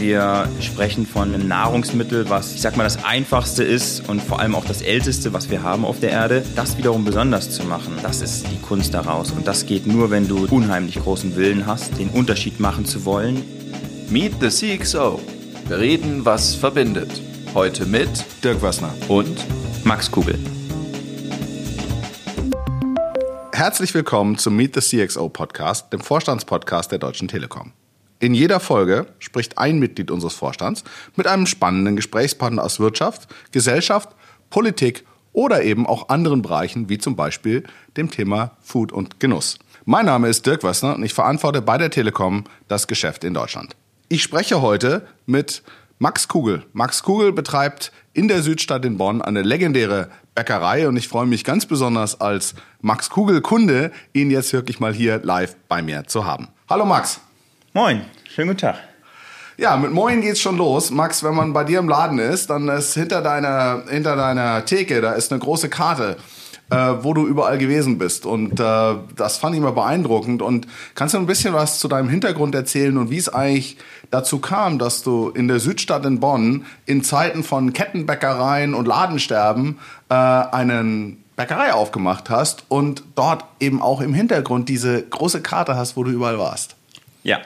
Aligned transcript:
Wir 0.00 0.48
sprechen 0.60 1.04
von 1.04 1.34
einem 1.34 1.46
Nahrungsmittel, 1.46 2.30
was, 2.30 2.54
ich 2.54 2.62
sag 2.62 2.74
mal, 2.74 2.84
das 2.84 3.04
einfachste 3.04 3.62
ist 3.62 4.08
und 4.08 4.22
vor 4.22 4.40
allem 4.40 4.54
auch 4.54 4.64
das 4.64 4.80
älteste, 4.80 5.34
was 5.34 5.50
wir 5.50 5.62
haben 5.62 5.84
auf 5.84 6.00
der 6.00 6.08
Erde. 6.08 6.42
Das 6.56 6.78
wiederum 6.78 7.04
besonders 7.04 7.50
zu 7.50 7.64
machen, 7.64 7.92
das 8.02 8.22
ist 8.22 8.46
die 8.50 8.56
Kunst 8.62 8.94
daraus. 8.94 9.30
Und 9.30 9.46
das 9.46 9.66
geht 9.66 9.86
nur, 9.86 10.10
wenn 10.10 10.26
du 10.26 10.46
unheimlich 10.46 10.94
großen 10.94 11.36
Willen 11.36 11.66
hast, 11.66 11.98
den 11.98 12.08
Unterschied 12.08 12.60
machen 12.60 12.86
zu 12.86 13.04
wollen. 13.04 13.42
Meet 14.08 14.36
the 14.40 14.48
CXO. 14.48 15.20
Wir 15.68 15.78
reden, 15.78 16.24
was 16.24 16.54
verbindet. 16.54 17.10
Heute 17.52 17.84
mit 17.84 18.08
Dirk 18.42 18.62
Wassner 18.62 18.94
und 19.08 19.36
Max 19.84 20.10
Kugel. 20.10 20.38
Herzlich 23.52 23.92
willkommen 23.92 24.38
zum 24.38 24.56
Meet 24.56 24.80
the 24.80 25.06
CXO 25.06 25.28
Podcast, 25.28 25.92
dem 25.92 26.00
Vorstandspodcast 26.00 26.90
der 26.90 26.98
Deutschen 26.98 27.28
Telekom. 27.28 27.74
In 28.20 28.34
jeder 28.34 28.60
Folge 28.60 29.06
spricht 29.18 29.56
ein 29.56 29.78
Mitglied 29.78 30.10
unseres 30.10 30.34
Vorstands 30.34 30.84
mit 31.16 31.26
einem 31.26 31.46
spannenden 31.46 31.96
Gesprächspartner 31.96 32.62
aus 32.62 32.78
Wirtschaft, 32.78 33.34
Gesellschaft, 33.50 34.10
Politik 34.50 35.04
oder 35.32 35.62
eben 35.62 35.86
auch 35.86 36.10
anderen 36.10 36.42
Bereichen, 36.42 36.90
wie 36.90 36.98
zum 36.98 37.16
Beispiel 37.16 37.64
dem 37.96 38.10
Thema 38.10 38.58
Food 38.60 38.92
und 38.92 39.20
Genuss. 39.20 39.58
Mein 39.86 40.04
Name 40.04 40.28
ist 40.28 40.44
Dirk 40.44 40.62
Wössner 40.62 40.96
und 40.96 41.02
ich 41.02 41.14
verantworte 41.14 41.62
bei 41.62 41.78
der 41.78 41.90
Telekom 41.90 42.44
das 42.68 42.86
Geschäft 42.86 43.24
in 43.24 43.32
Deutschland. 43.32 43.74
Ich 44.10 44.22
spreche 44.22 44.60
heute 44.60 45.06
mit 45.24 45.62
Max 45.98 46.28
Kugel. 46.28 46.66
Max 46.74 47.02
Kugel 47.02 47.32
betreibt 47.32 47.90
in 48.12 48.28
der 48.28 48.42
Südstadt 48.42 48.84
in 48.84 48.98
Bonn 48.98 49.22
eine 49.22 49.40
legendäre 49.40 50.10
Bäckerei 50.34 50.88
und 50.88 50.96
ich 50.98 51.08
freue 51.08 51.26
mich 51.26 51.42
ganz 51.42 51.64
besonders 51.64 52.20
als 52.20 52.54
Max 52.82 53.08
Kugel 53.08 53.40
Kunde, 53.40 53.92
ihn 54.12 54.30
jetzt 54.30 54.52
wirklich 54.52 54.78
mal 54.78 54.92
hier 54.92 55.20
live 55.22 55.56
bei 55.68 55.80
mir 55.80 56.04
zu 56.06 56.26
haben. 56.26 56.48
Hallo 56.68 56.84
Max. 56.84 57.20
Moin, 57.72 58.00
schönen 58.28 58.48
guten 58.48 58.62
Tag. 58.62 58.78
Ja, 59.56 59.76
mit 59.76 59.92
Moin 59.92 60.22
geht's 60.22 60.40
schon 60.40 60.56
los. 60.56 60.90
Max, 60.90 61.22
wenn 61.22 61.36
man 61.36 61.52
bei 61.52 61.62
dir 61.62 61.78
im 61.78 61.88
Laden 61.88 62.18
ist, 62.18 62.50
dann 62.50 62.68
ist 62.68 62.94
hinter 62.94 63.22
deiner, 63.22 63.84
hinter 63.88 64.16
deiner 64.16 64.64
Theke, 64.64 65.00
da 65.00 65.12
ist 65.12 65.30
eine 65.30 65.38
große 65.38 65.68
Karte, 65.68 66.16
äh, 66.70 66.76
wo 67.02 67.14
du 67.14 67.28
überall 67.28 67.58
gewesen 67.58 67.96
bist. 67.96 68.26
Und 68.26 68.58
äh, 68.58 68.94
das 69.14 69.36
fand 69.36 69.54
ich 69.54 69.60
mal 69.60 69.70
beeindruckend. 69.70 70.42
Und 70.42 70.66
kannst 70.96 71.14
du 71.14 71.18
ein 71.18 71.26
bisschen 71.26 71.54
was 71.54 71.78
zu 71.78 71.86
deinem 71.86 72.08
Hintergrund 72.08 72.56
erzählen 72.56 72.98
und 72.98 73.08
wie 73.08 73.18
es 73.18 73.28
eigentlich 73.28 73.76
dazu 74.10 74.40
kam, 74.40 74.80
dass 74.80 75.04
du 75.04 75.28
in 75.28 75.46
der 75.46 75.60
Südstadt 75.60 76.04
in 76.04 76.18
Bonn 76.18 76.64
in 76.86 77.04
Zeiten 77.04 77.44
von 77.44 77.72
Kettenbäckereien 77.72 78.74
und 78.74 78.88
Ladensterben 78.88 79.78
äh, 80.08 80.14
einen 80.14 81.22
Bäckerei 81.36 81.72
aufgemacht 81.72 82.30
hast 82.30 82.64
und 82.66 83.04
dort 83.14 83.44
eben 83.60 83.80
auch 83.80 84.00
im 84.00 84.12
Hintergrund 84.12 84.68
diese 84.68 85.04
große 85.04 85.40
Karte 85.40 85.76
hast, 85.76 85.96
wo 85.96 86.02
du 86.02 86.10
überall 86.10 86.40
warst? 86.40 86.74
Ja, 87.22 87.40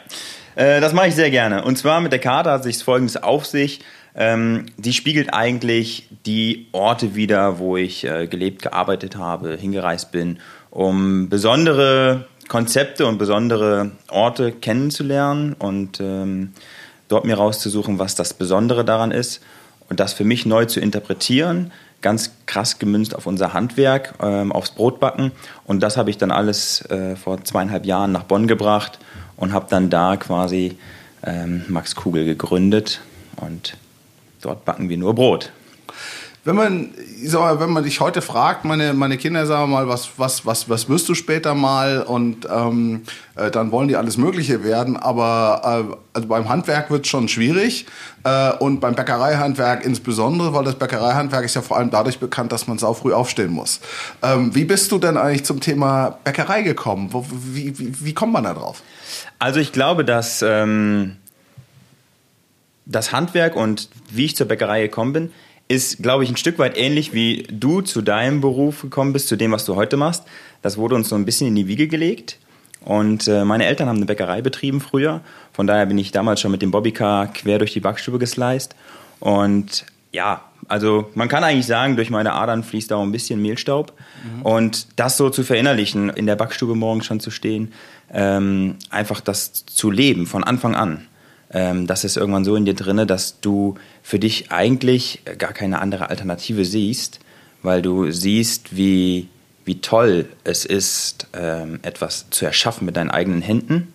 äh, 0.54 0.80
das 0.80 0.92
mache 0.92 1.08
ich 1.08 1.14
sehr 1.14 1.30
gerne. 1.30 1.64
Und 1.64 1.76
zwar 1.76 2.00
mit 2.00 2.12
der 2.12 2.18
Karte 2.18 2.50
hat 2.50 2.62
sich 2.62 2.82
folgendes 2.82 3.16
auf 3.16 3.46
sich. 3.46 3.80
Ähm, 4.16 4.66
die 4.76 4.92
spiegelt 4.92 5.34
eigentlich 5.34 6.08
die 6.24 6.68
Orte 6.72 7.16
wieder, 7.16 7.58
wo 7.58 7.76
ich 7.76 8.04
äh, 8.04 8.28
gelebt, 8.28 8.62
gearbeitet 8.62 9.16
habe, 9.16 9.56
hingereist 9.56 10.12
bin, 10.12 10.38
um 10.70 11.28
besondere 11.28 12.26
Konzepte 12.48 13.06
und 13.06 13.18
besondere 13.18 13.90
Orte 14.08 14.52
kennenzulernen 14.52 15.54
und 15.54 15.98
ähm, 16.00 16.52
dort 17.08 17.24
mir 17.24 17.34
rauszusuchen, 17.34 17.98
was 17.98 18.14
das 18.14 18.34
Besondere 18.34 18.84
daran 18.84 19.10
ist 19.10 19.42
und 19.88 19.98
das 19.98 20.12
für 20.12 20.24
mich 20.24 20.46
neu 20.46 20.66
zu 20.66 20.78
interpretieren, 20.78 21.72
ganz 22.00 22.32
krass 22.46 22.78
gemünzt 22.78 23.16
auf 23.16 23.26
unser 23.26 23.52
Handwerk, 23.52 24.14
ähm, 24.22 24.52
aufs 24.52 24.70
Brotbacken. 24.70 25.32
Und 25.64 25.82
das 25.82 25.96
habe 25.96 26.10
ich 26.10 26.18
dann 26.18 26.30
alles 26.30 26.82
äh, 26.90 27.16
vor 27.16 27.42
zweieinhalb 27.42 27.84
Jahren 27.86 28.12
nach 28.12 28.24
Bonn 28.24 28.46
gebracht 28.46 28.98
und 29.36 29.52
habe 29.52 29.66
dann 29.68 29.90
da 29.90 30.16
quasi 30.16 30.78
ähm, 31.24 31.64
Max 31.68 31.94
Kugel 31.94 32.24
gegründet 32.24 33.00
und 33.36 33.76
dort 34.40 34.64
backen 34.64 34.88
wir 34.88 34.96
nur 34.96 35.14
Brot. 35.14 35.52
Wenn 36.46 36.56
man, 36.56 36.90
ich 37.22 37.30
sag 37.30 37.40
mal, 37.40 37.58
wenn 37.58 37.70
man 37.70 37.84
dich 37.84 38.00
heute 38.00 38.20
fragt, 38.20 38.66
meine, 38.66 38.92
meine 38.92 39.16
Kinder 39.16 39.46
sagen 39.46 39.70
mal, 39.70 39.88
was, 39.88 40.10
was, 40.18 40.44
was, 40.44 40.68
was 40.68 40.90
wirst 40.90 41.08
du 41.08 41.14
später 41.14 41.54
mal? 41.54 42.02
Und 42.02 42.46
ähm, 42.54 43.04
äh, 43.34 43.50
dann 43.50 43.72
wollen 43.72 43.88
die 43.88 43.96
alles 43.96 44.18
Mögliche 44.18 44.62
werden. 44.62 44.98
Aber 44.98 45.88
äh, 45.90 45.96
also 46.12 46.28
beim 46.28 46.50
Handwerk 46.50 46.90
wird 46.90 47.06
es 47.06 47.10
schon 47.10 47.28
schwierig. 47.28 47.86
Äh, 48.24 48.52
und 48.58 48.80
beim 48.80 48.94
Bäckereihandwerk 48.94 49.86
insbesondere, 49.86 50.52
weil 50.52 50.64
das 50.64 50.74
Bäckereihandwerk 50.74 51.46
ist 51.46 51.54
ja 51.54 51.62
vor 51.62 51.78
allem 51.78 51.90
dadurch 51.90 52.18
bekannt, 52.18 52.52
dass 52.52 52.66
man 52.66 52.76
sau 52.76 52.92
früh 52.92 53.14
aufstehen 53.14 53.50
muss. 53.50 53.80
Ähm, 54.22 54.54
wie 54.54 54.66
bist 54.66 54.92
du 54.92 54.98
denn 54.98 55.16
eigentlich 55.16 55.46
zum 55.46 55.60
Thema 55.60 56.18
Bäckerei 56.24 56.60
gekommen? 56.60 57.08
Wo, 57.12 57.24
wie, 57.30 57.78
wie, 57.78 58.04
wie 58.04 58.12
kommt 58.12 58.34
man 58.34 58.44
da 58.44 58.52
drauf? 58.52 58.82
Also 59.38 59.60
ich 59.60 59.72
glaube, 59.72 60.04
dass 60.04 60.42
ähm, 60.42 61.16
das 62.84 63.12
Handwerk 63.12 63.56
und 63.56 63.88
wie 64.10 64.26
ich 64.26 64.36
zur 64.36 64.46
Bäckerei 64.46 64.82
gekommen 64.82 65.14
bin, 65.14 65.32
ist, 65.68 66.02
glaube 66.02 66.24
ich, 66.24 66.30
ein 66.30 66.36
Stück 66.36 66.58
weit 66.58 66.76
ähnlich 66.76 67.12
wie 67.14 67.46
du 67.50 67.80
zu 67.80 68.02
deinem 68.02 68.40
Beruf 68.40 68.82
gekommen 68.82 69.12
bist, 69.12 69.28
zu 69.28 69.36
dem, 69.36 69.52
was 69.52 69.64
du 69.64 69.76
heute 69.76 69.96
machst. 69.96 70.24
Das 70.62 70.76
wurde 70.76 70.94
uns 70.94 71.08
so 71.08 71.14
ein 71.14 71.24
bisschen 71.24 71.48
in 71.48 71.54
die 71.54 71.68
Wiege 71.68 71.88
gelegt. 71.88 72.38
Und 72.84 73.28
äh, 73.28 73.44
meine 73.44 73.64
Eltern 73.64 73.88
haben 73.88 73.96
eine 73.96 74.06
Bäckerei 74.06 74.42
betrieben 74.42 74.80
früher. 74.80 75.22
Von 75.52 75.66
daher 75.66 75.86
bin 75.86 75.96
ich 75.96 76.12
damals 76.12 76.40
schon 76.40 76.50
mit 76.50 76.60
dem 76.60 76.70
Bobbycar 76.70 77.28
quer 77.32 77.58
durch 77.58 77.72
die 77.72 77.80
Backstube 77.80 78.18
gesliced. 78.18 78.74
Und 79.20 79.86
ja, 80.12 80.42
also 80.68 81.10
man 81.14 81.28
kann 81.28 81.44
eigentlich 81.44 81.66
sagen, 81.66 81.96
durch 81.96 82.10
meine 82.10 82.34
Adern 82.34 82.62
fließt 82.62 82.92
auch 82.92 83.02
ein 83.02 83.12
bisschen 83.12 83.40
Mehlstaub. 83.40 83.94
Mhm. 84.22 84.42
Und 84.42 84.86
das 84.96 85.16
so 85.16 85.30
zu 85.30 85.44
verinnerlichen, 85.44 86.10
in 86.10 86.26
der 86.26 86.36
Backstube 86.36 86.74
morgens 86.74 87.06
schon 87.06 87.20
zu 87.20 87.30
stehen, 87.30 87.72
ähm, 88.12 88.76
einfach 88.90 89.22
das 89.22 89.64
zu 89.64 89.90
leben 89.90 90.26
von 90.26 90.44
Anfang 90.44 90.74
an 90.74 91.06
ähm, 91.54 91.86
das 91.86 92.04
ist 92.04 92.16
irgendwann 92.16 92.44
so 92.44 92.56
in 92.56 92.64
dir 92.64 92.74
drinne, 92.74 93.06
dass 93.06 93.40
du 93.40 93.76
für 94.02 94.18
dich 94.18 94.50
eigentlich 94.50 95.22
gar 95.38 95.52
keine 95.52 95.80
andere 95.80 96.10
Alternative 96.10 96.64
siehst, 96.64 97.20
weil 97.62 97.80
du 97.80 98.10
siehst, 98.10 98.76
wie, 98.76 99.28
wie 99.64 99.80
toll 99.80 100.26
es 100.42 100.64
ist, 100.66 101.28
ähm, 101.32 101.78
etwas 101.82 102.26
zu 102.30 102.44
erschaffen 102.44 102.84
mit 102.84 102.96
deinen 102.96 103.10
eigenen 103.10 103.40
Händen. 103.40 103.92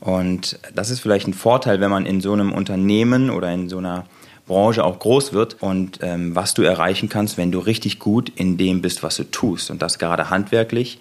Und 0.00 0.58
das 0.74 0.90
ist 0.90 1.00
vielleicht 1.00 1.28
ein 1.28 1.34
Vorteil, 1.34 1.80
wenn 1.80 1.90
man 1.90 2.06
in 2.06 2.20
so 2.20 2.32
einem 2.32 2.52
Unternehmen 2.52 3.30
oder 3.30 3.52
in 3.52 3.68
so 3.68 3.78
einer 3.78 4.06
Branche 4.46 4.82
auch 4.82 4.98
groß 4.98 5.32
wird 5.32 5.62
und 5.62 6.00
ähm, 6.02 6.34
was 6.34 6.54
du 6.54 6.62
erreichen 6.62 7.08
kannst, 7.08 7.38
wenn 7.38 7.52
du 7.52 7.60
richtig 7.60 8.00
gut 8.00 8.30
in 8.30 8.56
dem 8.56 8.82
bist, 8.82 9.04
was 9.04 9.16
du 9.16 9.24
tust. 9.24 9.70
Und 9.70 9.80
das 9.80 10.00
gerade 10.00 10.28
handwerklich 10.28 10.98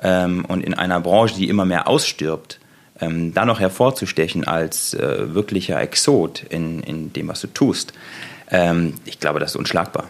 ähm, 0.00 0.44
und 0.44 0.62
in 0.62 0.74
einer 0.74 1.00
Branche, 1.00 1.34
die 1.34 1.48
immer 1.48 1.64
mehr 1.64 1.88
ausstirbt, 1.88 2.60
ähm, 3.02 3.34
da 3.34 3.44
noch 3.44 3.60
hervorzustechen 3.60 4.44
als 4.44 4.94
äh, 4.94 5.34
wirklicher 5.34 5.80
Exot 5.80 6.44
in, 6.48 6.80
in 6.80 7.12
dem, 7.12 7.28
was 7.28 7.40
du 7.40 7.48
tust, 7.48 7.92
ähm, 8.50 8.94
ich 9.04 9.18
glaube, 9.18 9.40
das 9.40 9.52
ist 9.52 9.56
unschlagbar. 9.56 10.08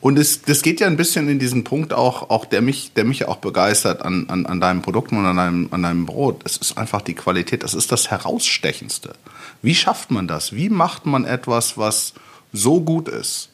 Und 0.00 0.18
es, 0.18 0.42
das 0.42 0.62
geht 0.62 0.80
ja 0.80 0.86
ein 0.86 0.96
bisschen 0.96 1.28
in 1.28 1.38
diesen 1.38 1.64
Punkt 1.64 1.92
auch, 1.92 2.28
auch 2.28 2.44
der 2.44 2.60
mich, 2.60 2.92
der 2.94 3.04
mich 3.04 3.26
auch 3.26 3.36
begeistert 3.36 4.02
an, 4.02 4.28
an, 4.28 4.44
an 4.46 4.60
deinen 4.60 4.82
Produkten 4.82 5.16
und 5.16 5.26
an 5.26 5.36
deinem, 5.36 5.68
an 5.70 5.82
deinem 5.82 6.06
Brot. 6.06 6.42
Es 6.44 6.58
ist 6.58 6.76
einfach 6.76 7.00
die 7.00 7.14
Qualität, 7.14 7.62
das 7.62 7.74
ist 7.74 7.90
das 7.92 8.10
Herausstechendste. 8.10 9.14
Wie 9.62 9.74
schafft 9.74 10.10
man 10.10 10.28
das? 10.28 10.52
Wie 10.52 10.68
macht 10.68 11.06
man 11.06 11.24
etwas, 11.24 11.78
was 11.78 12.12
so 12.52 12.80
gut 12.80 13.08
ist? 13.08 13.48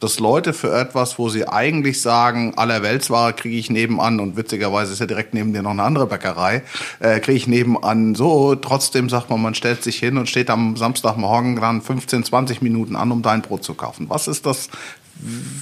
Dass 0.00 0.18
Leute 0.18 0.52
für 0.52 0.72
etwas, 0.72 1.18
wo 1.18 1.28
sie 1.28 1.48
eigentlich 1.48 2.00
sagen, 2.00 2.54
allerweltsware 2.56 3.32
kriege 3.32 3.56
ich 3.56 3.70
nebenan 3.70 4.20
und 4.20 4.36
witzigerweise 4.36 4.92
ist 4.92 5.00
ja 5.00 5.06
direkt 5.06 5.34
neben 5.34 5.52
dir 5.52 5.62
noch 5.62 5.70
eine 5.70 5.82
andere 5.82 6.06
Bäckerei, 6.06 6.62
äh, 7.00 7.20
kriege 7.20 7.36
ich 7.36 7.46
nebenan 7.46 8.14
so, 8.14 8.54
trotzdem 8.54 9.08
sagt 9.08 9.30
man, 9.30 9.42
man 9.42 9.54
stellt 9.54 9.82
sich 9.82 9.98
hin 9.98 10.18
und 10.18 10.28
steht 10.28 10.50
am 10.50 10.76
Samstagmorgen 10.76 11.56
dran 11.56 11.82
15, 11.82 12.24
20 12.24 12.62
Minuten 12.62 12.96
an, 12.96 13.10
um 13.12 13.22
dein 13.22 13.42
Brot 13.42 13.64
zu 13.64 13.74
kaufen. 13.74 14.08
Was 14.08 14.28
ist 14.28 14.46
das, 14.46 14.68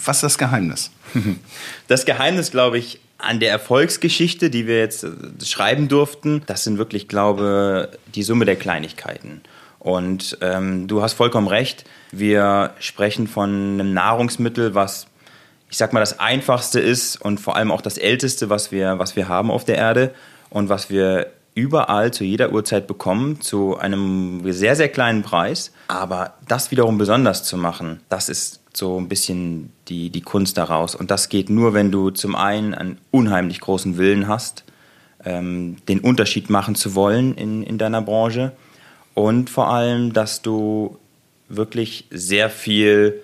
was 0.04 0.19
ist 0.19 0.22
das 0.22 0.38
Geheimnis? 0.38 0.91
Das 1.88 2.04
Geheimnis, 2.04 2.50
glaube 2.50 2.78
ich, 2.78 2.98
an 3.18 3.41
der 3.41 3.50
Erfolgsgeschichte, 3.50 4.50
die 4.50 4.66
wir 4.66 4.78
jetzt 4.78 5.04
äh, 5.04 5.10
schreiben 5.44 5.88
durften, 5.88 6.42
das 6.47 6.64
sind 6.64 6.78
wirklich, 6.78 7.08
glaube 7.08 7.91
ich, 7.92 8.12
die 8.12 8.22
Summe 8.22 8.44
der 8.44 8.56
Kleinigkeiten. 8.56 9.41
Und 9.78 10.38
ähm, 10.41 10.89
du 10.89 11.03
hast 11.03 11.12
vollkommen 11.12 11.48
recht. 11.48 11.84
Wir 12.10 12.72
sprechen 12.78 13.27
von 13.27 13.51
einem 13.51 13.95
Nahrungsmittel, 13.95 14.74
was, 14.74 15.06
ich 15.71 15.77
sag 15.77 15.92
mal, 15.92 16.01
das 16.01 16.18
einfachste 16.18 16.80
ist 16.80 17.16
und 17.16 17.39
vor 17.39 17.56
allem 17.56 17.71
auch 17.71 17.83
das 17.83 17.98
älteste, 17.98 18.51
was 18.51 18.72
wir, 18.72 18.98
was 18.98 19.16
wir 19.16 19.28
haben 19.28 19.51
auf 19.51 19.65
der 19.65 19.77
Erde 19.77 20.15
und 20.51 20.68
was 20.68 20.91
wir 20.91 21.33
überall 21.54 22.12
zu 22.12 22.22
jeder 22.22 22.53
Uhrzeit 22.53 22.86
bekommen, 22.86 23.41
zu 23.41 23.78
einem 23.78 24.42
sehr, 24.53 24.77
sehr 24.77 24.91
kleinen 24.91 25.22
Preis. 25.22 25.72
Aber 25.89 26.34
das 26.47 26.71
wiederum 26.71 26.98
besonders 26.98 27.45
zu 27.45 27.56
machen, 27.56 28.01
das 28.10 28.28
ist 28.28 28.60
so 28.74 29.01
ein 29.01 29.09
bisschen 29.09 29.72
die, 29.89 30.10
die 30.10 30.21
Kunst 30.21 30.59
daraus. 30.59 30.95
Und 30.95 31.10
das 31.10 31.30
geht 31.30 31.48
nur, 31.48 31.72
wenn 31.72 31.91
du 31.91 32.10
zum 32.10 32.36
einen 32.36 32.74
einen 32.74 32.98
unheimlich 33.10 33.60
großen 33.60 33.97
Willen 33.97 34.28
hast, 34.28 34.65
ähm, 35.24 35.77
den 35.89 36.01
Unterschied 36.01 36.51
machen 36.51 36.74
zu 36.74 36.95
wollen 36.95 37.34
in, 37.34 37.62
in 37.62 37.78
deiner 37.78 38.03
Branche 38.03 38.53
und 39.16 39.48
vor 39.48 39.71
allem, 39.71 40.13
dass 40.13 40.42
du 40.42 40.98
wirklich 41.48 42.04
sehr 42.10 42.51
viel 42.51 43.22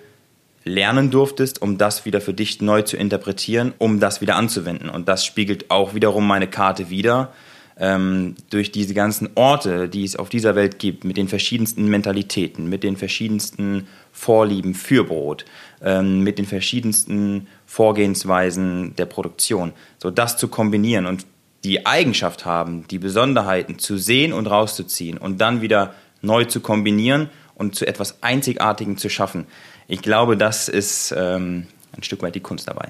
lernen 0.63 1.11
durftest, 1.11 1.61
um 1.61 1.77
das 1.77 2.03
wieder 2.03 2.19
für 2.19 2.33
dich 2.33 2.61
neu 2.61 2.81
zu 2.81 2.97
interpretieren, 2.97 3.73
um 3.77 3.99
das 3.99 4.19
wieder 4.19 4.35
anzuwenden. 4.35 4.89
Und 4.89 5.07
das 5.07 5.23
spiegelt 5.23 5.69
auch 5.69 5.93
wiederum 5.93 6.25
meine 6.25 6.47
Karte 6.47 6.89
wieder. 6.89 7.31
ähm, 7.77 8.35
durch 8.49 8.71
diese 8.71 8.93
ganzen 8.93 9.29
Orte, 9.35 9.89
die 9.89 10.03
es 10.03 10.15
auf 10.15 10.29
dieser 10.29 10.55
Welt 10.55 10.77
gibt, 10.79 11.03
mit 11.03 11.17
den 11.17 11.27
verschiedensten 11.27 11.87
Mentalitäten, 11.87 12.69
mit 12.69 12.83
den 12.83 12.97
verschiedensten 12.97 13.87
Vorlieben 14.11 14.75
für 14.75 15.03
Brot, 15.03 15.45
ähm, 15.81 16.19
mit 16.19 16.37
den 16.37 16.45
verschiedensten 16.45 17.47
Vorgehensweisen 17.65 18.95
der 18.95 19.05
Produktion, 19.05 19.73
so 19.97 20.11
das 20.11 20.37
zu 20.37 20.49
kombinieren 20.49 21.07
und 21.07 21.25
die 21.63 21.85
Eigenschaft 21.85 22.45
haben, 22.45 22.87
die 22.87 22.99
Besonderheiten 22.99 23.79
zu 23.79 23.97
sehen 23.97 24.33
und 24.33 24.47
rauszuziehen 24.47 25.17
und 25.17 25.39
dann 25.39 25.61
wieder 25.61 25.93
neu 26.21 26.45
zu 26.45 26.59
kombinieren 26.59 27.29
und 27.55 27.75
zu 27.75 27.85
etwas 27.85 28.21
Einzigartigem 28.21 28.97
zu 28.97 29.09
schaffen. 29.09 29.45
Ich 29.87 30.01
glaube, 30.01 30.37
das 30.37 30.67
ist 30.69 31.13
ähm, 31.17 31.67
ein 31.95 32.03
Stück 32.03 32.21
weit 32.21 32.35
die 32.35 32.39
Kunst 32.39 32.67
dabei. 32.67 32.89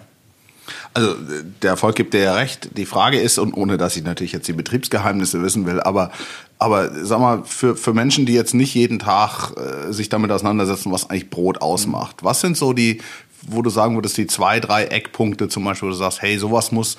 Also 0.93 1.15
der 1.61 1.71
Erfolg 1.71 1.95
gibt 1.95 2.13
dir 2.13 2.21
ja 2.21 2.35
recht. 2.35 2.77
Die 2.77 2.85
Frage 2.85 3.19
ist, 3.19 3.37
und 3.37 3.53
ohne 3.53 3.77
dass 3.77 3.97
ich 3.97 4.03
natürlich 4.03 4.31
jetzt 4.31 4.47
die 4.47 4.53
Betriebsgeheimnisse 4.53 5.41
wissen 5.43 5.65
will, 5.65 5.81
aber, 5.81 6.11
aber 6.57 6.91
sag 7.03 7.19
mal, 7.19 7.43
für, 7.43 7.75
für 7.75 7.93
Menschen, 7.93 8.25
die 8.25 8.33
jetzt 8.33 8.53
nicht 8.53 8.73
jeden 8.73 8.99
Tag 8.99 9.51
äh, 9.57 9.91
sich 9.91 10.09
damit 10.09 10.31
auseinandersetzen, 10.31 10.91
was 10.91 11.09
eigentlich 11.09 11.29
Brot 11.29 11.61
ausmacht, 11.61 12.23
was 12.23 12.41
sind 12.41 12.55
so 12.55 12.73
die, 12.73 13.01
wo 13.41 13.61
du 13.61 13.69
sagen 13.69 13.95
würdest, 13.95 14.17
die 14.17 14.27
zwei, 14.27 14.59
drei 14.59 14.85
Eckpunkte 14.85 15.49
zum 15.49 15.65
Beispiel, 15.65 15.87
wo 15.87 15.91
du 15.91 15.97
sagst, 15.97 16.21
hey, 16.21 16.37
sowas 16.37 16.71
muss 16.71 16.97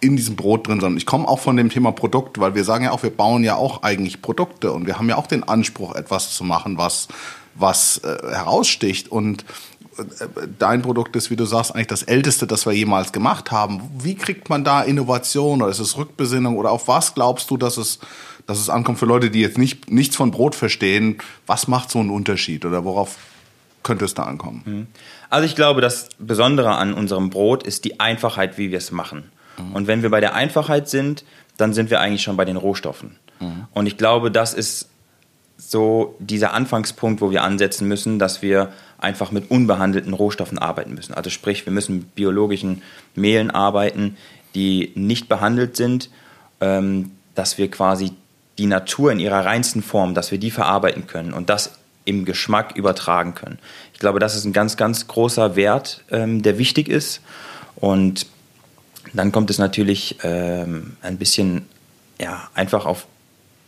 in 0.00 0.16
diesem 0.16 0.36
Brot 0.36 0.68
drin 0.68 0.80
sein. 0.80 0.96
Ich 0.96 1.06
komme 1.06 1.26
auch 1.26 1.40
von 1.40 1.56
dem 1.56 1.70
Thema 1.70 1.92
Produkt, 1.92 2.38
weil 2.38 2.54
wir 2.54 2.64
sagen 2.64 2.84
ja 2.84 2.92
auch, 2.92 3.02
wir 3.02 3.10
bauen 3.10 3.42
ja 3.42 3.56
auch 3.56 3.82
eigentlich 3.82 4.22
Produkte 4.22 4.72
und 4.72 4.86
wir 4.86 4.98
haben 4.98 5.08
ja 5.08 5.16
auch 5.16 5.26
den 5.26 5.42
Anspruch, 5.42 5.94
etwas 5.94 6.34
zu 6.34 6.44
machen, 6.44 6.78
was, 6.78 7.08
was 7.54 7.98
äh, 7.98 8.16
heraussticht. 8.30 9.08
Und 9.08 9.44
dein 10.58 10.82
Produkt 10.82 11.16
ist, 11.16 11.30
wie 11.30 11.36
du 11.36 11.44
sagst, 11.44 11.74
eigentlich 11.74 11.86
das 11.88 12.02
älteste, 12.02 12.46
das 12.46 12.66
wir 12.66 12.72
jemals 12.72 13.12
gemacht 13.12 13.50
haben. 13.50 13.82
Wie 13.98 14.14
kriegt 14.14 14.48
man 14.48 14.64
da 14.64 14.82
Innovation 14.82 15.62
oder 15.62 15.70
ist 15.70 15.78
es 15.78 15.96
Rückbesinnung 15.96 16.56
oder 16.56 16.70
auf 16.70 16.88
was 16.88 17.14
glaubst 17.14 17.50
du, 17.50 17.56
dass 17.56 17.76
es, 17.76 17.98
dass 18.46 18.58
es 18.58 18.68
ankommt 18.68 18.98
für 18.98 19.06
Leute, 19.06 19.30
die 19.30 19.40
jetzt 19.40 19.58
nicht, 19.58 19.90
nichts 19.90 20.16
von 20.16 20.30
Brot 20.30 20.54
verstehen? 20.54 21.18
Was 21.46 21.68
macht 21.68 21.90
so 21.90 21.98
einen 21.98 22.10
Unterschied 22.10 22.64
oder 22.64 22.84
worauf 22.84 23.16
könnte 23.82 24.04
es 24.04 24.14
da 24.14 24.24
ankommen? 24.24 24.62
Mhm. 24.64 24.86
Also 25.30 25.46
ich 25.46 25.56
glaube, 25.56 25.80
das 25.80 26.08
Besondere 26.18 26.74
an 26.76 26.94
unserem 26.94 27.30
Brot 27.30 27.62
ist 27.62 27.84
die 27.84 28.00
Einfachheit, 28.00 28.58
wie 28.58 28.70
wir 28.70 28.78
es 28.78 28.90
machen. 28.90 29.30
Mhm. 29.58 29.72
Und 29.74 29.86
wenn 29.86 30.02
wir 30.02 30.10
bei 30.10 30.20
der 30.20 30.34
Einfachheit 30.34 30.88
sind, 30.88 31.24
dann 31.56 31.72
sind 31.72 31.90
wir 31.90 32.00
eigentlich 32.00 32.22
schon 32.22 32.36
bei 32.36 32.44
den 32.44 32.56
Rohstoffen. 32.56 33.16
Mhm. 33.40 33.66
Und 33.72 33.86
ich 33.86 33.96
glaube, 33.96 34.30
das 34.30 34.54
ist 34.54 34.88
so 35.56 36.16
dieser 36.18 36.52
Anfangspunkt, 36.52 37.20
wo 37.20 37.30
wir 37.30 37.42
ansetzen 37.42 37.86
müssen, 37.88 38.18
dass 38.18 38.42
wir 38.42 38.72
einfach 38.98 39.30
mit 39.30 39.50
unbehandelten 39.50 40.12
Rohstoffen 40.12 40.58
arbeiten 40.58 40.94
müssen. 40.94 41.14
Also 41.14 41.30
sprich, 41.30 41.64
wir 41.66 41.72
müssen 41.72 41.96
mit 41.96 42.14
biologischen 42.14 42.82
Mehlen 43.14 43.50
arbeiten, 43.50 44.16
die 44.54 44.92
nicht 44.94 45.28
behandelt 45.28 45.76
sind, 45.76 46.10
ähm, 46.60 47.12
dass 47.34 47.58
wir 47.58 47.70
quasi 47.70 48.12
die 48.58 48.66
Natur 48.66 49.12
in 49.12 49.20
ihrer 49.20 49.44
reinsten 49.44 49.82
Form, 49.82 50.14
dass 50.14 50.30
wir 50.30 50.38
die 50.38 50.50
verarbeiten 50.50 51.06
können 51.06 51.32
und 51.32 51.50
das 51.50 51.78
im 52.04 52.24
Geschmack 52.24 52.76
übertragen 52.76 53.34
können. 53.34 53.58
Ich 53.92 53.98
glaube, 53.98 54.18
das 54.18 54.36
ist 54.36 54.44
ein 54.44 54.52
ganz, 54.52 54.76
ganz 54.76 55.06
großer 55.06 55.56
Wert, 55.56 56.04
ähm, 56.10 56.42
der 56.42 56.58
wichtig 56.58 56.88
ist. 56.88 57.20
Und 57.76 58.26
dann 59.12 59.32
kommt 59.32 59.50
es 59.50 59.58
natürlich 59.58 60.16
ähm, 60.22 60.96
ein 61.02 61.18
bisschen 61.18 61.66
ja, 62.20 62.48
einfach 62.54 62.86
auf 62.86 63.06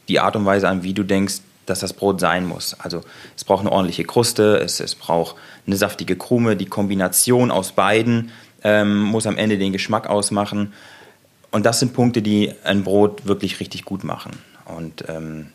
die 0.09 0.21
Art 0.21 0.37
und 0.37 0.47
Weise 0.47 0.69
an, 0.69 0.83
wie 0.83 0.95
du 0.95 1.03
denkst, 1.03 1.41
dass 1.67 1.81
das 1.81 1.93
Brot 1.93 2.21
sein 2.21 2.47
muss. 2.47 2.75
Also 2.79 3.03
es 3.37 3.45
braucht 3.45 3.61
eine 3.61 3.73
ordentliche 3.73 4.05
Kruste, 4.05 4.59
es, 4.59 4.81
es 4.81 4.95
braucht 4.95 5.37
eine 5.67 5.77
saftige 5.77 6.17
Krume, 6.17 6.57
die 6.57 6.67
Kombination 6.67 7.51
aus 7.51 7.73
beiden 7.73 8.31
ähm, 8.63 9.03
muss 9.03 9.27
am 9.27 9.37
Ende 9.37 9.59
den 9.59 9.73
Geschmack 9.73 10.09
ausmachen. 10.09 10.73
Und 11.51 11.67
das 11.67 11.81
sind 11.81 11.95
Punkte, 11.95 12.23
die 12.23 12.53
ein 12.65 12.85
Brot 12.85 13.27
wirklich 13.27 13.61
richtig 13.61 13.85
gut 13.85 14.05
machen. 14.05 14.33
Und, 14.65 15.05
ähm, 15.09 15.49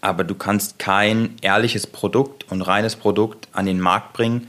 aber 0.00 0.24
du 0.24 0.34
kannst 0.34 0.78
kein 0.78 1.36
ehrliches 1.42 1.86
Produkt 1.86 2.50
und 2.50 2.62
reines 2.62 2.96
Produkt 2.96 3.48
an 3.52 3.66
den 3.66 3.80
Markt 3.80 4.12
bringen, 4.12 4.48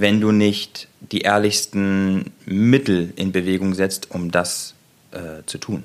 wenn 0.00 0.20
du 0.20 0.32
nicht 0.32 0.88
die 1.00 1.20
ehrlichsten 1.20 2.32
Mittel 2.44 3.12
in 3.16 3.32
Bewegung 3.32 3.74
setzt, 3.74 4.10
um 4.10 4.30
das 4.30 4.74
äh, 5.12 5.44
zu 5.46 5.58
tun. 5.58 5.84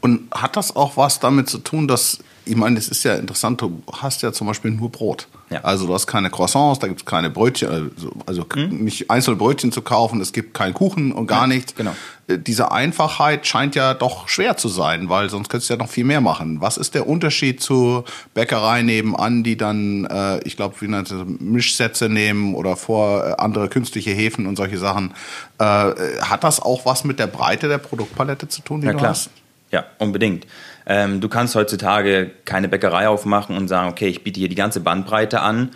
Und 0.00 0.30
hat 0.32 0.56
das 0.56 0.76
auch 0.76 0.96
was 0.96 1.20
damit 1.20 1.48
zu 1.48 1.58
tun, 1.58 1.88
dass 1.88 2.18
ich 2.44 2.56
meine, 2.56 2.78
es 2.78 2.88
ist 2.88 3.04
ja 3.04 3.14
interessant, 3.14 3.60
du 3.60 3.82
hast 3.92 4.22
ja 4.22 4.32
zum 4.32 4.46
Beispiel 4.46 4.70
nur 4.70 4.90
Brot. 4.90 5.28
Ja. 5.54 5.60
Also 5.62 5.86
du 5.86 5.94
hast 5.94 6.08
keine 6.08 6.30
Croissants, 6.30 6.80
da 6.80 6.88
gibt 6.88 7.00
es 7.00 7.06
keine 7.06 7.30
Brötchen, 7.30 7.92
also, 8.26 8.44
mhm. 8.56 8.84
nicht 8.84 9.10
einzelne 9.10 9.36
Brötchen 9.36 9.70
zu 9.70 9.82
kaufen, 9.82 10.20
es 10.20 10.32
gibt 10.32 10.52
keinen 10.52 10.74
Kuchen 10.74 11.12
und 11.12 11.28
gar 11.28 11.42
ja, 11.42 11.46
nichts. 11.46 11.74
Genau. 11.76 11.94
Äh, 12.26 12.38
diese 12.38 12.72
Einfachheit 12.72 13.46
scheint 13.46 13.76
ja 13.76 13.94
doch 13.94 14.28
schwer 14.28 14.56
zu 14.56 14.68
sein, 14.68 15.08
weil 15.08 15.30
sonst 15.30 15.48
könntest 15.48 15.70
du 15.70 15.74
ja 15.74 15.78
noch 15.78 15.88
viel 15.88 16.04
mehr 16.04 16.20
machen. 16.20 16.60
Was 16.60 16.76
ist 16.76 16.94
der 16.94 17.06
Unterschied 17.06 17.60
zur 17.60 18.04
Bäckerei 18.34 18.82
nebenan, 18.82 19.44
die 19.44 19.56
dann, 19.56 20.06
äh, 20.06 20.40
ich 20.40 20.56
glaube, 20.56 20.74
wie 20.80 20.88
nannte 20.88 21.24
Mischsätze 21.24 22.08
nehmen 22.08 22.56
oder 22.56 22.74
vor 22.74 23.24
äh, 23.24 23.34
andere 23.38 23.68
künstliche 23.68 24.10
Hefen 24.10 24.46
und 24.46 24.56
solche 24.56 24.78
Sachen? 24.78 25.14
Äh, 25.58 25.64
hat 25.64 26.42
das 26.42 26.60
auch 26.60 26.84
was 26.84 27.04
mit 27.04 27.20
der 27.20 27.28
Breite 27.28 27.68
der 27.68 27.78
Produktpalette 27.78 28.48
zu 28.48 28.62
tun, 28.62 28.80
die 28.80 28.88
ja, 28.88 28.92
du 28.92 28.98
klar. 28.98 29.10
hast? 29.10 29.30
Ja, 29.70 29.84
unbedingt. 29.98 30.46
Ähm, 30.86 31.20
du 31.20 31.28
kannst 31.28 31.54
heutzutage 31.54 32.30
keine 32.44 32.68
Bäckerei 32.68 33.08
aufmachen 33.08 33.56
und 33.56 33.68
sagen, 33.68 33.88
okay, 33.88 34.08
ich 34.08 34.22
biete 34.22 34.40
hier 34.40 34.48
die 34.48 34.54
ganze 34.54 34.80
Bandbreite 34.80 35.40
an 35.40 35.70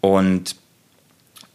und 0.00 0.56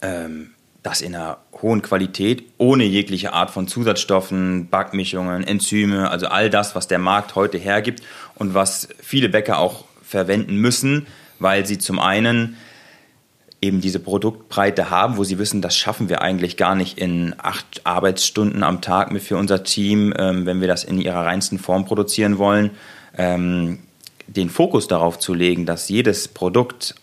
ähm, 0.02 0.52
das 0.84 1.02
in 1.02 1.16
einer 1.16 1.38
hohen 1.62 1.82
Qualität, 1.82 2.44
ohne 2.58 2.84
jegliche 2.84 3.34
Art 3.34 3.52
von 3.52 3.68
Zusatzstoffen, 3.68 4.70
Backmischungen, 4.70 5.44
Enzyme, 5.44 6.10
also 6.10 6.28
all 6.28 6.50
das, 6.50 6.76
was 6.76 6.88
der 6.88 7.00
Markt 7.00 7.36
heute 7.36 7.58
hergibt 7.58 8.02
und 8.36 8.54
was 8.54 8.88
viele 9.00 9.30
Bäcker 9.30 9.60
auch 9.60 9.86
verwenden 10.04 10.58
müssen, 10.58 11.08
weil 11.40 11.66
sie 11.66 11.78
zum 11.78 12.00
einen 12.00 12.58
eben 13.62 13.80
diese 13.80 14.00
Produktbreite 14.00 14.90
haben, 14.90 15.18
wo 15.18 15.24
sie 15.24 15.38
wissen, 15.38 15.62
das 15.62 15.78
schaffen 15.78 16.10
wir 16.10 16.22
eigentlich 16.22 16.58
gar 16.58 16.76
nicht 16.76 16.98
in 16.98 17.36
acht 17.38 17.82
Arbeitsstunden 17.84 18.64
am 18.64 18.82
Tag 18.82 19.12
für 19.22 19.38
unser 19.38 19.64
Team, 19.64 20.14
ähm, 20.18 20.46
wenn 20.46 20.62
wir 20.62 20.68
das 20.68 20.84
in 20.84 21.00
ihrer 21.00 21.26
reinsten 21.26 21.60
Form 21.60 21.86
produzieren 21.86 22.40
wollen. 22.40 22.72
Ähm, 23.18 23.80
den 24.28 24.50
Fokus 24.50 24.88
darauf 24.88 25.20
zu 25.20 25.34
legen, 25.34 25.66
dass 25.66 25.90
jedes 25.90 26.28
Produkt 26.28 26.96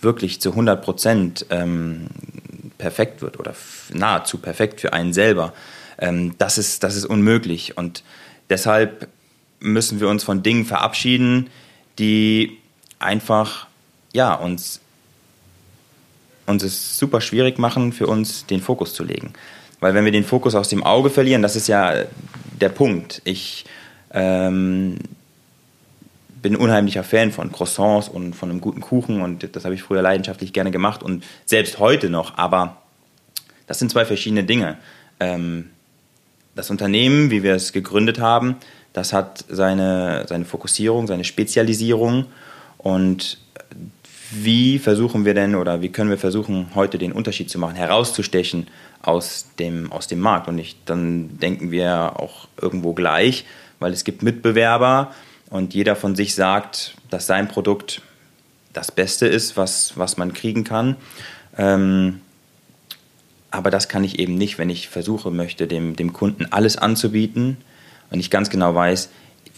wirklich 0.00 0.40
zu 0.40 0.50
100 0.50 0.82
Prozent 0.82 1.46
ähm, 1.50 2.06
perfekt 2.78 3.22
wird 3.22 3.38
oder 3.38 3.54
nahezu 3.92 4.38
perfekt 4.38 4.80
für 4.80 4.92
einen 4.92 5.12
selber, 5.12 5.52
ähm, 5.98 6.34
das, 6.38 6.58
ist, 6.58 6.82
das 6.82 6.96
ist 6.96 7.04
unmöglich. 7.04 7.76
Und 7.76 8.02
deshalb 8.48 9.08
müssen 9.60 10.00
wir 10.00 10.08
uns 10.08 10.24
von 10.24 10.42
Dingen 10.42 10.64
verabschieden, 10.64 11.50
die 11.98 12.58
einfach 12.98 13.66
ja, 14.12 14.34
uns 14.34 14.80
uns 16.50 16.62
es 16.62 16.98
super 16.98 17.20
schwierig 17.20 17.58
machen, 17.58 17.92
für 17.92 18.06
uns 18.06 18.46
den 18.46 18.60
Fokus 18.60 18.94
zu 18.94 19.04
legen. 19.04 19.32
Weil 19.80 19.94
wenn 19.94 20.04
wir 20.04 20.12
den 20.12 20.24
Fokus 20.24 20.54
aus 20.54 20.68
dem 20.68 20.82
Auge 20.82 21.10
verlieren, 21.10 21.42
das 21.42 21.56
ist 21.56 21.68
ja 21.68 22.04
der 22.60 22.68
Punkt. 22.68 23.22
Ich 23.24 23.64
ähm, 24.12 24.96
bin 26.42 26.56
unheimlicher 26.56 27.04
Fan 27.04 27.32
von 27.32 27.52
Croissants 27.52 28.08
und 28.08 28.34
von 28.34 28.50
einem 28.50 28.60
guten 28.60 28.80
Kuchen 28.80 29.22
und 29.22 29.54
das 29.56 29.64
habe 29.64 29.74
ich 29.74 29.82
früher 29.82 30.02
leidenschaftlich 30.02 30.52
gerne 30.52 30.70
gemacht 30.70 31.02
und 31.02 31.24
selbst 31.46 31.78
heute 31.78 32.10
noch. 32.10 32.36
Aber 32.36 32.76
das 33.66 33.78
sind 33.78 33.90
zwei 33.90 34.04
verschiedene 34.04 34.44
Dinge. 34.44 34.76
Ähm, 35.18 35.70
das 36.54 36.70
Unternehmen, 36.70 37.30
wie 37.30 37.42
wir 37.42 37.54
es 37.54 37.72
gegründet 37.72 38.18
haben, 38.18 38.56
das 38.92 39.12
hat 39.12 39.44
seine, 39.48 40.26
seine 40.28 40.44
Fokussierung, 40.44 41.06
seine 41.06 41.24
Spezialisierung 41.24 42.26
und 42.78 43.38
wie 44.30 44.78
versuchen 44.78 45.24
wir 45.24 45.34
denn 45.34 45.54
oder 45.54 45.82
wie 45.82 45.88
können 45.90 46.10
wir 46.10 46.18
versuchen, 46.18 46.68
heute 46.74 46.98
den 46.98 47.12
Unterschied 47.12 47.50
zu 47.50 47.58
machen, 47.58 47.74
herauszustechen 47.74 48.68
aus 49.02 49.48
dem, 49.58 49.90
aus 49.92 50.06
dem 50.06 50.20
Markt? 50.20 50.48
Und 50.48 50.54
nicht, 50.54 50.78
dann 50.86 51.38
denken 51.38 51.70
wir 51.70 52.14
auch 52.16 52.48
irgendwo 52.60 52.92
gleich, 52.92 53.44
weil 53.80 53.92
es 53.92 54.04
gibt 54.04 54.22
Mitbewerber 54.22 55.12
und 55.50 55.74
jeder 55.74 55.96
von 55.96 56.14
sich 56.14 56.34
sagt, 56.34 56.94
dass 57.10 57.26
sein 57.26 57.48
Produkt 57.48 58.02
das 58.72 58.92
Beste 58.92 59.26
ist, 59.26 59.56
was, 59.56 59.96
was 59.96 60.16
man 60.16 60.32
kriegen 60.32 60.62
kann. 60.62 60.96
Ähm, 61.58 62.20
aber 63.50 63.70
das 63.70 63.88
kann 63.88 64.04
ich 64.04 64.20
eben 64.20 64.36
nicht, 64.36 64.58
wenn 64.58 64.70
ich 64.70 64.88
versuche 64.88 65.30
möchte, 65.32 65.66
dem, 65.66 65.96
dem 65.96 66.12
Kunden 66.12 66.46
alles 66.46 66.76
anzubieten 66.76 67.56
und 68.10 68.20
ich 68.20 68.30
ganz 68.30 68.48
genau 68.48 68.74
weiß, 68.74 69.10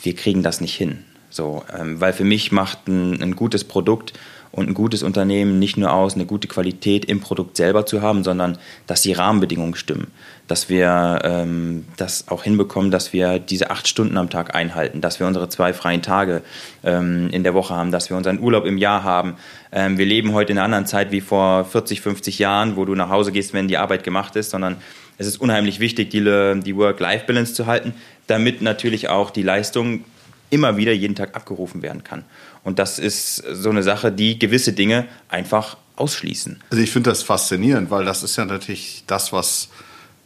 wir 0.03 0.15
kriegen 0.15 0.43
das 0.43 0.63
nicht 0.63 0.75
hin. 0.75 1.05
So, 1.29 1.63
ähm, 1.79 2.01
weil 2.01 2.13
für 2.13 2.25
mich 2.25 2.53
macht 2.53 2.89
ein, 2.89 3.23
ein 3.23 3.37
gutes 3.37 3.65
Produkt 3.65 4.15
und 4.53 4.69
ein 4.69 4.75
gutes 4.75 5.03
Unternehmen 5.03 5.59
nicht 5.59 5.79
nur 5.79 5.93
aus, 5.93 6.15
eine 6.15 6.27
gute 6.27 6.47
Qualität 6.47 7.07
im 7.07 7.21
Produkt 7.21 7.57
selber 7.57 7.87
zu 7.87 8.03
haben, 8.03 8.23
sondern 8.23 8.59
dass 8.87 9.03
die 9.03 9.13
Rahmenbedingungen 9.13 9.75
stimmen. 9.75 10.09
Dass 10.47 10.69
wir 10.69 11.21
ähm, 11.25 11.87
das 11.97 12.29
auch 12.29 12.45
hinbekommen, 12.45 12.91
dass 12.91 13.15
wir 13.15 13.39
diese 13.39 13.71
acht 13.71 13.89
Stunden 13.89 14.19
am 14.19 14.29
Tag 14.29 14.55
einhalten, 14.55 15.01
dass 15.01 15.19
wir 15.21 15.27
unsere 15.27 15.49
zwei 15.49 15.73
freien 15.73 16.03
Tage 16.03 16.43
ähm, 16.85 17.31
in 17.33 17.45
der 17.45 17.55
Woche 17.55 17.75
haben, 17.75 17.91
dass 17.91 18.11
wir 18.11 18.17
unseren 18.17 18.41
Urlaub 18.41 18.67
im 18.67 18.77
Jahr 18.77 19.03
haben. 19.03 19.37
Ähm, 19.73 19.97
wir 19.97 20.05
leben 20.05 20.35
heute 20.35 20.53
in 20.53 20.59
einer 20.59 20.67
anderen 20.67 20.87
Zeit 20.87 21.13
wie 21.13 21.23
vor 21.23 21.65
40, 21.65 22.03
50 22.03 22.39
Jahren, 22.39 22.77
wo 22.77 22.85
du 22.85 22.95
nach 22.95 23.09
Hause 23.09 23.33
gehst, 23.33 23.55
wenn 23.55 23.69
die 23.69 23.79
Arbeit 23.79 24.05
gemacht 24.05 24.37
ist, 24.37 24.51
sondern 24.51 24.77
es 25.17 25.27
ist 25.27 25.41
unheimlich 25.41 25.81
wichtig, 25.81 26.11
die, 26.11 26.21
die 26.21 26.77
Work-Life-Balance 26.77 27.55
zu 27.55 27.67
halten, 27.67 27.95
damit 28.27 28.61
natürlich 28.61 29.09
auch 29.09 29.31
die 29.31 29.43
Leistung 29.43 30.05
immer 30.53 30.77
wieder 30.77 30.93
jeden 30.93 31.15
Tag 31.15 31.35
abgerufen 31.35 31.81
werden 31.81 32.05
kann. 32.05 32.25
Und 32.65 32.79
das 32.79 32.99
ist 32.99 33.37
so 33.37 33.71
eine 33.71 33.83
Sache, 33.83 34.13
die 34.13 34.39
gewisse 34.39 34.73
Dinge 34.73 35.07
einfach 35.29 35.77
ausschließen. 35.97 36.61
Also 36.71 36.83
ich 36.83 36.91
finde 36.91 37.11
das 37.11 37.23
faszinierend, 37.23 37.91
weil 37.91 38.05
das 38.05 38.23
ist 38.23 38.37
ja 38.37 38.45
natürlich 38.45 39.05
das, 39.07 39.33
was 39.33 39.69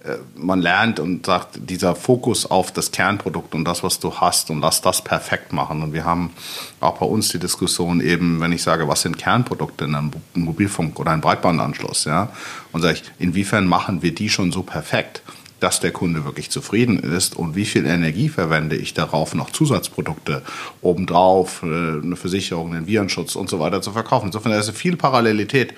äh, 0.04 0.18
man 0.34 0.60
lernt 0.60 1.00
und 1.00 1.26
sagt, 1.26 1.58
dieser 1.68 1.94
Fokus 1.94 2.46
auf 2.46 2.72
das 2.72 2.92
Kernprodukt 2.92 3.54
und 3.54 3.64
das, 3.64 3.82
was 3.82 3.98
du 3.98 4.14
hast 4.14 4.50
und 4.50 4.60
lass 4.60 4.80
das 4.80 5.02
perfekt 5.02 5.52
machen. 5.52 5.82
Und 5.82 5.92
wir 5.92 6.04
haben 6.04 6.32
auch 6.80 6.98
bei 6.98 7.06
uns 7.06 7.30
die 7.30 7.38
Diskussion 7.38 8.00
eben, 8.00 8.40
wenn 8.40 8.52
ich 8.52 8.62
sage, 8.62 8.86
was 8.86 9.02
sind 9.02 9.18
Kernprodukte 9.18 9.86
in 9.86 9.94
einem 9.94 10.12
Mobilfunk 10.34 10.98
oder 11.00 11.12
einem 11.12 11.22
Breitbandanschluss, 11.22 12.04
ja, 12.04 12.30
und 12.72 12.82
sage 12.82 12.94
ich, 12.94 13.02
inwiefern 13.18 13.66
machen 13.66 14.02
wir 14.02 14.14
die 14.14 14.28
schon 14.28 14.52
so 14.52 14.62
perfekt? 14.62 15.22
Dass 15.60 15.80
der 15.80 15.90
Kunde 15.90 16.24
wirklich 16.24 16.50
zufrieden 16.50 16.98
ist 16.98 17.36
und 17.36 17.56
wie 17.56 17.64
viel 17.64 17.86
Energie 17.86 18.28
verwende 18.28 18.76
ich 18.76 18.94
darauf, 18.94 19.34
noch 19.34 19.50
Zusatzprodukte 19.50 20.42
obendrauf, 20.82 21.62
äh, 21.62 21.66
eine 21.66 22.16
Versicherung, 22.16 22.74
einen 22.74 22.86
Virenschutz 22.86 23.36
und 23.36 23.48
so 23.48 23.58
weiter 23.60 23.80
zu 23.80 23.92
verkaufen. 23.92 24.26
Insofern 24.26 24.52
ist 24.52 24.70
viel 24.72 24.96
Parallelität 24.96 25.74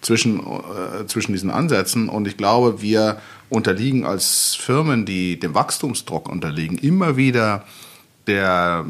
zwischen, 0.00 0.40
äh, 0.40 1.06
zwischen 1.06 1.32
diesen 1.32 1.50
Ansätzen 1.50 2.08
und 2.08 2.26
ich 2.26 2.36
glaube, 2.36 2.80
wir 2.80 3.20
unterliegen 3.50 4.04
als 4.04 4.54
Firmen, 4.54 5.04
die 5.04 5.38
dem 5.38 5.54
Wachstumsdruck 5.54 6.28
unterliegen, 6.28 6.78
immer 6.78 7.16
wieder 7.16 7.64
der 8.26 8.86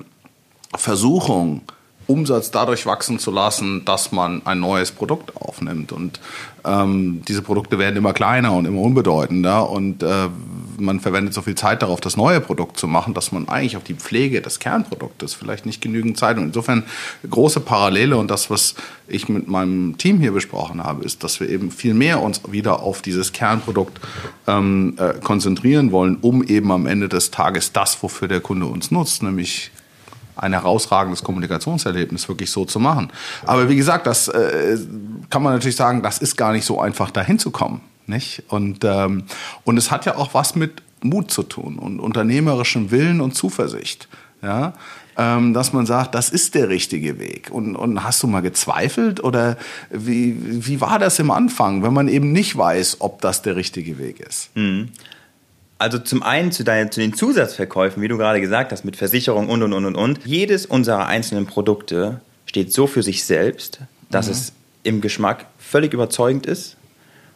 Versuchung, 0.77 1.63
Umsatz 2.09 2.51
dadurch 2.51 2.87
wachsen 2.87 3.19
zu 3.19 3.31
lassen, 3.31 3.85
dass 3.85 4.13
man 4.13 4.43
ein 4.47 4.61
neues 4.61 4.91
Produkt 4.91 5.37
aufnimmt. 5.37 5.93
Und 5.93 6.21
ähm, 6.65 7.23
diese 7.29 7.43
Produkte 7.43 7.79
werden 7.79 7.97
immer 7.97 8.15
kleiner 8.15 8.53
und 8.55 8.65
immer 8.65 8.81
unbedeutender 8.81 9.69
und 9.69 10.03
äh, 10.03 10.29
man 10.79 11.01
verwendet 11.01 11.35
so 11.35 11.43
viel 11.43 11.55
Zeit 11.55 11.83
darauf, 11.83 12.01
das 12.01 12.17
neue 12.17 12.41
Produkt 12.41 12.79
zu 12.79 12.87
machen, 12.87 13.15
dass 13.15 13.33
man 13.33 13.49
eigentlich 13.49 13.77
auf 13.77 13.85
die 13.85 13.95
Pflege 13.95 14.41
des 14.41 14.59
Kernproduktes 14.59 15.35
vielleicht 15.35 15.67
nicht 15.67 15.81
genügend 15.81 16.17
Zeit 16.19 16.37
und 16.37 16.45
insofern 16.45 16.85
große 17.29 17.61
Parallele 17.61 18.17
und 18.17 18.31
das, 18.31 18.51
was 18.51 18.75
ich 19.07 19.29
mit 19.29 19.49
meinem 19.49 19.99
Team 19.99 20.19
hier 20.21 20.33
besprochen 20.33 20.83
habe, 20.83 21.05
ist, 21.05 21.25
dass 21.25 21.41
wir 21.41 21.49
eben 21.49 21.71
viel 21.71 21.95
mehr 21.95 22.23
uns 22.23 22.41
wieder 22.51 22.83
auf 22.83 23.03
dieses 23.03 23.33
Kernprodukt 23.33 24.01
ähm, 24.47 24.95
äh, 24.99 25.15
konzentrieren 25.23 25.93
wollen, 25.93 26.19
um 26.21 26.43
eben 26.43 26.71
am 26.73 26.87
Ende 26.87 27.09
des 27.09 27.31
Tages 27.31 27.73
das, 27.73 28.03
wofür 28.03 28.29
der 28.29 28.41
Kunde 28.41 28.67
uns 28.67 28.91
nutzt, 28.91 29.23
nämlich 29.23 29.71
ein 30.39 30.53
herausragendes 30.53 31.23
Kommunikationserlebnis 31.23 32.29
wirklich 32.29 32.51
so 32.51 32.65
zu 32.65 32.81
machen. 32.81 33.11
Aber 33.45 33.69
wie 33.69 33.77
gesagt, 33.77 34.07
das 34.07 34.29
äh, 34.29 34.79
kann 35.31 35.43
man 35.43 35.55
natürlich 35.55 35.77
sagen, 35.77 36.03
das 36.03 36.19
ist 36.19 36.37
gar 36.37 36.53
nicht 36.53 36.65
so 36.65 36.81
einfach 36.81 37.11
dahin 37.11 37.39
zu 37.39 37.51
kommen. 37.51 37.81
Nicht? 38.07 38.43
Und, 38.49 38.85
ähm, 38.85 39.25
und 39.65 39.77
es 39.77 39.91
hat 39.91 40.07
ja 40.07 40.17
auch 40.17 40.33
was 40.33 40.55
mit 40.55 40.83
Mut 41.03 41.31
zu 41.31 41.43
tun 41.43 41.79
und 41.79 42.01
unternehmerischem 42.01 42.91
Willen 42.91 43.21
und 43.21 43.35
Zuversicht. 43.35 44.09
Ja? 44.43 44.73
Ähm, 45.17 45.53
dass 45.53 45.73
man 45.73 45.85
sagt, 45.85 46.15
das 46.15 46.31
ist 46.31 46.55
der 46.55 46.69
richtige 46.69 47.19
Weg. 47.19 47.51
Und, 47.51 47.77
und 47.77 48.05
hast 48.05 48.23
du 48.23 48.27
mal 48.27 48.41
gezweifelt 48.41 49.23
oder 49.23 49.57
wie, 49.91 50.37
wie 50.67 50.81
war 50.81 50.99
das 50.99 51.19
im 51.19 51.31
Anfang, 51.31 51.83
wenn 51.83 51.93
man 51.93 52.09
eben 52.09 52.33
nicht 52.33 52.57
weiß, 52.57 52.99
ob 53.01 53.21
das 53.21 53.43
der 53.43 53.57
richtige 53.57 53.99
Weg 53.99 54.21
ist? 54.21 54.57
Mhm. 54.57 54.91
Also 55.79 55.99
zum 55.99 56.25
einen 56.25 56.51
zu, 56.51 56.65
deinen, 56.65 56.91
zu 56.91 57.01
den 57.01 57.15
Zusatzverkäufen, 57.15 58.03
wie 58.03 58.09
du 58.09 58.19
gerade 58.19 58.41
gesagt 58.41 58.73
hast, 58.73 58.85
mit 58.85 58.97
Versicherung 58.97 59.49
und 59.49 59.63
und 59.63 59.73
und 59.73 59.85
und 59.85 59.95
und. 59.95 60.27
Jedes 60.27 60.67
unserer 60.67 61.07
einzelnen 61.07 61.47
Produkte 61.47 62.21
steht 62.47 62.73
so 62.73 62.87
für 62.87 63.03
sich 63.03 63.25
selbst, 63.25 63.81
dass 64.11 64.27
mhm. 64.27 64.33
es 64.33 64.53
im 64.83 65.01
Geschmack 65.01 65.47
völlig 65.59 65.93
überzeugend 65.93 66.47
ist. 66.47 66.77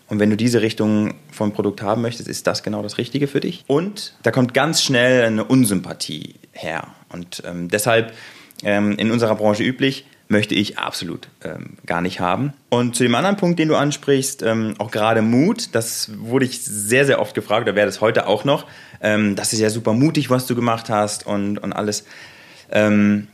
Und 0.08 0.18
wenn 0.18 0.28
du 0.28 0.36
diese 0.36 0.60
Richtung 0.60 1.14
vom 1.30 1.52
Produkt 1.52 1.82
haben 1.82 2.02
möchtest, 2.02 2.28
ist 2.28 2.46
das 2.46 2.62
genau 2.62 2.82
das 2.82 2.98
Richtige 2.98 3.28
für 3.28 3.40
dich. 3.40 3.64
Und 3.66 4.14
da 4.22 4.30
kommt 4.30 4.52
ganz 4.52 4.82
schnell 4.82 5.24
eine 5.24 5.44
Unsympathie 5.44 6.34
her. 6.52 6.88
Und 7.10 7.42
ähm, 7.46 7.68
deshalb 7.68 8.12
ähm, 8.62 8.96
in 8.98 9.10
unserer 9.10 9.36
Branche 9.36 9.62
üblich, 9.62 10.04
möchte 10.32 10.56
ich 10.56 10.78
absolut 10.78 11.28
ähm, 11.44 11.76
gar 11.86 12.00
nicht 12.00 12.18
haben. 12.18 12.52
Und 12.70 12.96
zu 12.96 13.04
dem 13.04 13.14
anderen 13.14 13.36
Punkt, 13.36 13.60
den 13.60 13.68
du 13.68 13.76
ansprichst, 13.76 14.42
ähm, 14.42 14.74
auch 14.78 14.90
gerade 14.90 15.22
Mut, 15.22 15.68
das 15.72 16.10
wurde 16.18 16.46
ich 16.46 16.64
sehr, 16.64 17.06
sehr 17.06 17.20
oft 17.20 17.34
gefragt, 17.34 17.62
oder 17.62 17.76
werde 17.76 17.90
es 17.90 18.00
heute 18.00 18.26
auch 18.26 18.44
noch. 18.44 18.66
Ähm, 19.00 19.36
das 19.36 19.52
ist 19.52 19.60
ja 19.60 19.70
super 19.70 19.92
mutig, 19.92 20.30
was 20.30 20.46
du 20.46 20.56
gemacht 20.56 20.88
hast 20.88 21.26
und, 21.26 21.58
und 21.58 21.72
alles. 21.72 22.04
Ähm, 22.72 23.28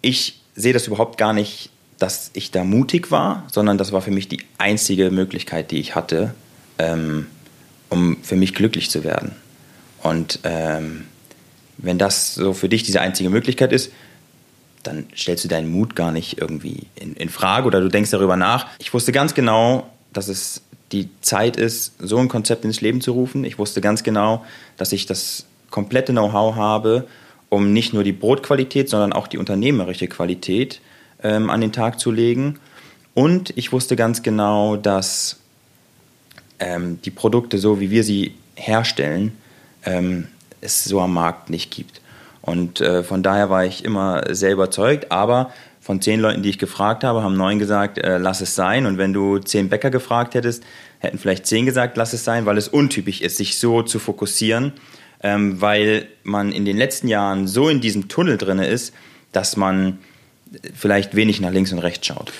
ich 0.00 0.40
sehe 0.54 0.72
das 0.72 0.86
überhaupt 0.86 1.18
gar 1.18 1.34
nicht, 1.34 1.70
dass 1.98 2.30
ich 2.32 2.50
da 2.52 2.64
mutig 2.64 3.10
war, 3.10 3.44
sondern 3.52 3.76
das 3.76 3.92
war 3.92 4.00
für 4.00 4.12
mich 4.12 4.28
die 4.28 4.40
einzige 4.56 5.10
Möglichkeit, 5.10 5.72
die 5.72 5.80
ich 5.80 5.94
hatte, 5.94 6.34
ähm, 6.78 7.26
um 7.90 8.16
für 8.22 8.36
mich 8.36 8.54
glücklich 8.54 8.90
zu 8.90 9.02
werden. 9.02 9.32
Und 10.02 10.38
ähm, 10.44 11.04
wenn 11.78 11.98
das 11.98 12.34
so 12.34 12.52
für 12.52 12.68
dich 12.68 12.84
diese 12.84 13.00
einzige 13.00 13.28
Möglichkeit 13.28 13.72
ist, 13.72 13.90
dann 14.82 15.06
stellst 15.16 15.44
du 15.44 15.48
deinen 15.48 15.70
Mut 15.70 15.96
gar 15.96 16.12
nicht 16.12 16.40
irgendwie 16.40 16.86
in, 16.94 17.14
in 17.14 17.28
Frage 17.28 17.66
oder 17.66 17.80
du 17.80 17.88
denkst 17.88 18.10
darüber 18.10 18.36
nach. 18.36 18.66
Ich 18.78 18.92
wusste 18.94 19.12
ganz 19.12 19.34
genau, 19.34 19.90
dass 20.12 20.28
es 20.28 20.62
die 20.92 21.08
Zeit 21.20 21.56
ist, 21.56 21.94
so 21.98 22.18
ein 22.18 22.28
Konzept 22.28 22.64
ins 22.64 22.80
Leben 22.80 23.00
zu 23.00 23.12
rufen. 23.12 23.44
Ich 23.44 23.58
wusste 23.58 23.80
ganz 23.80 24.02
genau, 24.02 24.44
dass 24.76 24.92
ich 24.92 25.06
das 25.06 25.44
komplette 25.70 26.12
Know-how 26.12 26.56
habe, 26.56 27.06
um 27.50 27.72
nicht 27.72 27.92
nur 27.92 28.04
die 28.04 28.12
Brotqualität, 28.12 28.88
sondern 28.88 29.12
auch 29.12 29.26
die 29.26 29.38
unternehmerische 29.38 30.08
Qualität 30.08 30.80
ähm, 31.22 31.50
an 31.50 31.60
den 31.60 31.72
Tag 31.72 32.00
zu 32.00 32.10
legen. 32.10 32.58
Und 33.14 33.52
ich 33.56 33.72
wusste 33.72 33.96
ganz 33.96 34.22
genau, 34.22 34.76
dass 34.76 35.40
ähm, 36.58 37.00
die 37.04 37.10
Produkte, 37.10 37.58
so 37.58 37.80
wie 37.80 37.90
wir 37.90 38.04
sie 38.04 38.34
herstellen, 38.54 39.36
ähm, 39.84 40.28
es 40.60 40.84
so 40.84 41.00
am 41.00 41.14
Markt 41.14 41.50
nicht 41.50 41.70
gibt. 41.70 42.00
Und 42.48 42.80
äh, 42.80 43.02
von 43.02 43.22
daher 43.22 43.50
war 43.50 43.64
ich 43.64 43.84
immer 43.84 44.22
sehr 44.34 44.52
überzeugt. 44.52 45.12
Aber 45.12 45.52
von 45.80 46.00
zehn 46.00 46.20
Leuten, 46.20 46.42
die 46.42 46.50
ich 46.50 46.58
gefragt 46.58 47.04
habe, 47.04 47.22
haben 47.22 47.36
neun 47.36 47.58
gesagt, 47.58 47.98
äh, 47.98 48.18
lass 48.18 48.40
es 48.40 48.54
sein. 48.54 48.86
Und 48.86 48.98
wenn 48.98 49.12
du 49.12 49.38
zehn 49.38 49.68
Bäcker 49.68 49.90
gefragt 49.90 50.34
hättest, 50.34 50.62
hätten 50.98 51.18
vielleicht 51.18 51.46
zehn 51.46 51.66
gesagt, 51.66 51.96
lass 51.96 52.12
es 52.12 52.24
sein, 52.24 52.46
weil 52.46 52.58
es 52.58 52.68
untypisch 52.68 53.20
ist, 53.20 53.36
sich 53.36 53.58
so 53.58 53.82
zu 53.82 53.98
fokussieren, 53.98 54.72
ähm, 55.22 55.60
weil 55.60 56.08
man 56.24 56.52
in 56.52 56.64
den 56.64 56.76
letzten 56.76 57.08
Jahren 57.08 57.46
so 57.46 57.68
in 57.68 57.80
diesem 57.80 58.08
Tunnel 58.08 58.38
drin 58.38 58.58
ist, 58.58 58.92
dass 59.32 59.56
man 59.56 59.98
vielleicht 60.74 61.14
wenig 61.14 61.40
nach 61.40 61.52
links 61.52 61.72
und 61.72 61.78
rechts 61.78 62.06
schaut. 62.06 62.32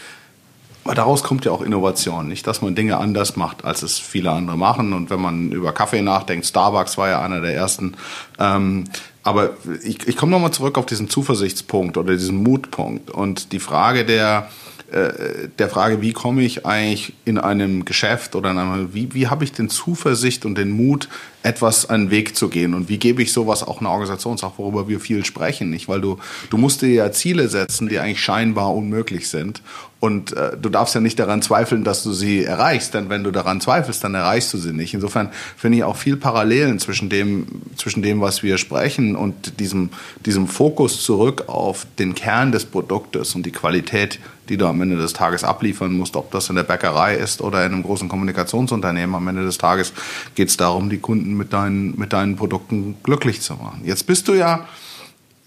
Aber 0.89 0.95
daraus 0.95 1.23
kommt 1.23 1.45
ja 1.45 1.53
auch 1.53 1.61
Innovation, 1.61 2.29
nicht, 2.29 2.47
dass 2.47 2.63
man 2.63 2.75
Dinge 2.75 2.97
anders 2.97 3.37
macht, 3.37 3.63
als 3.63 3.83
es 3.83 3.99
viele 3.99 4.31
andere 4.31 4.57
machen. 4.57 4.95
Und 4.95 5.11
wenn 5.11 5.21
man 5.21 5.53
über 5.53 5.73
Kaffee 5.73 6.01
nachdenkt, 6.01 6.47
Starbucks 6.47 6.97
war 6.97 7.11
ja 7.11 7.21
einer 7.21 7.43
der 7.43 7.55
ersten. 7.55 7.95
Ähm, 8.39 8.85
aber 9.23 9.51
ich, 9.85 10.09
ich 10.09 10.17
komme 10.17 10.33
nochmal 10.33 10.51
zurück 10.51 10.79
auf 10.79 10.87
diesen 10.87 11.11
Zuversichtspunkt 11.11 11.99
oder 11.99 12.15
diesen 12.15 12.43
Mutpunkt 12.43 13.11
und 13.11 13.53
die 13.53 13.59
Frage 13.59 14.07
der, 14.07 14.49
äh, 14.91 15.49
der 15.59 15.69
Frage, 15.69 16.01
wie 16.01 16.15
komme 16.15 16.41
ich 16.41 16.65
eigentlich 16.65 17.13
in 17.27 17.37
einem 17.37 17.85
Geschäft 17.85 18.35
oder 18.35 18.53
in 18.53 18.57
einem, 18.57 18.95
wie, 18.95 19.13
wie 19.13 19.29
habe 19.29 19.45
ich 19.45 19.53
den 19.53 19.69
Zuversicht 19.69 20.47
und 20.47 20.57
den 20.57 20.71
Mut, 20.71 21.11
etwas 21.43 21.89
einen 21.89 22.11
Weg 22.11 22.37
zu 22.37 22.49
gehen 22.49 22.75
und 22.75 22.89
wie 22.89 22.99
gebe 22.99 23.23
ich 23.23 23.33
sowas 23.33 23.63
auch 23.63 23.81
einer 23.81 23.91
Organisationssache, 23.91 24.55
worüber 24.57 24.89
wir 24.89 25.01
viel 25.01 25.25
sprechen, 25.25 25.71
nicht? 25.71 25.89
Weil 25.89 26.01
du, 26.01 26.19
du 26.51 26.57
musst 26.59 26.83
dir 26.83 26.89
ja 26.89 27.13
Ziele 27.13 27.49
setzen, 27.49 27.89
die 27.89 27.99
eigentlich 27.99 28.21
scheinbar 28.21 28.75
unmöglich 28.75 29.29
sind 29.29 29.63
und 30.01 30.33
äh, 30.37 30.57
du 30.57 30.69
darfst 30.69 30.95
ja 30.95 31.01
nicht 31.01 31.19
daran 31.19 31.43
zweifeln, 31.43 31.83
dass 31.83 32.05
du 32.05 32.13
sie 32.13 32.45
erreichst, 32.45 32.95
denn 32.95 33.09
wenn 33.09 33.25
du 33.25 33.33
daran 33.33 33.61
zweifelst, 33.61 34.05
dann 34.05 34.15
erreichst 34.15 34.55
du 34.55 34.59
sie 34.59 34.73
nicht. 34.73 34.95
Insofern 34.95 35.31
finde 35.57 35.79
ich 35.79 35.85
auch 35.85 35.97
viel 35.97 36.17
Parallelen 36.17 36.79
zwischen 36.79 37.09
dem, 37.09 37.47
zwischen 37.77 38.03
dem, 38.03 38.21
was 38.21 38.45
wir 38.45 38.59
sprechen 38.59 39.17
und 39.17 39.59
diesem, 39.59 39.91
diesem 40.25 40.47
Fokus 40.47 41.03
zurück 41.03 41.45
auf 41.49 41.87
den 41.99 42.15
Kern 42.15 42.53
des 42.53 42.65
Produktes 42.65 43.35
und 43.35 43.45
die 43.45 43.51
Qualität, 43.51 44.21
die 44.49 44.57
du 44.57 44.67
am 44.67 44.81
Ende 44.81 44.97
des 44.97 45.15
Tages 45.15 45.43
abliefern 45.43 45.93
musst, 45.93 46.15
ob 46.15 46.31
das 46.31 46.49
in 46.49 46.55
der 46.55 46.63
Bäckerei 46.63 47.17
ist 47.17 47.43
oder 47.43 47.67
in 47.67 47.73
einem 47.73 47.83
großen 47.83 48.09
Kommunikationsunternehmen. 48.09 49.17
Am 49.17 49.27
Ende 49.27 49.45
des 49.45 49.59
Tages 49.59 49.93
geht 50.37 50.49
es 50.49 50.57
darum, 50.57 50.91
die 50.91 50.99
Kunden 50.99 51.28
mit 51.37 51.53
deinen, 51.53 51.99
mit 51.99 52.13
deinen 52.13 52.37
Produkten 52.37 52.97
glücklich 53.03 53.41
zu 53.41 53.55
machen. 53.55 53.83
Jetzt 53.85 54.07
bist 54.07 54.29
du 54.29 54.35
ja 54.35 54.67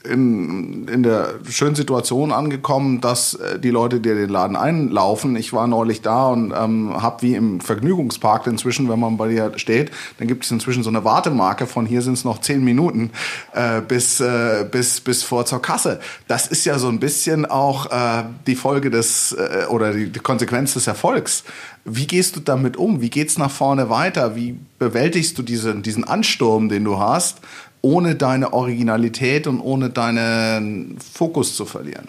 in, 0.04 0.88
in 0.88 1.04
der 1.04 1.36
schönen 1.50 1.76
Situation 1.76 2.32
angekommen, 2.32 3.02
dass 3.02 3.36
äh, 3.36 3.60
die 3.60 3.70
Leute, 3.70 4.00
die 4.00 4.10
den 4.10 4.30
Laden 4.30 4.56
einlaufen, 4.56 5.36
ich 5.36 5.54
war 5.54 5.68
neulich 5.68 6.02
da 6.02 6.28
und 6.28 6.54
ähm, 6.56 7.02
habe 7.02 7.22
wie 7.22 7.36
im 7.36 7.62
Vergnügungspark 7.62 8.48
inzwischen, 8.48 8.90
wenn 8.90 9.00
man 9.00 9.18
bei 9.18 9.30
dir 9.30 9.52
steht, 9.58 9.92
dann 10.18 10.28
gibt 10.28 10.46
es 10.46 10.52
inzwischen 10.52 10.84
so 10.84 10.90
eine 10.90 11.04
Wartemarke 11.04 11.68
von 11.68 11.86
hier 11.86 12.02
sind 12.02 12.14
es 12.14 12.24
noch 12.24 12.42
zehn 12.42 12.64
Minuten 12.64 13.12
äh, 13.54 13.82
bis, 13.82 14.20
äh, 14.20 14.66
bis, 14.70 15.02
bis 15.02 15.24
vor 15.24 15.46
zur 15.46 15.62
Kasse. 15.62 16.00
Das 16.28 16.48
ist 16.48 16.66
ja 16.66 16.80
so 16.80 16.88
ein 16.88 17.00
bisschen 17.00 17.46
auch 17.46 17.92
äh, 17.92 18.24
die 18.48 18.56
Folge 18.56 18.90
des 18.90 19.34
äh, 19.34 19.66
oder 19.70 19.94
die, 19.94 20.10
die 20.10 20.20
Konsequenz 20.20 20.74
des 20.74 20.88
Erfolgs. 20.88 21.44
Wie 21.84 22.06
gehst 22.06 22.36
du 22.36 22.40
damit 22.40 22.78
um? 22.78 23.02
Wie 23.02 23.10
geht's 23.10 23.38
nach 23.38 23.50
vorne 23.50 23.90
weiter? 23.90 24.36
Wie 24.36 24.58
bewältigst 24.78 25.38
du 25.38 25.44
diesen, 25.44 25.82
diesen 25.82 26.04
Ansturm, 26.04 26.70
den 26.70 26.84
du 26.84 27.00
hast? 27.00 27.40
Ohne 27.82 28.16
deine 28.16 28.54
Originalität 28.54 29.48
und 29.48 29.60
ohne 29.60 29.90
deinen 29.90 30.98
Fokus 31.00 31.56
zu 31.56 31.66
verlieren? 31.66 32.08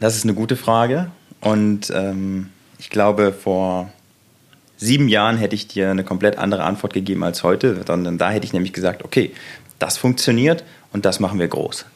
Das 0.00 0.16
ist 0.16 0.24
eine 0.24 0.34
gute 0.34 0.56
Frage 0.56 1.10
und 1.40 1.90
ähm, 1.94 2.50
ich 2.78 2.90
glaube, 2.90 3.32
vor 3.32 3.90
sieben 4.76 5.08
Jahren 5.08 5.38
hätte 5.38 5.54
ich 5.54 5.68
dir 5.68 5.90
eine 5.90 6.04
komplett 6.04 6.38
andere 6.38 6.64
Antwort 6.64 6.92
gegeben 6.92 7.24
als 7.24 7.42
heute, 7.42 7.82
sondern 7.86 8.18
da 8.18 8.30
hätte 8.30 8.46
ich 8.46 8.52
nämlich 8.52 8.72
gesagt, 8.72 9.04
okay, 9.04 9.32
das 9.78 9.96
funktioniert 9.96 10.64
und 10.92 11.04
das 11.04 11.20
machen 11.20 11.38
wir 11.38 11.48
groß. 11.48 11.86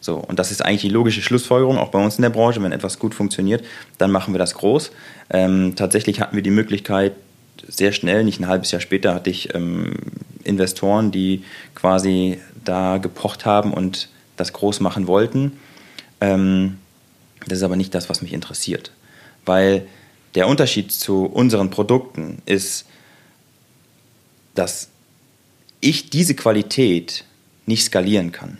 So, 0.00 0.16
und 0.16 0.38
das 0.38 0.50
ist 0.50 0.62
eigentlich 0.62 0.82
die 0.82 0.90
logische 0.90 1.22
Schlussfolgerung, 1.22 1.78
auch 1.78 1.88
bei 1.88 2.02
uns 2.02 2.16
in 2.16 2.22
der 2.22 2.30
Branche, 2.30 2.62
wenn 2.62 2.72
etwas 2.72 2.98
gut 2.98 3.14
funktioniert, 3.14 3.64
dann 3.96 4.10
machen 4.10 4.34
wir 4.34 4.38
das 4.38 4.54
groß. 4.54 4.90
Ähm, 5.30 5.74
tatsächlich 5.76 6.20
hatten 6.20 6.36
wir 6.36 6.42
die 6.42 6.50
Möglichkeit, 6.50 7.14
sehr 7.66 7.92
schnell, 7.92 8.24
nicht 8.24 8.40
ein 8.40 8.48
halbes 8.48 8.70
Jahr 8.70 8.80
später, 8.80 9.14
hatte 9.14 9.30
ich 9.30 9.54
ähm, 9.54 9.94
Investoren, 10.44 11.10
die 11.10 11.44
quasi 11.74 12.40
da 12.64 12.98
gepocht 12.98 13.46
haben 13.46 13.72
und 13.72 14.08
das 14.36 14.52
groß 14.52 14.80
machen 14.80 15.06
wollten. 15.06 15.52
Ähm, 16.20 16.78
das 17.46 17.58
ist 17.58 17.64
aber 17.64 17.76
nicht 17.76 17.94
das, 17.94 18.08
was 18.08 18.22
mich 18.22 18.32
interessiert. 18.32 18.92
Weil 19.44 19.86
der 20.34 20.48
Unterschied 20.48 20.90
zu 20.92 21.24
unseren 21.26 21.70
Produkten 21.70 22.42
ist, 22.46 22.86
dass 24.54 24.88
ich 25.80 26.10
diese 26.10 26.34
Qualität 26.34 27.24
nicht 27.66 27.84
skalieren 27.84 28.32
kann. 28.32 28.58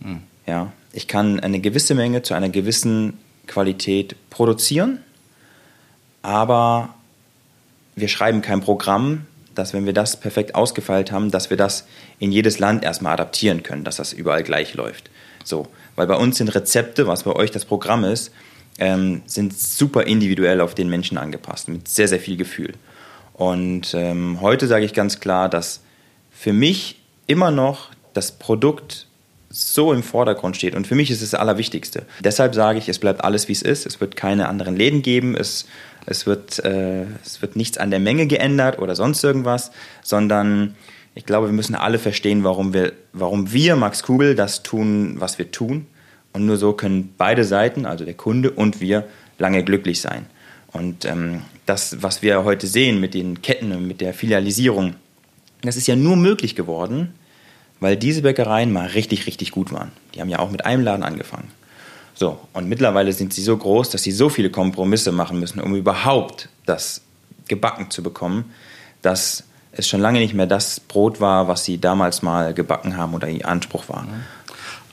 Mhm. 0.00 0.22
Ja, 0.46 0.72
ich 0.92 1.08
kann 1.08 1.40
eine 1.40 1.60
gewisse 1.60 1.94
Menge 1.94 2.22
zu 2.22 2.34
einer 2.34 2.48
gewissen 2.48 3.18
Qualität 3.46 4.16
produzieren, 4.30 5.00
aber 6.22 6.94
wir 8.00 8.08
schreiben 8.08 8.42
kein 8.42 8.60
Programm, 8.60 9.26
dass 9.54 9.72
wenn 9.72 9.86
wir 9.86 9.92
das 9.92 10.18
perfekt 10.18 10.54
ausgefeilt 10.54 11.10
haben, 11.10 11.30
dass 11.30 11.50
wir 11.50 11.56
das 11.56 11.86
in 12.18 12.32
jedes 12.32 12.58
Land 12.58 12.84
erstmal 12.84 13.14
adaptieren 13.14 13.62
können, 13.62 13.84
dass 13.84 13.96
das 13.96 14.12
überall 14.12 14.42
gleich 14.42 14.74
läuft. 14.74 15.10
So, 15.44 15.68
weil 15.96 16.06
bei 16.06 16.16
uns 16.16 16.38
sind 16.38 16.54
Rezepte, 16.54 17.06
was 17.06 17.24
bei 17.24 17.32
euch 17.32 17.50
das 17.50 17.64
Programm 17.64 18.04
ist, 18.04 18.32
ähm, 18.78 19.22
sind 19.26 19.58
super 19.58 20.04
individuell 20.04 20.60
auf 20.60 20.74
den 20.74 20.88
Menschen 20.88 21.18
angepasst, 21.18 21.68
mit 21.68 21.88
sehr, 21.88 22.06
sehr 22.06 22.20
viel 22.20 22.36
Gefühl. 22.36 22.74
Und 23.34 23.94
ähm, 23.94 24.40
heute 24.40 24.66
sage 24.66 24.84
ich 24.84 24.94
ganz 24.94 25.20
klar, 25.20 25.48
dass 25.48 25.80
für 26.30 26.52
mich 26.52 27.00
immer 27.26 27.50
noch 27.50 27.90
das 28.14 28.32
Produkt 28.32 29.06
so 29.58 29.92
im 29.92 30.02
Vordergrund 30.02 30.56
steht. 30.56 30.74
Und 30.74 30.86
für 30.86 30.94
mich 30.94 31.10
ist 31.10 31.20
es 31.20 31.30
das 31.30 31.40
Allerwichtigste. 31.40 32.04
Deshalb 32.20 32.54
sage 32.54 32.78
ich, 32.78 32.88
es 32.88 32.98
bleibt 32.98 33.24
alles, 33.24 33.48
wie 33.48 33.52
es 33.52 33.62
ist. 33.62 33.86
Es 33.86 34.00
wird 34.00 34.14
keine 34.14 34.48
anderen 34.48 34.76
Läden 34.76 35.02
geben. 35.02 35.34
Es, 35.34 35.66
es, 36.06 36.26
wird, 36.26 36.64
äh, 36.64 37.02
es 37.24 37.42
wird 37.42 37.56
nichts 37.56 37.76
an 37.76 37.90
der 37.90 37.98
Menge 37.98 38.26
geändert 38.28 38.78
oder 38.78 38.94
sonst 38.94 39.24
irgendwas, 39.24 39.72
sondern 40.02 40.76
ich 41.14 41.26
glaube, 41.26 41.48
wir 41.48 41.52
müssen 41.52 41.74
alle 41.74 41.98
verstehen, 41.98 42.44
warum 42.44 42.72
wir, 42.72 42.92
warum 43.12 43.52
wir, 43.52 43.74
Max 43.74 44.04
Kugel, 44.04 44.36
das 44.36 44.62
tun, 44.62 45.16
was 45.18 45.38
wir 45.38 45.50
tun. 45.50 45.86
Und 46.32 46.46
nur 46.46 46.56
so 46.56 46.72
können 46.72 47.12
beide 47.18 47.42
Seiten, 47.42 47.84
also 47.84 48.04
der 48.04 48.14
Kunde 48.14 48.52
und 48.52 48.80
wir, 48.80 49.04
lange 49.38 49.64
glücklich 49.64 50.00
sein. 50.00 50.26
Und 50.72 51.04
ähm, 51.04 51.42
das, 51.66 52.02
was 52.02 52.22
wir 52.22 52.44
heute 52.44 52.68
sehen 52.68 53.00
mit 53.00 53.14
den 53.14 53.42
Ketten 53.42 53.72
und 53.72 53.88
mit 53.88 54.00
der 54.00 54.14
Filialisierung, 54.14 54.94
das 55.62 55.76
ist 55.76 55.88
ja 55.88 55.96
nur 55.96 56.16
möglich 56.16 56.54
geworden, 56.54 57.14
weil 57.80 57.96
diese 57.96 58.22
Bäckereien 58.22 58.72
mal 58.72 58.86
richtig, 58.88 59.26
richtig 59.26 59.50
gut 59.50 59.72
waren. 59.72 59.92
Die 60.14 60.20
haben 60.20 60.28
ja 60.28 60.38
auch 60.38 60.50
mit 60.50 60.64
einem 60.64 60.84
Laden 60.84 61.02
angefangen. 61.02 61.50
So, 62.14 62.38
und 62.52 62.68
mittlerweile 62.68 63.12
sind 63.12 63.32
sie 63.32 63.42
so 63.42 63.56
groß, 63.56 63.90
dass 63.90 64.02
sie 64.02 64.10
so 64.10 64.28
viele 64.28 64.50
Kompromisse 64.50 65.12
machen 65.12 65.38
müssen, 65.38 65.60
um 65.60 65.76
überhaupt 65.76 66.48
das 66.66 67.02
gebacken 67.46 67.90
zu 67.90 68.02
bekommen, 68.02 68.52
dass 69.02 69.44
es 69.70 69.86
schon 69.86 70.00
lange 70.00 70.18
nicht 70.18 70.34
mehr 70.34 70.46
das 70.46 70.80
Brot 70.80 71.20
war, 71.20 71.46
was 71.46 71.64
sie 71.64 71.78
damals 71.78 72.22
mal 72.22 72.54
gebacken 72.54 72.96
haben 72.96 73.14
oder 73.14 73.28
ihr 73.28 73.46
Anspruch 73.46 73.88
war. 73.88 74.04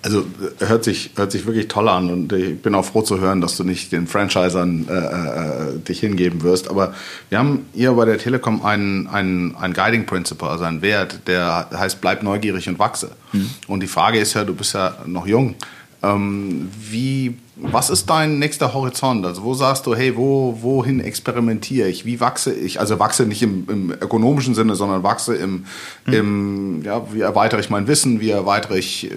Also 0.06 0.24
hört 0.60 0.84
sich, 0.84 1.10
hört 1.16 1.32
sich 1.32 1.48
wirklich 1.48 1.68
toll 1.68 1.90
an 1.90 2.12
und 2.12 2.32
ich 2.32 2.62
bin 2.62 2.76
auch 2.76 2.86
froh 2.86 3.02
zu 3.02 3.20
hören, 3.20 3.42
dass 3.42 3.58
du 3.58 3.64
nicht 3.64 3.92
den 3.92 4.06
Franchisern 4.06 4.88
äh, 4.88 4.94
äh, 4.94 5.80
dich 5.80 6.00
hingeben 6.00 6.44
wirst. 6.44 6.70
Aber 6.70 6.94
wir 7.30 7.40
haben 7.40 7.66
hier 7.74 7.92
bei 7.94 8.06
der 8.06 8.20
Telekom 8.20 8.64
einen, 8.64 9.08
einen, 9.08 9.56
einen 9.56 9.74
Guiding 9.74 10.06
Principle, 10.06 10.48
also 10.48 10.64
einen 10.64 10.84
Wert, 10.84 11.22
der 11.26 11.70
heißt, 11.74 12.02
bleib 12.02 12.22
neugierig 12.22 12.70
und 12.70 12.78
wachse. 12.78 13.14
Mhm. 13.34 13.50
Und 13.68 13.80
die 13.80 13.88
Frage 13.88 14.20
ist 14.20 14.36
ja, 14.36 14.44
du 14.44 14.54
bist 14.54 14.76
ja 14.76 14.96
noch 15.08 15.26
jung. 15.26 15.56
Ähm, 16.04 16.70
wie, 16.88 17.38
was 17.58 17.90
ist 17.90 18.10
dein 18.10 18.38
nächster 18.40 18.74
Horizont? 18.74 19.26
Also 19.26 19.44
wo 19.44 19.54
sagst 19.54 19.86
du, 19.86 19.96
hey, 19.96 20.18
wo, 20.18 20.58
wohin 20.62 21.00
experimentiere 21.00 21.88
ich? 21.88 22.06
Wie 22.06 22.20
wachse 22.20 22.54
ich? 22.54 22.80
Also 22.80 23.00
wachse 23.00 23.26
nicht 23.26 23.42
im, 23.42 23.66
im 23.70 23.92
ökonomischen 23.92 24.54
Sinne, 24.56 24.76
sondern 24.76 25.04
wachse 25.04 25.36
im, 25.36 25.66
mhm. 26.06 26.14
im, 26.14 26.82
ja, 26.84 27.14
wie 27.14 27.22
erweitere 27.22 27.62
ich 27.62 27.70
mein 27.70 27.88
Wissen? 27.88 28.20
Wie 28.20 28.30
erweitere 28.30 28.78
ich 28.78 29.10
äh, 29.10 29.16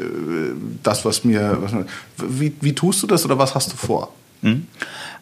das, 0.85 1.05
was 1.05 1.25
mir, 1.25 1.59
was, 1.61 1.73
wie, 2.17 2.55
wie 2.61 2.75
tust 2.75 3.03
du 3.03 3.09
das 3.09 3.25
oder 3.25 3.39
was 3.39 3.57
hast 3.57 3.73
du 3.73 3.77
vor? 3.77 4.15
Mhm. 4.43 4.67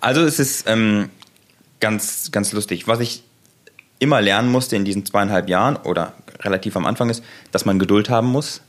Also 0.01 0.21
es 0.21 0.39
ist 0.39 0.69
ähm, 0.69 1.09
ganz, 1.81 2.31
ganz 2.33 2.53
lustig. 2.53 2.87
Was 2.87 3.01
ich 3.01 3.23
immer 3.99 4.21
lernen 4.21 4.51
musste 4.51 4.77
in 4.77 4.85
diesen 4.85 5.07
zweieinhalb 5.07 5.49
Jahren 5.49 5.77
oder 5.77 6.13
relativ 6.41 6.77
am 6.77 6.85
Anfang 6.85 7.09
ist, 7.09 7.25
dass 7.51 7.65
man 7.65 7.79
Geduld 7.79 8.11
haben 8.11 8.29
muss 8.29 8.61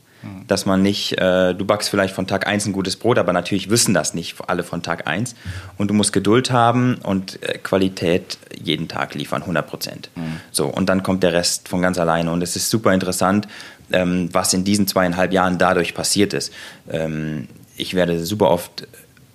dass 0.48 0.66
man 0.66 0.82
nicht, 0.82 1.18
äh, 1.18 1.54
du 1.54 1.64
backst 1.64 1.90
vielleicht 1.90 2.14
von 2.14 2.26
Tag 2.26 2.46
1 2.46 2.66
ein 2.66 2.72
gutes 2.72 2.96
Brot, 2.96 3.18
aber 3.18 3.32
natürlich 3.32 3.70
wissen 3.70 3.94
das 3.94 4.14
nicht 4.14 4.36
alle 4.46 4.64
von 4.64 4.82
Tag 4.82 5.06
1. 5.06 5.34
Und 5.76 5.88
du 5.88 5.94
musst 5.94 6.12
Geduld 6.12 6.50
haben 6.50 6.96
und 7.02 7.42
äh, 7.42 7.58
Qualität 7.58 8.38
jeden 8.60 8.88
Tag 8.88 9.14
liefern, 9.14 9.42
100 9.42 9.66
Prozent. 9.66 10.10
Mhm. 10.16 10.40
So, 10.50 10.66
und 10.66 10.88
dann 10.88 11.02
kommt 11.02 11.22
der 11.22 11.32
Rest 11.32 11.68
von 11.68 11.82
ganz 11.82 11.98
alleine. 11.98 12.32
Und 12.32 12.42
es 12.42 12.56
ist 12.56 12.68
super 12.68 12.92
interessant, 12.92 13.46
ähm, 13.92 14.28
was 14.32 14.52
in 14.54 14.64
diesen 14.64 14.86
zweieinhalb 14.86 15.32
Jahren 15.32 15.58
dadurch 15.58 15.94
passiert 15.94 16.32
ist. 16.32 16.52
Ähm, 16.90 17.48
ich 17.76 17.94
werde 17.94 18.24
super 18.24 18.50
oft 18.50 18.88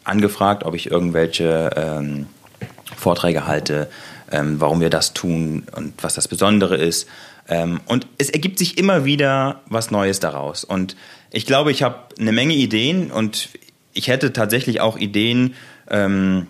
angefragt, 0.03 0.65
ob 0.65 0.75
ich 0.75 0.91
irgendwelche 0.91 1.69
ähm, 1.77 2.27
Vorträge 2.97 3.47
halte, 3.47 3.89
ähm, 4.31 4.59
warum 4.59 4.81
wir 4.81 4.89
das 4.89 5.13
tun 5.13 5.63
und 5.75 5.93
was 6.03 6.15
das 6.15 6.27
Besondere 6.27 6.75
ist. 6.75 7.07
Ähm, 7.47 7.81
und 7.85 8.07
es 8.17 8.29
ergibt 8.29 8.57
sich 8.57 8.77
immer 8.77 9.05
wieder 9.05 9.61
was 9.67 9.91
Neues 9.91 10.19
daraus. 10.19 10.63
Und 10.63 10.95
ich 11.31 11.45
glaube, 11.45 11.71
ich 11.71 11.83
habe 11.83 11.97
eine 12.19 12.31
Menge 12.31 12.53
Ideen 12.53 13.11
und 13.11 13.49
ich 13.93 14.07
hätte 14.07 14.33
tatsächlich 14.33 14.81
auch 14.81 14.97
Ideen, 14.97 15.55
ähm, 15.89 16.47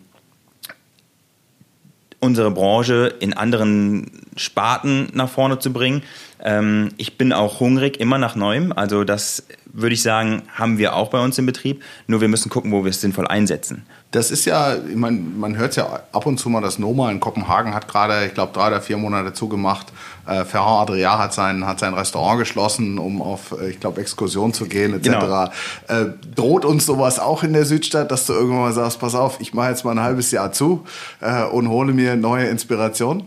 unsere 2.19 2.51
Branche 2.51 3.13
in 3.19 3.34
anderen 3.34 4.23
Sparten 4.38 5.10
nach 5.13 5.29
vorne 5.29 5.60
zu 5.60 5.73
bringen. 5.73 6.03
Ähm, 6.43 6.89
ich 6.97 7.17
bin 7.17 7.34
auch 7.34 7.60
hungrig, 7.60 7.99
immer 7.99 8.17
nach 8.17 8.36
Neuem. 8.36 8.73
Also 8.73 9.03
das 9.03 9.43
würde 9.71 9.95
ich 9.95 10.03
sagen, 10.03 10.43
haben 10.53 10.77
wir 10.77 10.95
auch 10.95 11.10
bei 11.10 11.19
uns 11.19 11.38
im 11.39 11.45
Betrieb. 11.45 11.82
Nur 12.06 12.21
wir 12.21 12.27
müssen 12.27 12.49
gucken, 12.49 12.71
wo 12.71 12.84
wir 12.84 12.91
es 12.91 13.01
sinnvoll 13.01 13.27
einsetzen. 13.27 13.86
Das 14.12 14.29
ist 14.29 14.45
ja, 14.45 14.75
ich 14.75 14.95
meine, 14.95 15.17
man 15.17 15.58
hört 15.58 15.75
ja 15.75 16.01
ab 16.12 16.27
und 16.27 16.38
zu 16.38 16.49
mal, 16.49 16.62
dass 16.62 16.77
Noma 16.77 17.10
in 17.10 17.19
Kopenhagen 17.19 17.73
hat 17.73 17.88
gerade, 17.88 18.27
ich 18.27 18.36
glaube, 18.36 18.53
drei 18.53 18.67
oder 18.67 18.82
vier 18.82 18.97
Monate 18.97 19.34
zugemacht. 19.34 19.88
Äh, 20.27 20.45
Ferrand 20.45 20.89
Adria 20.89 21.17
hat 21.17 21.34
sein, 21.34 21.65
hat 21.65 21.79
sein 21.79 21.95
Restaurant 21.95 22.38
geschlossen, 22.38 22.99
um 22.99 23.23
auf, 23.23 23.56
äh, 23.60 23.71
ich 23.71 23.79
glaube, 23.79 24.01
Exkursion 24.01 24.53
zu 24.53 24.65
gehen, 24.65 24.93
etc. 24.93 25.03
Genau. 25.03 25.45
Äh, 25.88 26.12
droht 26.36 26.65
uns 26.65 26.86
sowas 26.86 27.17
auch 27.17 27.41
in 27.41 27.53
der 27.53 27.65
Südstadt, 27.65 28.12
dass 28.12 28.27
du 28.27 28.34
irgendwann 28.34 28.60
mal 28.60 28.73
sagst, 28.73 28.99
pass 28.99 29.15
auf, 29.15 29.41
ich 29.41 29.56
mache 29.56 29.69
jetzt 29.69 29.84
mal 29.84 29.91
ein 29.91 30.01
halbes 30.01 30.29
Jahr 30.29 30.51
zu 30.51 30.86
äh, 31.19 31.45
und 31.45 31.69
hole 31.69 31.93
mir 31.93 32.15
neue 32.15 32.45
Inspiration? 32.45 33.23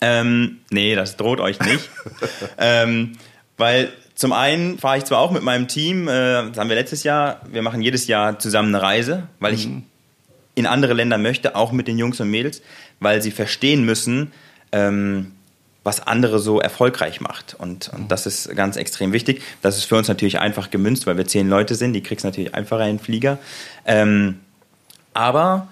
Ähm, 0.00 0.58
nee, 0.70 0.94
das 0.94 1.16
droht 1.16 1.40
euch 1.40 1.60
nicht. 1.60 1.88
ähm, 2.58 3.18
weil 3.56 3.92
zum 4.14 4.32
einen 4.32 4.78
fahre 4.78 4.98
ich 4.98 5.04
zwar 5.04 5.18
auch 5.18 5.30
mit 5.30 5.42
meinem 5.42 5.68
Team, 5.68 6.08
äh, 6.08 6.48
das 6.48 6.58
haben 6.58 6.68
wir 6.68 6.76
letztes 6.76 7.04
Jahr, 7.04 7.40
wir 7.50 7.62
machen 7.62 7.82
jedes 7.82 8.06
Jahr 8.06 8.38
zusammen 8.38 8.74
eine 8.74 8.82
Reise, 8.82 9.24
weil 9.38 9.54
ich 9.54 9.66
mhm. 9.66 9.84
in 10.54 10.66
andere 10.66 10.94
Länder 10.94 11.18
möchte, 11.18 11.56
auch 11.56 11.72
mit 11.72 11.88
den 11.88 11.98
Jungs 11.98 12.20
und 12.20 12.30
Mädels, 12.30 12.62
weil 13.00 13.22
sie 13.22 13.30
verstehen 13.30 13.84
müssen, 13.84 14.32
ähm, 14.72 15.32
was 15.84 16.06
andere 16.06 16.38
so 16.38 16.60
erfolgreich 16.60 17.20
macht. 17.20 17.54
Und, 17.58 17.88
und 17.88 18.02
mhm. 18.02 18.08
das 18.08 18.26
ist 18.26 18.54
ganz 18.54 18.76
extrem 18.76 19.12
wichtig. 19.12 19.42
Das 19.62 19.76
ist 19.76 19.84
für 19.84 19.96
uns 19.96 20.08
natürlich 20.08 20.38
einfach 20.38 20.70
gemünzt, 20.70 21.06
weil 21.06 21.16
wir 21.16 21.26
zehn 21.26 21.48
Leute 21.48 21.74
sind, 21.74 21.94
die 21.94 22.02
kriegst 22.02 22.24
natürlich 22.24 22.54
einfacher 22.54 22.84
in 22.86 22.96
den 22.96 22.98
Flieger. 22.98 23.38
Ähm, 23.86 24.40
aber 25.14 25.68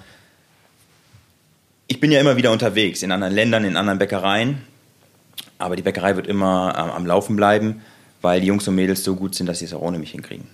ich 1.88 2.00
bin 2.00 2.12
ja 2.12 2.20
immer 2.20 2.36
wieder 2.36 2.52
unterwegs 2.52 3.02
in 3.02 3.10
anderen 3.10 3.34
Ländern, 3.34 3.64
in 3.64 3.76
anderen 3.76 3.98
Bäckereien. 3.98 4.62
Aber 5.58 5.74
die 5.74 5.82
Bäckerei 5.82 6.14
wird 6.14 6.28
immer 6.28 6.72
äh, 6.76 6.96
am 6.96 7.06
Laufen 7.06 7.34
bleiben 7.34 7.80
weil 8.22 8.40
die 8.40 8.46
Jungs 8.46 8.66
und 8.68 8.74
Mädels 8.74 9.04
so 9.04 9.14
gut 9.14 9.34
sind, 9.34 9.46
dass 9.46 9.60
sie 9.60 9.66
es 9.66 9.74
auch 9.74 9.82
ohne 9.82 9.98
mich 9.98 10.10
hinkriegen. 10.10 10.46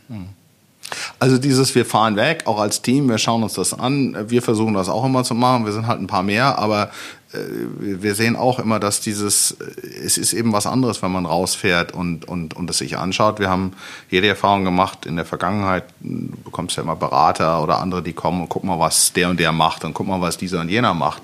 Also 1.19 1.39
dieses 1.39 1.75
wir 1.75 1.87
fahren 1.87 2.17
weg, 2.17 2.43
auch 2.47 2.59
als 2.59 2.83
Team, 2.83 3.09
wir 3.09 3.19
schauen 3.19 3.43
uns 3.43 3.55
das 3.55 3.75
an, 3.75 4.17
wir 4.29 4.43
versuchen 4.43 4.75
das 4.75 4.89
auch 4.89 5.05
immer 5.05 5.25
zu 5.25 5.35
machen, 5.35 5.65
wir 5.65 5.73
sind 5.73 5.87
halt 5.87 6.01
ein 6.01 6.07
paar 6.07 6.23
mehr, 6.23 6.59
aber 6.59 6.91
äh, 7.35 7.39
wir 7.79 8.15
sehen 8.15 8.37
auch 8.37 8.59
immer, 8.59 8.79
dass 8.79 9.01
dieses, 9.01 9.53
äh, 9.53 9.65
es 10.05 10.19
ist 10.19 10.33
eben 10.33 10.53
was 10.53 10.67
anderes, 10.67 11.03
wenn 11.03 11.13
man 11.13 11.27
rausfährt 11.27 11.93
und, 11.93 12.27
und, 12.27 12.55
und 12.55 12.71
es 12.71 12.79
sich 12.79 12.97
anschaut. 12.97 13.39
Wir 13.39 13.51
haben 13.51 13.73
jede 14.11 14.29
Erfahrung 14.29 14.65
gemacht 14.65 15.07
in 15.07 15.17
der 15.17 15.25
Vergangenheit, 15.25 15.85
du 16.01 16.37
bekommst 16.45 16.77
ja 16.77 16.83
immer 16.83 16.97
Berater 16.97 17.63
oder 17.63 17.81
andere, 17.81 18.03
die 18.03 18.13
kommen 18.13 18.43
und 18.43 18.49
guck 18.49 18.65
mal, 18.65 18.79
was 18.79 19.13
der 19.13 19.31
und 19.31 19.41
der 19.41 19.53
macht 19.53 19.85
und 19.85 19.95
guck 19.95 20.07
mal, 20.07 20.21
was 20.21 20.37
dieser 20.37 20.61
und 20.61 20.69
jener 20.69 20.95
macht. 20.95 21.23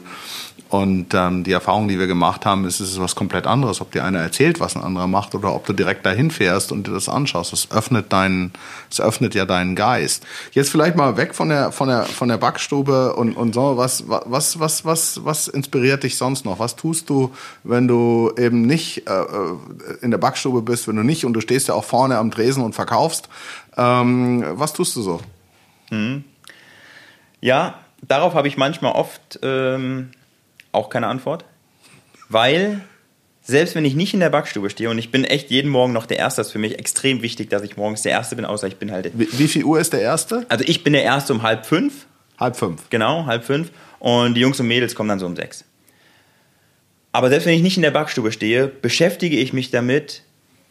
Und 0.71 1.15
ähm, 1.15 1.43
die 1.43 1.51
Erfahrung, 1.51 1.89
die 1.89 1.99
wir 1.99 2.07
gemacht 2.07 2.47
haben, 2.47 2.65
ist, 2.65 2.79
es 2.79 2.93
ist 2.93 3.01
was 3.01 3.17
komplett 3.17 3.45
anderes. 3.49 3.81
Ob 3.81 3.91
dir 3.91 4.05
einer 4.05 4.21
erzählt, 4.21 4.61
was 4.61 4.77
ein 4.77 4.83
anderer 4.85 5.09
macht, 5.09 5.35
oder 5.35 5.53
ob 5.53 5.67
du 5.67 5.73
direkt 5.73 6.07
dahin 6.07 6.31
fährst 6.31 6.71
und 6.71 6.87
dir 6.87 6.93
das 6.93 7.09
anschaust. 7.09 7.53
Das 7.53 7.73
öffnet 7.73 8.13
deinen, 8.13 8.53
das 8.89 9.01
öffnet 9.01 9.35
ja 9.35 9.47
deinen 9.47 9.75
Geist. 9.75 10.25
Jetzt 10.53 10.71
vielleicht 10.71 10.95
mal 10.95 11.17
weg 11.17 11.35
von 11.35 11.49
der, 11.49 11.73
von 11.73 11.89
der, 11.89 12.05
von 12.05 12.29
der 12.29 12.37
Backstube 12.37 13.15
und, 13.17 13.33
und 13.33 13.53
so. 13.53 13.77
Was, 13.77 14.05
was, 14.07 14.61
was, 14.61 14.85
was, 14.85 15.25
was 15.25 15.49
inspiriert 15.49 16.05
dich 16.05 16.17
sonst 16.17 16.45
noch? 16.45 16.61
Was 16.61 16.77
tust 16.77 17.11
du, 17.11 17.35
wenn 17.65 17.89
du 17.89 18.33
eben 18.39 18.63
nicht 18.63 19.09
äh, 19.09 19.25
in 20.03 20.13
der 20.13 20.19
Backstube 20.19 20.63
bist, 20.63 20.87
wenn 20.87 20.95
du 20.95 21.03
nicht 21.03 21.25
und 21.25 21.33
du 21.33 21.41
stehst 21.41 21.67
ja 21.67 21.75
auch 21.75 21.85
vorne 21.85 22.17
am 22.17 22.31
Tresen 22.31 22.63
und 22.63 22.77
verkaufst? 22.77 23.29
Ähm, 23.77 24.45
was 24.53 24.73
tust 24.73 24.95
du 24.95 25.03
so? 25.03 25.21
Hm. 25.89 26.23
Ja, 27.41 27.75
darauf 28.07 28.35
habe 28.35 28.47
ich 28.47 28.57
manchmal 28.57 28.93
oft 28.93 29.41
ähm, 29.43 30.11
auch 30.73 30.91
keine 30.91 31.07
Antwort, 31.07 31.45
weil 32.29 32.81
selbst 33.43 33.75
wenn 33.75 33.85
ich 33.85 33.95
nicht 33.95 34.15
in 34.15 34.21
der 34.21 34.31
Backstube 34.31 34.71
stehe 34.71 34.91
und 34.91 34.99
ich 34.99 35.11
bin 35.11 35.25
echt 35.25 35.51
jeden 35.51 35.71
Morgen 35.71 35.93
noch 35.93 36.07
der 36.07 36.19
Erste, 36.19 36.43
ist 36.43 36.53
für 36.53 36.59
mich 36.59 36.79
extrem 36.79 37.23
wichtig, 37.23 37.51
dass 37.51 37.63
ich 37.63 37.77
morgens 37.77 38.03
der 38.03 38.13
Erste 38.13 38.37
bin, 38.37 38.45
außer 38.45 38.67
ich 38.67 38.77
bin 38.77 38.93
halt. 38.93 39.11
Wie, 39.15 39.29
wie 39.39 39.49
viel 39.49 39.65
Uhr 39.65 39.81
ist 39.81 39.93
der 39.93 40.01
Erste? 40.01 40.47
Also 40.49 40.65
ich 40.67 40.85
bin 40.85 40.93
der 40.93 41.03
Erste 41.03 41.33
um 41.33 41.43
halb 41.43 41.67
fünf. 41.67 42.07
Halb 42.39 42.57
fünf. 42.57 42.89
Genau, 42.91 43.27
halb 43.27 43.45
fünf. 43.45 43.71
Und 43.99 44.35
die 44.35 44.41
Jungs 44.41 44.61
und 44.61 44.69
Mädels 44.69 44.95
kommen 44.95 45.09
dann 45.09 45.19
so 45.19 45.27
um 45.27 45.37
sechs. 45.37 45.65
Aber 47.13 47.29
selbst 47.29 47.47
wenn 47.47 47.55
ich 47.55 47.63
nicht 47.63 47.77
in 47.77 47.83
der 47.83 47.91
Backstube 47.91 48.31
stehe, 48.31 48.69
beschäftige 48.69 49.37
ich 49.37 49.53
mich 49.53 49.71
damit, 49.71 50.23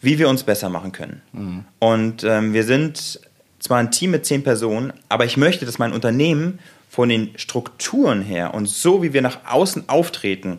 wie 0.01 0.17
wir 0.17 0.29
uns 0.29 0.43
besser 0.43 0.69
machen 0.69 0.91
können. 0.91 1.21
Mhm. 1.33 1.65
Und 1.79 2.23
ähm, 2.23 2.53
wir 2.53 2.63
sind 2.63 3.19
zwar 3.59 3.79
ein 3.79 3.91
Team 3.91 4.12
mit 4.12 4.25
zehn 4.25 4.43
Personen, 4.43 4.93
aber 5.09 5.25
ich 5.25 5.35
möchte, 5.35 5.65
dass 5.65 5.79
mein 5.79 5.91
Unternehmen 5.91 6.59
von 6.89 7.08
den 7.08 7.38
Strukturen 7.38 8.21
her 8.21 8.54
und 8.54 8.67
so, 8.67 9.04
wie 9.04 9.13
wir 9.13 9.21
nach 9.21 9.39
außen 9.47 9.88
auftreten, 9.88 10.58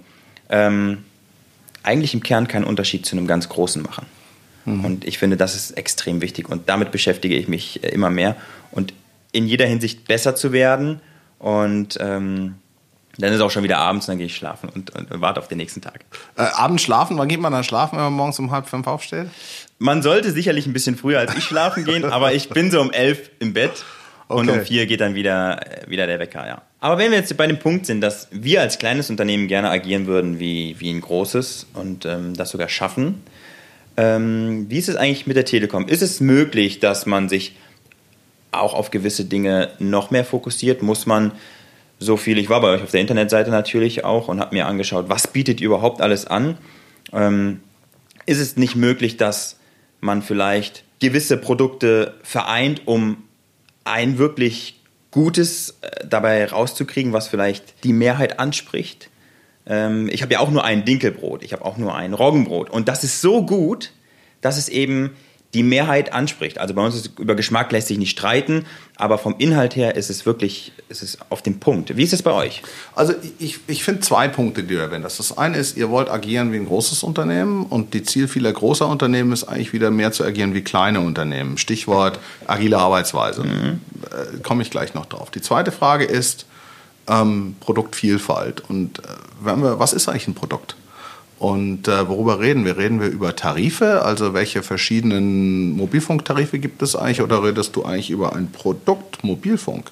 ähm, 0.49 1.05
eigentlich 1.83 2.15
im 2.15 2.23
Kern 2.23 2.47
keinen 2.47 2.65
Unterschied 2.65 3.05
zu 3.05 3.17
einem 3.17 3.27
ganz 3.27 3.49
großen 3.49 3.83
machen. 3.83 4.07
Mhm. 4.65 4.85
Und 4.85 5.05
ich 5.05 5.19
finde, 5.19 5.37
das 5.37 5.57
ist 5.57 5.73
extrem 5.73 6.21
wichtig 6.21 6.49
und 6.49 6.69
damit 6.69 6.93
beschäftige 6.93 7.37
ich 7.37 7.49
mich 7.49 7.83
äh, 7.83 7.89
immer 7.89 8.11
mehr 8.11 8.37
und 8.71 8.95
in 9.33 9.47
jeder 9.47 9.67
Hinsicht 9.67 10.07
besser 10.07 10.37
zu 10.37 10.53
werden 10.53 11.01
und 11.39 11.99
ähm, 12.01 12.57
dann 13.19 13.31
ist 13.31 13.37
es 13.37 13.43
auch 13.43 13.51
schon 13.51 13.65
wieder 13.65 13.79
abends 13.79 14.07
dann 14.07 14.19
gehe 14.19 14.27
ich 14.27 14.37
schlafen 14.37 14.69
und, 14.69 14.91
und, 14.91 15.11
und 15.11 15.21
warte 15.21 15.41
auf 15.41 15.49
den 15.49 15.59
nächsten 15.59 15.81
Tag. 15.81 16.05
Äh, 16.37 16.43
abends 16.43 16.83
schlafen, 16.83 17.19
wann 17.19 17.29
geht 17.29 17.41
man 17.41 17.53
dann 17.53 17.65
schlafen, 17.65 17.97
wenn 17.97 18.05
man 18.05 18.13
morgens 18.13 18.39
um 18.39 18.51
halb 18.51 18.69
fünf 18.69 18.87
aufsteht? 18.87 19.29
Man 19.79 20.03
sollte 20.03 20.31
sicherlich 20.31 20.67
ein 20.67 20.73
bisschen 20.73 20.97
früher 20.97 21.19
als 21.19 21.35
ich 21.37 21.45
schlafen 21.45 21.85
gehen, 21.85 22.05
aber 22.13 22.35
ich 22.35 22.51
bin 22.51 22.71
so 22.71 22.81
um 22.81 22.93
elf 22.93 23.31
im 23.41 23.53
Bett 23.53 23.85
und 24.31 24.49
um 24.49 24.61
vier 24.61 24.87
geht 24.87 25.01
dann 25.01 25.15
wieder, 25.15 25.61
wieder 25.89 26.07
der 26.07 26.19
Wecker, 26.21 26.47
ja. 26.47 26.63
Aber 26.79 26.99
wenn 26.99 27.11
wir 27.11 27.19
jetzt 27.19 27.37
bei 27.37 27.47
dem 27.47 27.59
Punkt 27.59 27.87
sind, 27.87 28.01
dass 28.01 28.29
wir 28.31 28.61
als 28.61 28.79
kleines 28.79 29.11
Unternehmen 29.11 29.49
gerne 29.49 29.71
agieren 29.71 30.07
würden 30.07 30.39
wie, 30.39 30.77
wie 30.79 30.91
ein 30.91 31.01
großes 31.01 31.67
und 31.75 32.07
ähm, 32.07 32.35
das 32.35 32.51
sogar 32.51 32.69
schaffen, 32.69 33.23
ähm, 33.97 34.67
wie 34.69 34.79
ist 34.79 34.89
es 34.89 34.97
eigentlich 34.97 35.27
mit 35.27 35.37
der 35.37 35.45
Telekom? 35.45 35.89
Ist 35.89 36.03
es 36.03 36.21
möglich, 36.21 36.79
dass 36.79 37.07
man 37.07 37.29
sich 37.29 37.57
auch 38.53 38.73
auf 38.75 38.91
gewisse 38.91 39.25
Dinge 39.25 39.71
noch 39.79 40.11
mehr 40.11 40.25
fokussiert? 40.25 40.81
Muss 40.81 41.07
man 41.07 41.33
so 41.99 42.17
viel, 42.17 42.39
ich 42.39 42.49
war 42.49 42.61
bei 42.61 42.69
euch 42.69 42.83
auf 42.83 42.93
der 42.93 43.01
Internetseite 43.01 43.51
natürlich 43.51 44.05
auch 44.05 44.29
und 44.29 44.41
habe 44.41 44.55
mir 44.55 44.67
angeschaut, 44.67 45.09
was 45.09 45.27
bietet 45.27 45.61
ihr 45.61 45.67
überhaupt 45.67 46.01
alles 46.01 46.27
an? 46.27 46.57
Ähm, 47.13 47.61
ist 48.27 48.39
es 48.39 48.57
nicht 48.57 48.77
möglich, 48.77 49.17
dass 49.17 49.59
man 50.01 50.23
vielleicht 50.23 50.85
gewisse 51.01 51.37
Produkte 51.37 52.15
vereint, 52.23 52.83
um 52.87 53.25
ein 53.85 54.19
wirklich 54.19 54.81
Gutes 55.11 55.79
äh, 55.81 56.07
dabei 56.07 56.45
rauszukriegen, 56.45 57.13
was 57.13 57.29
vielleicht 57.29 57.85
die 57.85 57.93
Mehrheit 57.93 58.39
anspricht. 58.39 59.11
Ähm, 59.67 60.09
ich 60.11 60.23
habe 60.23 60.33
ja 60.33 60.41
auch 60.41 60.51
nur 60.51 60.65
ein 60.65 60.85
Dinkelbrot, 60.85 61.43
ich 61.43 61.53
habe 61.53 61.65
auch 61.65 61.77
nur 61.77 61.95
ein 61.95 62.15
Roggenbrot. 62.15 62.71
Und 62.71 62.89
das 62.89 63.03
ist 63.03 63.21
so 63.21 63.45
gut, 63.45 63.93
dass 64.41 64.57
es 64.57 64.69
eben 64.69 65.17
die 65.53 65.65
Mehrheit 65.65 66.13
anspricht. 66.13 66.59
Also 66.59 66.75
bei 66.75 66.85
uns 66.85 66.95
ist 66.95 67.19
über 67.19 67.35
Geschmack 67.35 67.73
lässt 67.73 67.89
sich 67.89 67.99
nicht 67.99 68.13
streiten, 68.13 68.67
aber 68.97 69.19
vom 69.19 69.35
Inhalt 69.39 69.75
her 69.75 69.97
ist 69.97 70.09
es 70.09 70.25
wirklich 70.25 70.73
ist 70.89 71.03
es 71.03 71.19
auf 71.29 71.43
dem 71.43 71.59
Punkt. 71.59 71.97
Wie 71.97 72.03
ist 72.05 72.13
es 72.13 72.23
bei 72.23 72.33
euch? 72.33 72.63
Also 72.95 73.15
ich, 73.39 73.59
ich 73.67 73.83
finde 73.83 74.01
zwei 74.01 74.29
Punkte, 74.29 74.63
die 74.63 74.75
du 74.75 74.81
erwähnt 74.81 75.05
hast. 75.05 75.19
Das 75.19 75.37
eine 75.37 75.57
ist, 75.57 75.77
ihr 75.77 75.91
wollt 75.91 76.09
agieren 76.09 76.53
wie 76.53 76.57
ein 76.57 76.67
großes 76.67 77.03
Unternehmen 77.03 77.65
und 77.67 77.95
die 77.95 78.03
Ziel 78.05 78.29
vieler 78.29 78.53
großer 78.53 78.87
Unternehmen 78.87 79.33
ist 79.33 79.45
eigentlich 79.45 79.73
wieder 79.73 79.91
mehr 79.91 80.13
zu 80.13 80.25
agieren 80.25 80.55
wie 80.55 80.63
kleine 80.63 81.01
Unternehmen. 81.01 81.59
Stichwort 81.59 82.21
agile 82.47 82.79
Arbeitsweise. 82.79 83.43
Mhm. 83.43 83.81
Äh, 84.05 84.39
Komme 84.43 84.63
ich 84.63 84.71
gleich 84.71 84.95
noch 84.95 85.07
drauf. 85.07 85.31
Die 85.31 85.41
zweite 85.41 85.73
Frage 85.73 86.05
ist 86.05 86.47
ähm, 87.09 87.57
Produktvielfalt. 87.61 88.63
Und 88.69 89.01
äh, 89.01 89.03
wenn 89.43 89.63
wir, 89.63 89.79
was 89.79 89.93
ist 89.93 90.09
eigentlich 90.09 90.29
ein 90.29 90.35
Produkt? 90.35 90.77
Und 91.41 91.89
äh, 91.89 92.07
worüber 92.07 92.39
reden 92.39 92.67
wir? 92.67 92.77
Reden 92.77 93.01
wir 93.01 93.09
über 93.09 93.35
Tarife? 93.35 94.03
Also 94.03 94.35
welche 94.35 94.63
verschiedenen 94.63 95.75
Mobilfunktarife 95.75 96.59
gibt 96.59 96.83
es 96.83 96.95
eigentlich? 96.95 97.23
Oder 97.23 97.43
redest 97.43 97.75
du 97.75 97.83
eigentlich 97.83 98.11
über 98.11 98.37
ein 98.37 98.53
Produkt 98.53 99.25
Mobilfunk? 99.25 99.91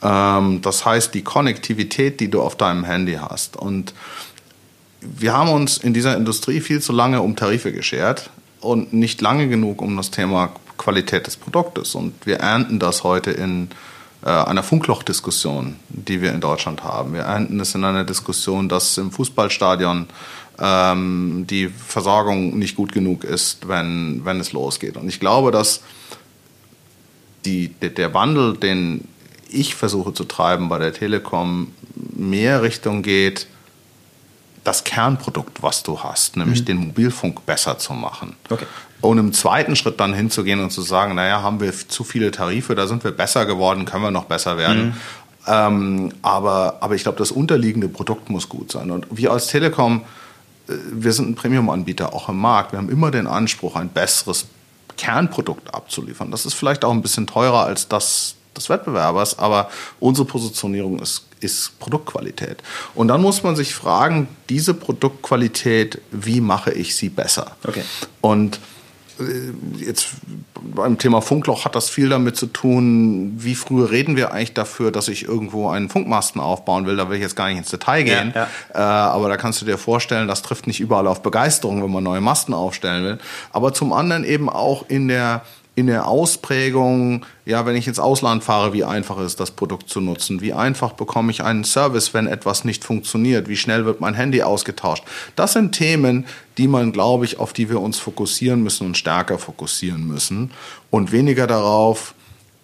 Ähm, 0.00 0.62
das 0.62 0.84
heißt, 0.86 1.12
die 1.12 1.22
Konnektivität, 1.22 2.20
die 2.20 2.30
du 2.30 2.40
auf 2.40 2.54
deinem 2.54 2.84
Handy 2.84 3.14
hast. 3.14 3.56
Und 3.56 3.94
wir 5.00 5.32
haben 5.32 5.50
uns 5.50 5.76
in 5.76 5.92
dieser 5.92 6.16
Industrie 6.16 6.60
viel 6.60 6.80
zu 6.80 6.92
lange 6.92 7.20
um 7.20 7.34
Tarife 7.34 7.72
geschert 7.72 8.30
und 8.60 8.92
nicht 8.92 9.20
lange 9.20 9.48
genug 9.48 9.82
um 9.82 9.96
das 9.96 10.12
Thema 10.12 10.52
Qualität 10.78 11.26
des 11.26 11.36
Produktes. 11.36 11.96
Und 11.96 12.14
wir 12.26 12.36
ernten 12.36 12.78
das 12.78 13.02
heute 13.02 13.32
in 13.32 13.70
äh, 14.24 14.28
einer 14.28 14.62
Funklochdiskussion, 14.62 15.76
die 15.88 16.22
wir 16.22 16.32
in 16.32 16.40
Deutschland 16.40 16.84
haben. 16.84 17.12
Wir 17.12 17.22
ernten 17.22 17.58
es 17.58 17.74
in 17.74 17.84
einer 17.84 18.04
Diskussion, 18.04 18.68
dass 18.68 18.96
im 18.98 19.10
Fußballstadion 19.10 20.06
ähm, 20.58 21.46
die 21.48 21.68
Versorgung 21.68 22.58
nicht 22.58 22.76
gut 22.76 22.92
genug 22.92 23.24
ist, 23.24 23.68
wenn, 23.68 24.24
wenn 24.24 24.40
es 24.40 24.52
losgeht. 24.52 24.96
Und 24.96 25.08
ich 25.08 25.20
glaube, 25.20 25.50
dass 25.50 25.82
die, 27.44 27.68
der 27.68 28.14
Wandel, 28.14 28.56
den 28.56 29.06
ich 29.48 29.74
versuche 29.74 30.12
zu 30.12 30.24
treiben 30.24 30.68
bei 30.68 30.78
der 30.78 30.92
Telekom, 30.92 31.72
mehr 31.94 32.62
Richtung 32.62 33.02
geht, 33.02 33.46
das 34.64 34.82
Kernprodukt, 34.82 35.62
was 35.62 35.84
du 35.84 36.00
hast, 36.00 36.36
nämlich 36.36 36.62
mhm. 36.62 36.64
den 36.64 36.76
Mobilfunk 36.88 37.46
besser 37.46 37.78
zu 37.78 37.92
machen. 37.92 38.34
Okay. 38.50 38.66
Und 39.00 39.18
im 39.18 39.32
zweiten 39.32 39.76
Schritt 39.76 40.00
dann 40.00 40.12
hinzugehen 40.12 40.60
und 40.60 40.70
zu 40.70 40.82
sagen, 40.82 41.14
naja, 41.14 41.42
haben 41.42 41.60
wir 41.60 41.72
zu 41.72 42.02
viele 42.02 42.32
Tarife, 42.32 42.74
da 42.74 42.88
sind 42.88 43.04
wir 43.04 43.12
besser 43.12 43.46
geworden, 43.46 43.84
können 43.84 44.02
wir 44.02 44.10
noch 44.10 44.24
besser 44.24 44.56
werden. 44.56 44.86
Mhm. 44.86 44.94
Ähm, 45.46 46.12
aber, 46.22 46.78
aber 46.80 46.96
ich 46.96 47.04
glaube, 47.04 47.18
das 47.18 47.30
unterliegende 47.30 47.88
Produkt 47.88 48.30
muss 48.30 48.48
gut 48.48 48.72
sein. 48.72 48.90
Und 48.90 49.06
wir 49.10 49.30
als 49.30 49.46
Telekom 49.46 50.02
wir 50.66 51.12
sind 51.12 51.28
ein 51.28 51.34
Premium-Anbieter 51.34 52.12
auch 52.12 52.28
im 52.28 52.38
Markt. 52.38 52.72
Wir 52.72 52.78
haben 52.78 52.90
immer 52.90 53.10
den 53.10 53.26
Anspruch, 53.26 53.76
ein 53.76 53.88
besseres 53.88 54.46
Kernprodukt 54.96 55.74
abzuliefern. 55.74 56.30
Das 56.30 56.46
ist 56.46 56.54
vielleicht 56.54 56.84
auch 56.84 56.92
ein 56.92 57.02
bisschen 57.02 57.26
teurer 57.26 57.64
als 57.64 57.88
das 57.88 58.36
des 58.56 58.68
Wettbewerbers, 58.68 59.38
aber 59.38 59.70
unsere 60.00 60.26
Positionierung 60.26 60.98
ist, 60.98 61.26
ist 61.40 61.78
Produktqualität. 61.78 62.62
Und 62.94 63.08
dann 63.08 63.20
muss 63.20 63.42
man 63.42 63.54
sich 63.54 63.74
fragen, 63.74 64.28
diese 64.48 64.74
Produktqualität, 64.74 66.00
wie 66.10 66.40
mache 66.40 66.72
ich 66.72 66.96
sie 66.96 67.10
besser? 67.10 67.56
Okay. 67.66 67.82
Und 68.20 68.56
äh, 68.56 68.58
jetzt 69.78 70.08
beim 70.54 70.98
Thema 70.98 71.22
Funkloch 71.22 71.64
hat 71.64 71.74
das 71.74 71.88
viel 71.88 72.08
damit 72.08 72.36
zu 72.36 72.46
tun, 72.46 73.34
wie 73.36 73.54
früh 73.54 73.84
reden 73.84 74.16
wir 74.16 74.32
eigentlich 74.32 74.54
dafür, 74.54 74.90
dass 74.90 75.08
ich 75.08 75.24
irgendwo 75.24 75.68
einen 75.68 75.88
Funkmasten 75.88 76.40
aufbauen 76.40 76.86
will. 76.86 76.96
Da 76.96 77.08
will 77.08 77.16
ich 77.16 77.22
jetzt 77.22 77.36
gar 77.36 77.48
nicht 77.48 77.58
ins 77.58 77.70
Detail 77.70 78.02
gehen. 78.02 78.32
Ja, 78.34 78.48
ja. 78.74 79.08
Äh, 79.08 79.12
aber 79.12 79.28
da 79.28 79.36
kannst 79.36 79.60
du 79.60 79.66
dir 79.66 79.78
vorstellen, 79.78 80.28
das 80.28 80.42
trifft 80.42 80.66
nicht 80.66 80.80
überall 80.80 81.06
auf 81.06 81.22
Begeisterung, 81.22 81.82
wenn 81.82 81.90
man 81.90 82.04
neue 82.04 82.20
Masten 82.20 82.54
aufstellen 82.54 83.04
will. 83.04 83.18
Aber 83.52 83.72
zum 83.72 83.92
anderen 83.92 84.24
eben 84.24 84.48
auch 84.48 84.88
in 84.88 85.08
der 85.08 85.42
in 85.76 85.88
der 85.88 86.08
Ausprägung, 86.08 87.26
ja, 87.44 87.66
wenn 87.66 87.76
ich 87.76 87.86
ins 87.86 87.98
Ausland 87.98 88.42
fahre, 88.42 88.72
wie 88.72 88.82
einfach 88.82 89.18
ist 89.18 89.38
das 89.38 89.50
Produkt 89.50 89.90
zu 89.90 90.00
nutzen? 90.00 90.40
Wie 90.40 90.54
einfach 90.54 90.94
bekomme 90.94 91.30
ich 91.30 91.44
einen 91.44 91.64
Service, 91.64 92.14
wenn 92.14 92.26
etwas 92.26 92.64
nicht 92.64 92.82
funktioniert? 92.82 93.46
Wie 93.46 93.58
schnell 93.58 93.84
wird 93.84 94.00
mein 94.00 94.14
Handy 94.14 94.42
ausgetauscht? 94.42 95.04
Das 95.36 95.52
sind 95.52 95.72
Themen, 95.72 96.24
die 96.56 96.66
man, 96.66 96.92
glaube 96.92 97.26
ich, 97.26 97.38
auf 97.38 97.52
die 97.52 97.68
wir 97.68 97.82
uns 97.82 97.98
fokussieren 97.98 98.62
müssen 98.62 98.86
und 98.86 98.96
stärker 98.96 99.38
fokussieren 99.38 100.08
müssen 100.08 100.50
und 100.90 101.12
weniger 101.12 101.46
darauf, 101.46 102.14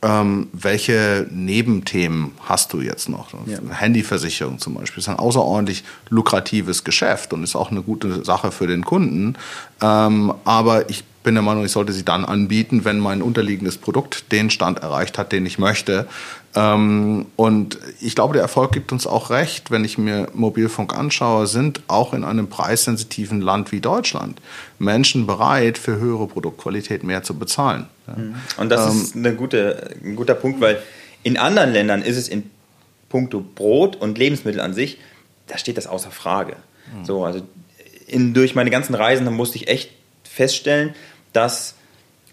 ähm, 0.00 0.48
welche 0.54 1.26
Nebenthemen 1.30 2.32
hast 2.40 2.72
du 2.72 2.80
jetzt 2.80 3.10
noch? 3.10 3.28
Ja. 3.46 3.58
Handyversicherung 3.72 4.58
zum 4.58 4.74
Beispiel 4.74 5.00
ist 5.00 5.08
ein 5.08 5.18
außerordentlich 5.18 5.84
lukratives 6.08 6.82
Geschäft 6.82 7.34
und 7.34 7.44
ist 7.44 7.54
auch 7.54 7.70
eine 7.70 7.82
gute 7.82 8.24
Sache 8.24 8.50
für 8.50 8.66
den 8.66 8.84
Kunden. 8.84 9.36
Ähm, 9.82 10.32
aber 10.44 10.88
ich 10.88 11.04
bin 11.22 11.34
der 11.34 11.42
Meinung, 11.42 11.64
ich 11.64 11.72
sollte 11.72 11.92
sie 11.92 12.04
dann 12.04 12.24
anbieten, 12.24 12.84
wenn 12.84 12.98
mein 12.98 13.22
unterliegendes 13.22 13.78
Produkt 13.78 14.32
den 14.32 14.50
Stand 14.50 14.80
erreicht 14.80 15.18
hat, 15.18 15.32
den 15.32 15.46
ich 15.46 15.58
möchte. 15.58 16.06
Ähm, 16.54 17.26
und 17.36 17.78
ich 18.00 18.14
glaube, 18.14 18.34
der 18.34 18.42
Erfolg 18.42 18.72
gibt 18.72 18.92
uns 18.92 19.06
auch 19.06 19.30
recht, 19.30 19.70
wenn 19.70 19.84
ich 19.84 19.98
mir 19.98 20.28
Mobilfunk 20.34 20.94
anschaue, 20.94 21.46
sind 21.46 21.82
auch 21.88 22.12
in 22.12 22.24
einem 22.24 22.48
preissensitiven 22.48 23.40
Land 23.40 23.72
wie 23.72 23.80
Deutschland 23.80 24.40
Menschen 24.78 25.26
bereit, 25.26 25.78
für 25.78 25.96
höhere 25.96 26.26
Produktqualität 26.26 27.04
mehr 27.04 27.22
zu 27.22 27.38
bezahlen. 27.38 27.86
Mhm. 28.06 28.34
Und 28.58 28.68
das 28.68 28.92
ähm, 28.92 29.02
ist 29.02 29.16
eine 29.16 29.34
gute, 29.34 29.94
ein 30.04 30.16
guter 30.16 30.34
Punkt, 30.34 30.60
weil 30.60 30.82
in 31.22 31.38
anderen 31.38 31.72
Ländern 31.72 32.02
ist 32.02 32.16
es 32.16 32.28
in 32.28 32.50
puncto 33.08 33.40
Brot 33.40 33.96
und 33.96 34.18
Lebensmittel 34.18 34.60
an 34.60 34.74
sich 34.74 34.98
da 35.46 35.58
steht 35.58 35.76
das 35.76 35.86
außer 35.86 36.10
Frage. 36.10 36.56
Mhm. 36.94 37.04
So, 37.04 37.24
also 37.24 37.42
in, 38.06 38.34
durch 38.34 38.54
meine 38.54 38.70
ganzen 38.70 38.94
Reisen 38.94 39.30
musste 39.32 39.56
ich 39.56 39.68
echt 39.68 39.90
feststellen, 40.24 40.94
dass 41.32 41.74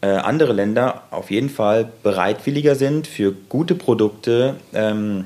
äh, 0.01 0.07
andere 0.07 0.53
Länder 0.53 1.03
auf 1.11 1.31
jeden 1.31 1.49
Fall 1.49 1.91
bereitwilliger 2.03 2.75
sind, 2.75 3.07
für 3.07 3.33
gute 3.49 3.75
Produkte 3.75 4.55
ähm, 4.73 5.25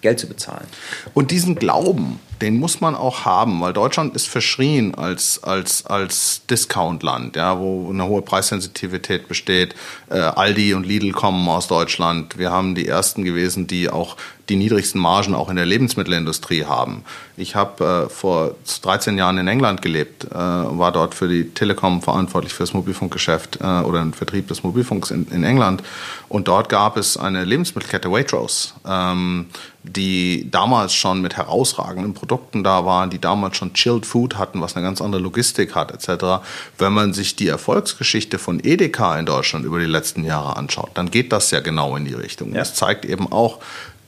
Geld 0.00 0.18
zu 0.18 0.28
bezahlen. 0.28 0.66
Und 1.14 1.30
diesen 1.30 1.54
Glauben, 1.54 2.18
den 2.42 2.58
muss 2.58 2.80
man 2.80 2.96
auch 2.96 3.24
haben, 3.24 3.60
weil 3.60 3.72
Deutschland 3.72 4.16
ist 4.16 4.28
verschrien 4.28 4.96
als, 4.96 5.44
als, 5.44 5.86
als 5.86 6.42
Discountland, 6.50 7.36
ja, 7.36 7.58
wo 7.58 7.88
eine 7.88 8.04
hohe 8.04 8.20
Preissensitivität 8.20 9.28
besteht. 9.28 9.76
Äh, 10.10 10.18
Aldi 10.18 10.74
und 10.74 10.84
Lidl 10.84 11.12
kommen 11.12 11.48
aus 11.48 11.68
Deutschland. 11.68 12.36
Wir 12.38 12.50
haben 12.50 12.74
die 12.74 12.88
ersten 12.88 13.24
gewesen, 13.24 13.68
die 13.68 13.88
auch 13.88 14.16
die 14.48 14.56
niedrigsten 14.56 15.00
Margen 15.00 15.34
auch 15.34 15.48
in 15.48 15.56
der 15.56 15.66
Lebensmittelindustrie 15.66 16.64
haben. 16.64 17.04
Ich 17.36 17.54
habe 17.54 18.06
äh, 18.06 18.10
vor 18.10 18.56
13 18.82 19.16
Jahren 19.16 19.38
in 19.38 19.46
England 19.46 19.82
gelebt, 19.82 20.24
äh, 20.24 20.34
war 20.34 20.90
dort 20.90 21.14
für 21.14 21.28
die 21.28 21.50
Telekom 21.50 22.02
verantwortlich 22.02 22.52
für 22.52 22.64
das 22.64 22.74
Mobilfunkgeschäft 22.74 23.60
äh, 23.60 23.64
oder 23.64 24.00
den 24.00 24.12
Vertrieb 24.12 24.48
des 24.48 24.64
Mobilfunks 24.64 25.10
in, 25.12 25.28
in, 25.28 25.44
England. 25.44 25.82
Und 26.28 26.48
dort 26.48 26.68
gab 26.68 26.96
es 26.96 27.16
eine 27.16 27.44
Lebensmittelkette 27.44 28.10
Waitrose, 28.10 28.70
ähm, 28.86 29.46
die 29.84 30.50
damals 30.50 30.92
schon 30.92 31.22
mit 31.22 31.36
herausragenden 31.36 32.14
Produkten 32.14 32.31
Produkten 32.32 32.64
da 32.64 32.86
waren, 32.86 33.10
die 33.10 33.18
damals 33.18 33.58
schon 33.58 33.74
Chilled 33.74 34.06
Food 34.06 34.38
hatten, 34.38 34.62
was 34.62 34.74
eine 34.74 34.86
ganz 34.86 35.02
andere 35.02 35.20
Logistik 35.20 35.74
hat, 35.74 35.92
etc. 35.92 36.42
Wenn 36.78 36.94
man 36.94 37.12
sich 37.12 37.36
die 37.36 37.46
Erfolgsgeschichte 37.46 38.38
von 38.38 38.58
Edeka 38.64 39.18
in 39.18 39.26
Deutschland 39.26 39.66
über 39.66 39.78
die 39.78 39.84
letzten 39.84 40.24
Jahre 40.24 40.56
anschaut, 40.56 40.92
dann 40.94 41.10
geht 41.10 41.30
das 41.30 41.50
ja 41.50 41.60
genau 41.60 41.94
in 41.94 42.06
die 42.06 42.14
Richtung. 42.14 42.52
Ja. 42.52 42.60
Das 42.60 42.74
zeigt 42.74 43.04
eben 43.04 43.30
auch, 43.30 43.58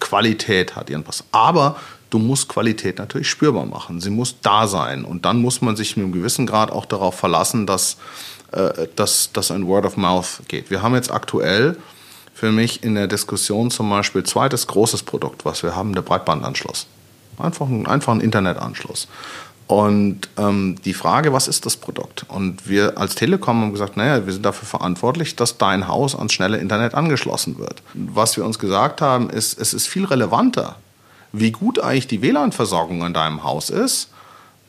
Qualität 0.00 0.74
hat 0.74 0.88
ihren 0.88 1.04
Pass. 1.04 1.24
Aber 1.32 1.76
du 2.08 2.18
musst 2.18 2.48
Qualität 2.48 2.96
natürlich 2.96 3.28
spürbar 3.28 3.66
machen. 3.66 4.00
Sie 4.00 4.08
muss 4.08 4.36
da 4.40 4.66
sein. 4.68 5.04
Und 5.04 5.26
dann 5.26 5.42
muss 5.42 5.60
man 5.60 5.76
sich 5.76 5.98
mit 5.98 6.04
einem 6.04 6.14
gewissen 6.14 6.46
Grad 6.46 6.70
auch 6.72 6.86
darauf 6.86 7.14
verlassen, 7.14 7.66
dass, 7.66 7.98
äh, 8.52 8.88
dass, 8.96 9.32
dass 9.34 9.50
ein 9.50 9.66
Word 9.66 9.84
of 9.84 9.98
Mouth 9.98 10.40
geht. 10.48 10.70
Wir 10.70 10.80
haben 10.80 10.94
jetzt 10.94 11.12
aktuell 11.12 11.76
für 12.32 12.52
mich 12.52 12.82
in 12.82 12.94
der 12.94 13.06
Diskussion 13.06 13.70
zum 13.70 13.90
Beispiel 13.90 14.22
zweites 14.22 14.66
großes 14.66 15.02
Produkt, 15.02 15.44
was 15.44 15.62
wir 15.62 15.76
haben, 15.76 15.94
der 15.94 16.02
Breitbandanschluss. 16.02 16.86
Einfach 17.38 17.66
ein, 17.66 17.86
einfach 17.86 18.12
ein 18.12 18.20
Internetanschluss. 18.20 19.08
Und 19.66 20.28
ähm, 20.36 20.76
die 20.84 20.92
Frage, 20.92 21.32
was 21.32 21.48
ist 21.48 21.64
das 21.64 21.76
Produkt? 21.76 22.26
Und 22.28 22.68
wir 22.68 22.98
als 22.98 23.14
Telekom 23.14 23.62
haben 23.62 23.72
gesagt, 23.72 23.96
naja, 23.96 24.26
wir 24.26 24.32
sind 24.32 24.44
dafür 24.44 24.68
verantwortlich, 24.68 25.36
dass 25.36 25.56
dein 25.56 25.88
Haus 25.88 26.14
ans 26.14 26.34
schnelle 26.34 26.58
Internet 26.58 26.94
angeschlossen 26.94 27.58
wird. 27.58 27.82
Was 27.94 28.36
wir 28.36 28.44
uns 28.44 28.58
gesagt 28.58 29.00
haben, 29.00 29.30
ist, 29.30 29.58
es 29.58 29.72
ist 29.72 29.86
viel 29.86 30.04
relevanter, 30.04 30.76
wie 31.32 31.50
gut 31.50 31.80
eigentlich 31.80 32.06
die 32.06 32.20
WLAN-Versorgung 32.20 33.04
in 33.06 33.14
deinem 33.14 33.42
Haus 33.42 33.70
ist, 33.70 34.10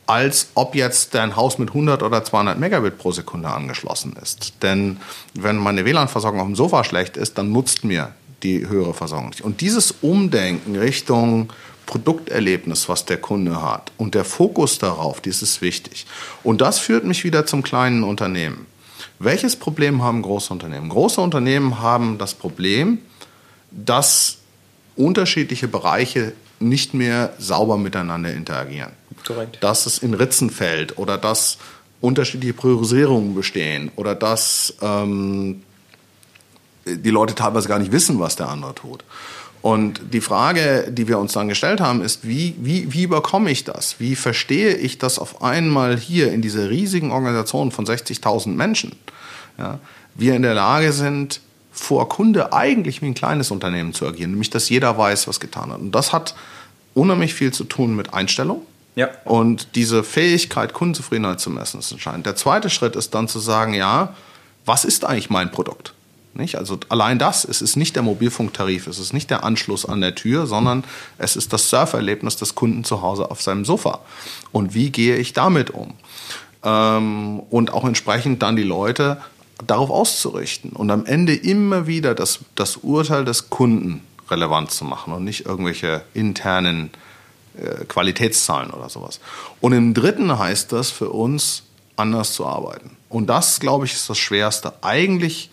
als 0.08 0.50
ob 0.54 0.76
jetzt 0.76 1.14
dein 1.14 1.36
Haus 1.36 1.58
mit 1.58 1.70
100 1.70 2.02
oder 2.02 2.24
200 2.24 2.58
Megabit 2.58 2.98
pro 2.98 3.12
Sekunde 3.12 3.50
angeschlossen 3.50 4.16
ist. 4.22 4.54
Denn 4.64 4.98
wenn 5.34 5.58
meine 5.58 5.84
WLAN-Versorgung 5.84 6.40
auf 6.40 6.48
dem 6.48 6.56
Sofa 6.56 6.84
schlecht 6.86 7.18
ist, 7.18 7.38
dann 7.38 7.52
nutzt 7.52 7.84
mir 7.84 8.14
die 8.44 8.68
höhere 8.68 8.94
Versorgung 8.94 9.30
nicht. 9.30 9.42
Und 9.42 9.62
dieses 9.62 9.96
Umdenken 10.02 10.76
Richtung 10.76 11.52
Produkterlebnis, 11.86 12.90
was 12.90 13.06
der 13.06 13.18
Kunde 13.18 13.62
hat 13.62 13.92
und 13.98 14.16
der 14.16 14.26
Fokus 14.26 14.80
darauf, 14.80 15.22
das 15.22 15.42
ist 15.42 15.62
wichtig. 15.62 16.06
Und 16.44 16.62
das 16.62 16.80
führt 16.80 17.06
mich 17.06 17.24
wieder 17.24 17.46
zum 17.46 17.64
kleinen 17.64 18.04
Unternehmen. 18.04 18.66
Welches 19.20 19.56
Problem 19.56 20.02
haben 20.02 20.22
große 20.22 20.52
Unternehmen? 20.52 20.90
Große 20.90 21.22
Unternehmen 21.22 21.80
haben 21.80 22.18
das 22.18 22.34
Problem, 22.34 23.00
dass 23.72 24.38
unterschiedliche 24.96 25.68
Bereiche 25.68 26.34
nicht 26.60 26.94
mehr 26.94 27.34
sauber 27.38 27.78
miteinander 27.78 28.34
interagieren. 28.34 28.92
Korrekt. 29.26 29.58
Dass 29.62 29.86
es 29.86 29.98
in 29.98 30.14
Ritzen 30.14 30.50
fällt 30.50 30.98
oder 30.98 31.18
dass 31.18 31.58
unterschiedliche 32.02 32.54
Priorisierungen 32.54 33.36
bestehen 33.36 33.92
oder 33.96 34.16
dass 34.16 34.76
ähm, 34.82 35.64
die 36.86 37.10
Leute 37.10 37.36
teilweise 37.36 37.68
gar 37.68 37.80
nicht 37.80 37.92
wissen, 37.92 38.20
was 38.20 38.36
der 38.36 38.50
andere 38.50 38.76
tut. 38.76 39.04
Und 39.66 40.14
die 40.14 40.22
Frage, 40.22 40.92
die 40.92 41.08
wir 41.08 41.18
uns 41.18 41.34
dann 41.34 41.50
gestellt 41.50 41.82
haben, 41.82 42.04
ist, 42.04 42.28
wie, 42.28 42.54
wie, 42.60 42.94
wie 42.94 43.02
überkomme 43.02 43.50
ich 43.50 43.64
das? 43.64 43.96
Wie 43.98 44.16
verstehe 44.16 44.76
ich 44.76 45.00
das 45.00 45.18
auf 45.18 45.42
einmal 45.42 45.98
hier 45.98 46.32
in 46.32 46.44
dieser 46.44 46.70
riesigen 46.70 47.12
Organisation 47.12 47.72
von 47.72 47.84
60.000 47.84 48.50
Menschen? 48.50 48.96
Ja, 49.58 49.80
wir 50.14 50.36
in 50.36 50.44
der 50.44 50.54
Lage 50.54 50.94
sind, 50.94 51.42
vor 51.72 52.08
Kunde 52.10 52.54
eigentlich 52.54 53.02
wie 53.02 53.08
ein 53.08 53.16
kleines 53.16 53.50
Unternehmen 53.50 53.96
zu 53.96 54.06
agieren, 54.06 54.30
nämlich 54.30 54.52
dass 54.52 54.70
jeder 54.70 55.00
weiß, 55.00 55.28
was 55.28 55.40
getan 55.40 55.72
hat. 55.72 55.80
Und 55.80 55.94
das 55.94 56.14
hat 56.14 56.36
unheimlich 56.94 57.34
viel 57.34 57.52
zu 57.52 57.64
tun 57.64 57.96
mit 57.96 58.14
Einstellung. 58.14 58.62
Ja. 58.94 59.10
Und 59.24 59.70
diese 59.74 60.04
Fähigkeit, 60.04 60.74
Kundenzufriedenheit 60.74 61.40
zu 61.40 61.50
messen, 61.50 61.80
ist 61.80 61.92
entscheidend. 61.92 62.28
Der 62.28 62.36
zweite 62.36 62.70
Schritt 62.70 62.96
ist 62.96 63.16
dann 63.16 63.28
zu 63.28 63.40
sagen, 63.40 63.74
ja, 63.74 64.16
was 64.64 64.86
ist 64.86 65.06
eigentlich 65.06 65.32
mein 65.32 65.50
Produkt? 65.50 65.95
Nicht? 66.36 66.58
Also 66.58 66.78
allein 66.90 67.18
das, 67.18 67.46
es 67.46 67.62
ist 67.62 67.78
nicht 67.78 67.96
der 67.96 68.04
Mobilfunktarif, 68.04 68.88
es 68.88 69.00
ist 69.00 69.14
nicht 69.14 69.30
der 69.30 69.46
Anschluss 69.46 69.86
an 69.86 70.02
der 70.02 70.16
Tür, 70.16 70.48
sondern 70.48 70.84
es 71.18 71.38
ist 71.38 71.54
das 71.54 71.70
Surferlebnis 71.70 72.36
des 72.36 72.56
Kunden 72.56 72.84
zu 72.84 73.02
Hause 73.02 73.32
auf 73.32 73.42
seinem 73.42 73.64
Sofa. 73.64 74.02
Und 74.52 74.74
wie 74.74 74.90
gehe 74.90 75.16
ich 75.16 75.32
damit 75.32 75.70
um? 75.70 75.94
Ähm, 76.62 77.40
und 77.40 77.72
auch 77.72 77.86
entsprechend 77.86 78.44
dann 78.44 78.58
die 78.58 78.64
Leute 78.64 79.22
darauf 79.66 79.90
auszurichten 79.90 80.72
und 80.72 80.92
am 80.92 81.06
Ende 81.06 81.34
immer 81.34 81.88
wieder 81.88 82.14
das, 82.14 82.40
das 82.56 82.78
Urteil 82.78 83.24
des 83.24 83.50
Kunden 83.50 84.02
relevant 84.30 84.72
zu 84.72 84.84
machen 84.84 85.14
und 85.14 85.24
nicht 85.24 85.46
irgendwelche 85.46 86.04
internen 86.14 86.90
äh, 87.58 87.86
Qualitätszahlen 87.86 88.72
oder 88.72 88.90
sowas. 88.90 89.22
Und 89.62 89.72
im 89.72 89.94
dritten 89.94 90.38
heißt 90.38 90.74
das 90.74 90.92
für 90.92 91.12
uns, 91.12 91.64
anders 91.96 92.34
zu 92.34 92.46
arbeiten. 92.46 92.98
Und 93.08 93.28
das, 93.28 93.62
glaube 93.62 93.86
ich, 93.86 93.94
ist 93.94 94.10
das 94.10 94.18
Schwerste. 94.18 94.74
Eigentlich 94.82 95.50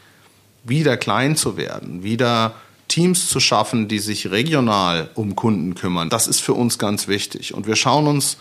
wieder 0.65 0.97
klein 0.97 1.37
zu 1.37 1.57
werden, 1.57 2.03
wieder 2.03 2.55
Teams 2.89 3.29
zu 3.29 3.41
schaffen, 3.41 3.89
die 3.89 3.99
sich 3.99 4.31
regional 4.31 5.09
um 5.15 5.35
Kunden 5.35 5.75
kümmern. 5.75 6.11
Das 6.11 6.27
ist 6.27 6.41
für 6.41 6.55
uns 6.55 6.79
ganz 6.79 7.09
wichtig. 7.09 7.55
Und 7.55 7.67
wir 7.67 7.77
schauen 7.77 8.07
uns 8.07 8.37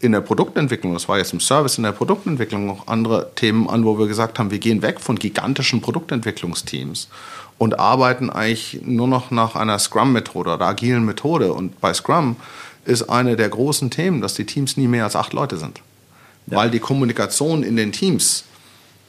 in 0.00 0.12
der 0.12 0.20
Produktentwicklung, 0.20 0.92
das 0.92 1.08
war 1.08 1.16
jetzt 1.16 1.32
im 1.32 1.40
Service, 1.40 1.78
in 1.78 1.84
der 1.84 1.92
Produktentwicklung 1.92 2.66
noch 2.66 2.86
andere 2.86 3.30
Themen 3.34 3.68
an, 3.68 3.84
wo 3.84 3.98
wir 3.98 4.06
gesagt 4.06 4.38
haben, 4.38 4.50
wir 4.50 4.58
gehen 4.58 4.82
weg 4.82 5.00
von 5.00 5.18
gigantischen 5.18 5.80
Produktentwicklungsteams 5.80 7.08
und 7.56 7.78
arbeiten 7.78 8.28
eigentlich 8.28 8.80
nur 8.84 9.08
noch 9.08 9.30
nach 9.30 9.56
einer 9.56 9.78
Scrum-Methode 9.78 10.54
oder 10.54 10.66
agilen 10.66 11.04
Methode. 11.04 11.54
Und 11.54 11.80
bei 11.80 11.94
Scrum 11.94 12.36
ist 12.84 13.04
eine 13.04 13.36
der 13.36 13.48
großen 13.48 13.90
Themen, 13.90 14.20
dass 14.20 14.34
die 14.34 14.44
Teams 14.44 14.76
nie 14.76 14.88
mehr 14.88 15.04
als 15.04 15.16
acht 15.16 15.32
Leute 15.32 15.56
sind. 15.56 15.80
Ja. 16.46 16.58
Weil 16.58 16.70
die 16.70 16.80
Kommunikation 16.80 17.62
in 17.62 17.76
den 17.76 17.92
Teams 17.92 18.44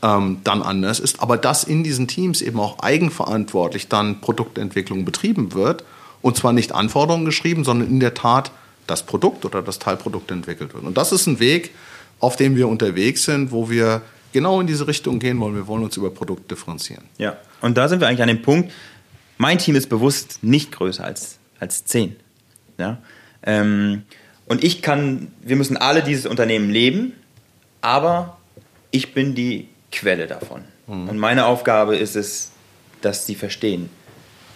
ähm, 0.05 0.37
dann 0.43 0.61
anders 0.61 0.99
ist, 0.99 1.19
aber 1.19 1.35
dass 1.35 1.63
in 1.63 1.83
diesen 1.83 2.07
Teams 2.07 2.41
eben 2.41 2.59
auch 2.59 2.79
eigenverantwortlich 2.79 3.87
dann 3.87 4.21
Produktentwicklung 4.21 5.03
betrieben 5.03 5.53
wird 5.53 5.83
und 6.21 6.37
zwar 6.37 6.53
nicht 6.53 6.73
Anforderungen 6.73 7.25
geschrieben, 7.25 7.63
sondern 7.63 7.89
in 7.89 7.99
der 7.99 8.13
Tat 8.13 8.51
das 8.85 9.03
Produkt 9.03 9.45
oder 9.45 9.63
das 9.63 9.79
Teilprodukt 9.79 10.29
entwickelt 10.29 10.75
wird. 10.75 10.83
Und 10.83 10.95
das 10.95 11.11
ist 11.11 11.25
ein 11.25 11.39
Weg, 11.39 11.71
auf 12.19 12.35
dem 12.35 12.55
wir 12.55 12.67
unterwegs 12.67 13.23
sind, 13.23 13.51
wo 13.51 13.69
wir 13.69 14.03
genau 14.31 14.61
in 14.61 14.67
diese 14.67 14.87
Richtung 14.87 15.17
gehen 15.17 15.39
wollen. 15.39 15.55
Wir 15.55 15.65
wollen 15.65 15.83
uns 15.83 15.97
über 15.97 16.11
Produkt 16.11 16.51
differenzieren. 16.51 17.05
Ja, 17.17 17.37
und 17.61 17.75
da 17.75 17.87
sind 17.87 17.99
wir 17.99 18.07
eigentlich 18.07 18.21
an 18.21 18.27
dem 18.27 18.43
Punkt, 18.43 18.71
mein 19.37 19.57
Team 19.57 19.75
ist 19.75 19.89
bewusst 19.89 20.43
nicht 20.43 20.71
größer 20.71 21.03
als, 21.03 21.39
als 21.59 21.85
zehn. 21.85 22.15
Ja? 22.77 22.99
Ähm, 23.41 24.03
und 24.45 24.63
ich 24.63 24.83
kann, 24.83 25.31
wir 25.41 25.55
müssen 25.55 25.77
alle 25.77 26.03
dieses 26.03 26.27
Unternehmen 26.27 26.69
leben, 26.69 27.13
aber 27.81 28.37
ich 28.91 29.13
bin 29.13 29.33
die 29.33 29.67
Quelle 29.95 30.27
davon. 30.27 30.63
Mhm. 30.87 31.09
Und 31.09 31.17
meine 31.17 31.45
Aufgabe 31.45 31.95
ist 31.95 32.15
es, 32.15 32.51
dass 33.01 33.25
sie 33.25 33.35
verstehen, 33.35 33.89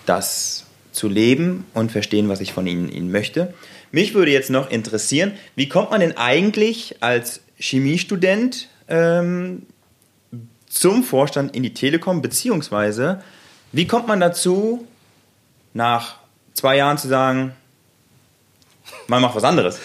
das 0.06 0.65
zu 0.91 1.08
leben 1.08 1.65
und 1.73 1.91
verstehen, 1.91 2.28
was 2.28 2.41
ich 2.41 2.52
von 2.52 2.67
ihnen, 2.67 2.91
ihnen 2.91 3.10
möchte. 3.10 3.54
Mich 3.91 4.13
würde 4.13 4.32
jetzt 4.32 4.49
noch 4.49 4.69
interessieren, 4.69 5.34
wie 5.56 5.69
kommt 5.69 5.91
man 5.91 6.02
denn 6.02 6.17
eigentlich 6.17 6.97
als 6.99 7.41
Chemiestudent 7.58 8.67
ähm, 8.89 9.65
zum 10.67 11.04
Vorstand 11.04 11.56
in 11.56 11.63
die 11.63 11.73
Telekom, 11.73 12.21
beziehungsweise 12.21 13.23
wie 13.71 13.88
kommt 13.88 14.08
man 14.08 14.19
dazu, 14.19 14.88
nach 15.73 16.17
zwei 16.54 16.75
Jahren 16.78 16.97
zu 16.97 17.08
sagen, 17.08 17.54
man 19.08 19.21
macht 19.21 19.36
was 19.36 19.43
anderes? 19.43 19.80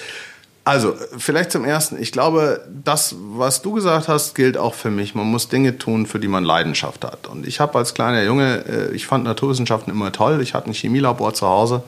Also, 0.64 0.96
vielleicht 1.18 1.53
zum 1.53 1.66
Ersten. 1.66 2.00
Ich 2.00 2.11
glaube, 2.11 2.66
das, 2.85 3.14
was 3.18 3.61
du 3.61 3.72
gesagt 3.72 4.09
hast, 4.09 4.35
gilt 4.35 4.57
auch 4.57 4.72
für 4.72 4.90
mich. 4.90 5.14
Man 5.14 5.27
muss 5.27 5.48
Dinge 5.48 5.77
tun, 5.77 6.07
für 6.07 6.18
die 6.18 6.29
man 6.29 6.42
Leidenschaft 6.42 7.05
hat. 7.05 7.27
Und 7.27 7.46
ich 7.46 7.61
habe 7.61 7.77
als 7.77 7.92
kleiner 7.92 8.22
Junge, 8.22 8.64
äh, 8.66 8.94
ich 8.94 9.07
fand 9.07 9.24
Naturwissenschaften 9.24 9.92
immer 9.92 10.11
toll. 10.11 10.40
Ich 10.40 10.55
hatte 10.55 10.70
ein 10.70 10.72
Chemielabor 10.72 11.35
zu 11.35 11.46
Hause 11.46 11.83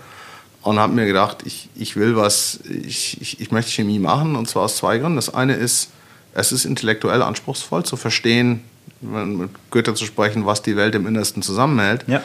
und 0.61 0.79
habe 0.79 0.93
mir 0.93 1.07
gedacht, 1.07 1.39
ich, 1.47 1.71
ich 1.75 1.97
will 1.97 2.17
was, 2.17 2.61
ich, 2.69 3.19
ich, 3.23 3.41
ich 3.41 3.51
möchte 3.51 3.73
Chemie 3.73 3.99
machen. 3.99 4.37
Und 4.37 4.47
zwar 4.47 4.65
aus 4.65 4.77
zwei 4.77 4.99
Gründen. 4.99 5.17
Das 5.17 5.33
eine 5.33 5.55
ist, 5.55 5.89
es 6.35 6.53
ist 6.53 6.67
intellektuell 6.67 7.23
anspruchsvoll 7.23 7.85
zu 7.85 7.97
verstehen, 7.97 8.63
mit 9.01 9.51
Goethe 9.71 9.95
zu 9.95 10.05
sprechen, 10.05 10.45
was 10.45 10.61
die 10.61 10.77
Welt 10.77 10.95
im 10.95 11.07
Innersten 11.07 11.41
zusammenhält. 11.41 12.05
Ja. 12.07 12.23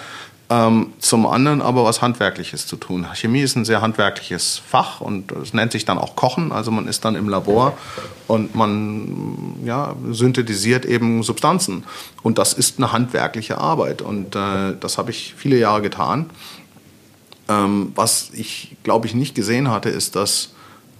Ähm, 0.52 0.92
zum 1.00 1.26
anderen 1.26 1.62
aber 1.62 1.86
was 1.86 2.02
Handwerkliches 2.02 2.68
zu 2.68 2.76
tun. 2.76 3.08
Chemie 3.14 3.40
ist 3.40 3.56
ein 3.56 3.64
sehr 3.64 3.82
handwerkliches 3.82 4.62
Fach 4.68 5.00
und 5.00 5.32
es 5.32 5.54
nennt 5.54 5.72
sich 5.72 5.86
dann 5.86 5.98
auch 5.98 6.18
Kochen. 6.18 6.52
Also 6.52 6.72
man 6.72 6.90
ist 6.90 7.06
dann 7.06 7.16
im 7.16 7.30
Labor 7.30 7.78
und 8.28 8.54
man 8.54 9.56
ja, 9.64 9.96
synthetisiert 10.10 10.84
eben 10.84 11.24
Substanzen. 11.24 11.86
Und 12.22 12.38
das 12.38 12.52
ist 12.52 12.80
eine 12.80 12.92
handwerkliche 12.92 13.60
Arbeit 13.60 14.02
und 14.02 14.36
äh, 14.36 14.76
das 14.78 14.98
habe 14.98 15.12
ich 15.12 15.36
viele 15.38 15.58
Jahre 15.58 15.82
getan. 15.82 16.30
Ähm, 17.48 17.94
was 17.96 18.32
ich, 18.34 18.76
glaube 18.84 19.08
ich, 19.08 19.16
nicht 19.16 19.36
gesehen 19.36 19.70
hatte, 19.70 19.88
ist, 19.88 20.18
dass 20.18 20.50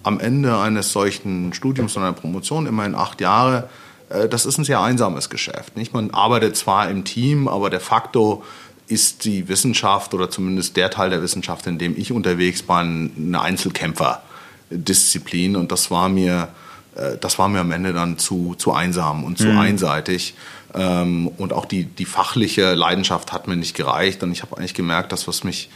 am 0.04 0.22
Ende 0.22 0.58
eines 0.60 0.94
solchen 0.94 1.52
Studiums 1.52 1.98
oder 1.98 2.06
einer 2.06 2.16
Promotion, 2.16 2.68
immerhin 2.68 2.96
acht 2.96 3.20
Jahre, 3.20 3.68
äh, 4.08 4.30
das 4.30 4.46
ist 4.46 4.58
ein 4.58 4.64
sehr 4.64 4.80
einsames 4.80 5.30
Geschäft. 5.30 5.76
Nicht? 5.76 5.94
Man 5.94 6.12
arbeitet 6.12 6.56
zwar 6.56 6.90
im 6.90 7.04
Team, 7.04 7.50
aber 7.50 7.70
de 7.70 7.82
facto 7.82 8.44
ist 8.92 9.26
die 9.26 9.48
Wissenschaft 9.48 10.14
oder 10.14 10.30
zumindest 10.30 10.78
der 10.78 10.90
Teil 10.90 11.10
der 11.10 11.22
Wissenschaft, 11.22 11.68
in 11.68 11.78
dem 11.78 11.98
ich 11.98 12.12
unterwegs 12.12 12.68
war, 12.68 12.82
eine 12.82 13.42
Einzelkämpferdisziplin 13.42 15.56
und 15.56 15.72
das 15.72 15.90
war 15.90 16.10
mir 16.10 16.50
äh, 16.96 17.18
das 17.20 17.40
war 17.40 17.48
mir 17.48 17.60
am 17.60 17.72
Ende 17.72 17.94
dann 17.94 18.18
zu, 18.18 18.56
zu 18.58 18.74
einsam 18.74 19.24
und 19.24 19.38
zu 19.38 19.48
mhm. 19.48 19.60
einseitig. 19.60 20.36
Ähm, 20.74 21.28
und 21.38 21.54
auch 21.54 21.66
die, 21.66 21.86
die 21.86 22.06
fachliche 22.06 22.74
Leidenschaft 22.74 23.34
hat 23.34 23.48
mir 23.48 23.56
nicht 23.56 23.76
gereicht. 23.76 24.24
Und 24.24 24.32
ich 24.32 24.42
habe 24.42 24.58
eigentlich 24.58 24.74
gemerkt, 24.74 25.12
dass 25.12 25.28
was 25.28 25.44
mich, 25.44 25.70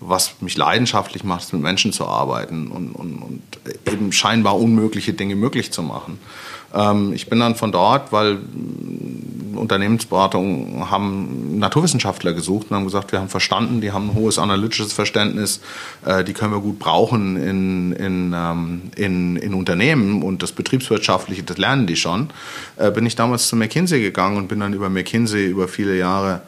was 0.00 0.34
mich 0.40 0.56
leidenschaftlich 0.56 1.24
macht, 1.24 1.44
ist 1.44 1.52
mit 1.52 1.62
Menschen 1.62 1.92
zu 1.92 2.06
arbeiten 2.06 2.68
und, 2.68 2.92
und, 2.92 3.16
und 3.16 3.42
eben 3.86 4.12
scheinbar 4.12 4.58
unmögliche 4.58 5.12
Dinge 5.12 5.36
möglich 5.36 5.72
zu 5.72 5.82
machen. 5.82 6.18
Ähm, 6.74 7.12
ich 7.12 7.28
bin 7.28 7.40
dann 7.40 7.54
von 7.54 7.72
dort, 7.72 8.12
weil 8.12 8.38
Unternehmensberatungen 9.54 10.90
haben 10.90 11.58
Naturwissenschaftler 11.58 12.32
gesucht 12.32 12.68
und 12.70 12.76
haben 12.76 12.84
gesagt, 12.84 13.12
wir 13.12 13.20
haben 13.20 13.28
verstanden, 13.28 13.80
die 13.80 13.92
haben 13.92 14.10
ein 14.10 14.14
hohes 14.14 14.38
analytisches 14.38 14.92
Verständnis, 14.92 15.60
äh, 16.04 16.24
die 16.24 16.32
können 16.32 16.52
wir 16.52 16.60
gut 16.60 16.78
brauchen 16.78 17.36
in, 17.36 17.92
in, 17.92 18.32
ähm, 18.34 18.82
in, 18.96 19.36
in 19.36 19.54
Unternehmen 19.54 20.22
und 20.22 20.42
das 20.42 20.52
Betriebswirtschaftliche, 20.52 21.42
das 21.42 21.58
lernen 21.58 21.86
die 21.86 21.96
schon. 21.96 22.30
Äh, 22.76 22.90
bin 22.90 23.06
ich 23.06 23.14
damals 23.14 23.48
zu 23.48 23.56
McKinsey 23.56 24.00
gegangen 24.00 24.36
und 24.36 24.48
bin 24.48 24.60
dann 24.60 24.72
über 24.72 24.90
McKinsey 24.90 25.46
über 25.46 25.68
viele 25.68 25.96
Jahre 25.96 26.42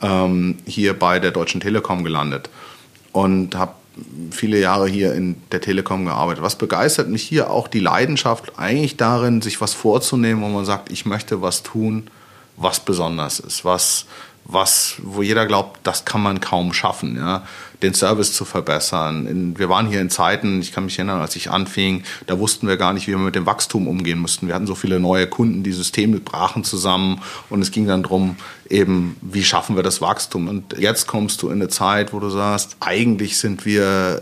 ähm, 0.00 0.58
hier 0.66 0.98
bei 0.98 1.18
der 1.18 1.30
Deutschen 1.30 1.60
Telekom 1.60 2.04
gelandet 2.04 2.50
und 3.12 3.54
habe 3.54 3.74
viele 4.30 4.58
Jahre 4.58 4.88
hier 4.88 5.14
in 5.14 5.36
der 5.52 5.60
Telekom 5.60 6.04
gearbeitet. 6.06 6.42
Was 6.42 6.56
begeistert 6.56 7.08
mich 7.08 7.22
hier 7.22 7.50
auch 7.50 7.68
die 7.68 7.80
Leidenschaft 7.80 8.58
eigentlich 8.58 8.96
darin, 8.96 9.42
sich 9.42 9.60
was 9.60 9.74
vorzunehmen, 9.74 10.42
wo 10.42 10.48
man 10.48 10.64
sagt, 10.64 10.90
ich 10.90 11.04
möchte 11.06 11.42
was 11.42 11.62
tun, 11.62 12.08
was 12.56 12.80
besonders 12.80 13.40
ist, 13.40 13.64
was, 13.64 14.06
was, 14.44 14.96
wo 15.02 15.22
jeder 15.22 15.46
glaubt, 15.46 15.80
das 15.84 16.04
kann 16.04 16.22
man 16.22 16.40
kaum 16.40 16.72
schaffen, 16.72 17.16
ja, 17.16 17.44
den 17.82 17.94
Service 17.94 18.32
zu 18.32 18.44
verbessern. 18.44 19.26
In, 19.26 19.58
wir 19.58 19.68
waren 19.68 19.86
hier 19.86 20.00
in 20.00 20.10
Zeiten, 20.10 20.60
ich 20.60 20.72
kann 20.72 20.84
mich 20.84 20.98
erinnern, 20.98 21.20
als 21.20 21.36
ich 21.36 21.50
anfing, 21.50 22.02
da 22.26 22.38
wussten 22.38 22.66
wir 22.66 22.76
gar 22.76 22.92
nicht, 22.92 23.06
wie 23.06 23.12
wir 23.12 23.18
mit 23.18 23.34
dem 23.34 23.46
Wachstum 23.46 23.88
umgehen 23.88 24.18
mussten. 24.18 24.48
Wir 24.48 24.54
hatten 24.54 24.66
so 24.66 24.74
viele 24.74 25.00
neue 25.00 25.26
Kunden, 25.26 25.62
die 25.62 25.72
Systeme 25.72 26.18
brachen 26.20 26.64
zusammen 26.64 27.20
und 27.50 27.62
es 27.62 27.70
ging 27.70 27.86
dann 27.86 28.02
darum, 28.02 28.36
eben, 28.68 29.16
wie 29.20 29.44
schaffen 29.44 29.76
wir 29.76 29.82
das 29.82 30.00
Wachstum? 30.00 30.48
Und 30.48 30.78
jetzt 30.78 31.06
kommst 31.06 31.42
du 31.42 31.48
in 31.48 31.54
eine 31.54 31.68
Zeit, 31.68 32.12
wo 32.12 32.20
du 32.20 32.30
sagst, 32.30 32.76
eigentlich 32.80 33.38
sind 33.38 33.64
wir, 33.64 34.20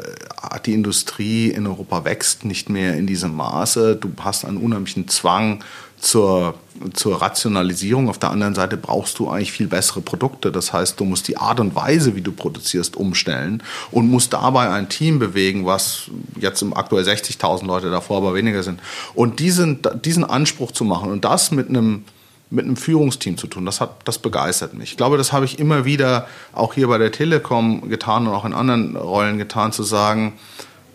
die 0.66 0.74
Industrie 0.74 1.48
in 1.48 1.66
Europa 1.66 2.04
wächst 2.04 2.44
nicht 2.44 2.68
mehr 2.68 2.96
in 2.96 3.06
diesem 3.06 3.35
Maße. 3.37 3.96
Du 3.96 4.11
hast 4.20 4.44
einen 4.44 4.56
unheimlichen 4.56 5.09
Zwang, 5.09 5.62
zur, 6.01 6.55
zur 6.95 7.21
Rationalisierung. 7.21 8.09
Auf 8.09 8.19
der 8.19 8.31
anderen 8.31 8.55
Seite 8.55 8.77
brauchst 8.77 9.19
du 9.19 9.29
eigentlich 9.29 9.53
viel 9.53 9.69
bessere 9.69 10.01
Produkte. 10.01 10.51
Das 10.51 10.73
heißt, 10.73 10.99
du 10.99 11.05
musst 11.05 11.29
die 11.29 11.37
Art 11.37 11.61
und 11.61 11.75
Weise, 11.75 12.17
wie 12.17 12.23
du 12.23 12.33
produzierst, 12.33 12.97
umstellen 12.97 13.63
und 13.91 14.11
musst 14.11 14.33
dabei 14.33 14.71
ein 14.71 14.89
Team 14.89 15.19
bewegen, 15.19 15.67
was 15.67 16.11
jetzt 16.39 16.63
im 16.63 16.75
aktuell 16.75 17.05
60.000 17.05 17.67
Leute 17.67 17.91
davor 17.91 18.19
aber 18.19 18.35
weniger 18.35 18.63
sind. 18.63 18.81
Und 19.15 19.41
diesen, 19.41 19.81
diesen 20.05 20.25
Anspruch 20.25 20.73
zu 20.73 20.85
machen 20.85 21.11
und 21.11 21.25
das 21.25 21.51
mit 21.51 21.69
einem 21.69 22.05
mit 22.53 22.65
einem 22.65 22.77
Führungsteam 22.77 23.39
zu 23.39 23.47
tun. 23.47 23.65
Das, 23.65 23.81
hat, 23.81 24.01
das 24.07 24.19
begeistert 24.19 24.75
mich. 24.75 24.91
Ich 24.91 24.97
glaube, 24.97 25.17
das 25.17 25.33
habe 25.33 25.45
ich 25.45 25.61
immer 25.61 25.85
wieder 25.85 26.27
auch 26.53 26.75
hier 26.75 26.89
bei 26.89 26.99
der 26.99 27.13
Telekom 27.13 27.89
getan 27.89 28.27
und 28.27 28.35
auch 28.35 28.45
in 28.45 28.53
anderen 28.53 28.97
Rollen 28.97 29.39
getan, 29.39 29.71
zu 29.71 29.85
sagen, 29.85 30.33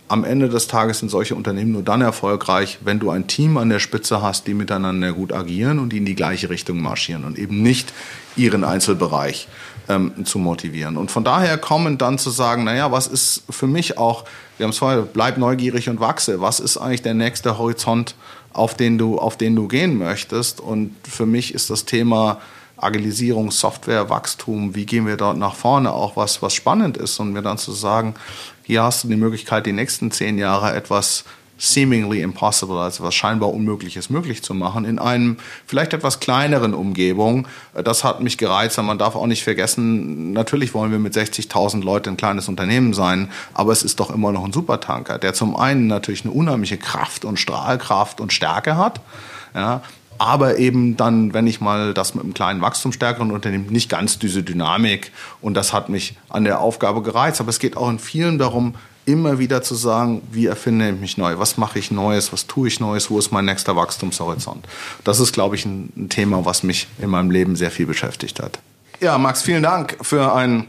am 0.07 0.23
Ende 0.23 0.49
des 0.49 0.67
Tages 0.67 0.99
sind 0.99 1.09
solche 1.09 1.35
Unternehmen 1.35 1.71
nur 1.71 1.81
dann 1.81 2.01
erfolgreich, 2.01 2.79
wenn 2.83 2.99
du 2.99 3.09
ein 3.09 3.27
Team 3.27 3.57
an 3.57 3.69
der 3.69 3.79
Spitze 3.79 4.21
hast, 4.21 4.45
die 4.45 4.53
miteinander 4.53 5.13
gut 5.13 5.33
agieren 5.33 5.79
und 5.79 5.89
die 5.89 5.97
in 5.97 6.05
die 6.05 6.15
gleiche 6.15 6.49
Richtung 6.49 6.79
marschieren 6.81 7.25
und 7.25 7.39
eben 7.39 7.63
nicht 7.63 7.91
ihren 8.35 8.63
Einzelbereich 8.63 9.47
ähm, 9.89 10.25
zu 10.25 10.37
motivieren. 10.37 10.97
Und 10.97 11.09
von 11.09 11.23
daher 11.23 11.57
kommen 11.57 11.97
dann 11.97 12.19
zu 12.19 12.29
sagen, 12.29 12.65
naja, 12.65 12.91
was 12.91 13.07
ist 13.07 13.43
für 13.49 13.67
mich 13.67 13.97
auch, 13.97 14.25
wir 14.57 14.65
haben 14.65 14.71
es 14.71 14.77
vorher, 14.77 15.01
bleib 15.01 15.37
neugierig 15.37 15.89
und 15.89 15.99
wachse. 15.99 16.39
Was 16.39 16.59
ist 16.59 16.77
eigentlich 16.77 17.01
der 17.01 17.15
nächste 17.15 17.57
Horizont, 17.57 18.15
auf 18.53 18.75
den 18.75 18.97
du, 18.97 19.17
auf 19.17 19.37
den 19.37 19.55
du 19.55 19.67
gehen 19.67 19.97
möchtest? 19.97 20.59
Und 20.59 20.95
für 21.07 21.25
mich 21.25 21.53
ist 21.53 21.71
das 21.71 21.85
Thema 21.85 22.39
Agilisierung, 22.77 23.51
Software, 23.51 24.09
Wachstum, 24.09 24.75
wie 24.75 24.85
gehen 24.85 25.07
wir 25.07 25.17
dort 25.17 25.37
nach 25.37 25.55
vorne, 25.55 25.91
auch 25.93 26.17
was, 26.17 26.41
was 26.41 26.53
spannend 26.53 26.97
ist 26.97 27.19
und 27.19 27.31
mir 27.31 27.41
dann 27.41 27.57
zu 27.57 27.71
sagen, 27.71 28.15
hier 28.65 28.81
hast 28.81 29.03
du 29.03 29.07
die 29.07 29.15
Möglichkeit, 29.15 29.65
die 29.67 29.73
nächsten 29.73 30.09
zehn 30.09 30.39
Jahre 30.39 30.73
etwas 30.73 31.23
seemingly 31.57 32.21
impossible, 32.21 32.77
also 32.77 33.03
was 33.03 33.15
scheinbar 33.15 33.53
Unmögliches 33.53 34.09
möglich 34.09 34.43
zu 34.43 34.53
machen, 34.53 34.85
in 34.85 34.99
einem 34.99 35.37
vielleicht 35.65 35.93
etwas 35.93 36.19
kleineren 36.19 36.73
Umgebung. 36.73 37.47
Das 37.73 38.03
hat 38.03 38.21
mich 38.21 38.37
gereizt, 38.37 38.77
man 38.77 38.97
darf 38.97 39.15
auch 39.15 39.27
nicht 39.27 39.43
vergessen, 39.43 40.33
natürlich 40.33 40.73
wollen 40.73 40.91
wir 40.91 40.99
mit 40.99 41.15
60.000 41.15 41.83
Leuten 41.83 42.09
ein 42.09 42.17
kleines 42.17 42.49
Unternehmen 42.49 42.93
sein, 42.93 43.29
aber 43.53 43.71
es 43.71 43.83
ist 43.83 43.99
doch 43.99 44.09
immer 44.09 44.31
noch 44.31 44.43
ein 44.43 44.51
Supertanker, 44.51 45.17
der 45.17 45.33
zum 45.33 45.55
einen 45.55 45.87
natürlich 45.87 46.25
eine 46.25 46.33
unheimliche 46.33 46.77
Kraft 46.77 47.23
und 47.23 47.39
Strahlkraft 47.39 48.19
und 48.19 48.33
Stärke 48.33 48.77
hat, 48.77 48.99
ja, 49.53 49.81
aber 50.17 50.57
eben 50.57 50.97
dann, 50.97 51.33
wenn 51.33 51.47
ich 51.47 51.61
mal 51.61 51.93
das 51.93 52.15
mit 52.15 52.23
einem 52.23 52.33
kleinen 52.33 52.61
wachstumsstärkeren 52.61 53.31
Unternehmen, 53.31 53.67
nicht 53.67 53.89
ganz 53.89 54.19
diese 54.19 54.43
Dynamik 54.43 55.11
und 55.41 55.55
das 55.55 55.73
hat 55.73 55.89
mich 55.89 56.15
an 56.29 56.43
der 56.43 56.59
Aufgabe 56.59 57.01
gereizt. 57.01 57.39
Aber 57.39 57.49
es 57.49 57.59
geht 57.59 57.77
auch 57.77 57.89
in 57.89 57.99
vielen 57.99 58.37
darum, 58.37 58.75
immer 59.05 59.39
wieder 59.39 59.61
zu 59.61 59.75
sagen, 59.75 60.21
wie 60.31 60.47
erfinde 60.47 60.89
ich 60.89 60.99
mich 60.99 61.17
neu, 61.17 61.37
was 61.37 61.57
mache 61.57 61.79
ich 61.79 61.91
Neues, 61.91 62.33
was 62.33 62.47
tue 62.47 62.67
ich 62.67 62.79
Neues, 62.79 63.09
wo 63.11 63.19
ist 63.19 63.31
mein 63.31 63.45
nächster 63.45 63.75
Wachstumshorizont. 63.75 64.65
Das 65.03 65.19
ist, 65.19 65.33
glaube 65.33 65.55
ich, 65.55 65.65
ein 65.65 66.09
Thema, 66.09 66.45
was 66.45 66.63
mich 66.63 66.87
in 66.99 67.09
meinem 67.09 67.31
Leben 67.31 67.55
sehr 67.55 67.71
viel 67.71 67.85
beschäftigt 67.85 68.41
hat. 68.41 68.59
Ja, 69.01 69.17
Max, 69.17 69.41
vielen 69.41 69.63
Dank 69.63 69.97
für 70.01 70.33
ein 70.33 70.67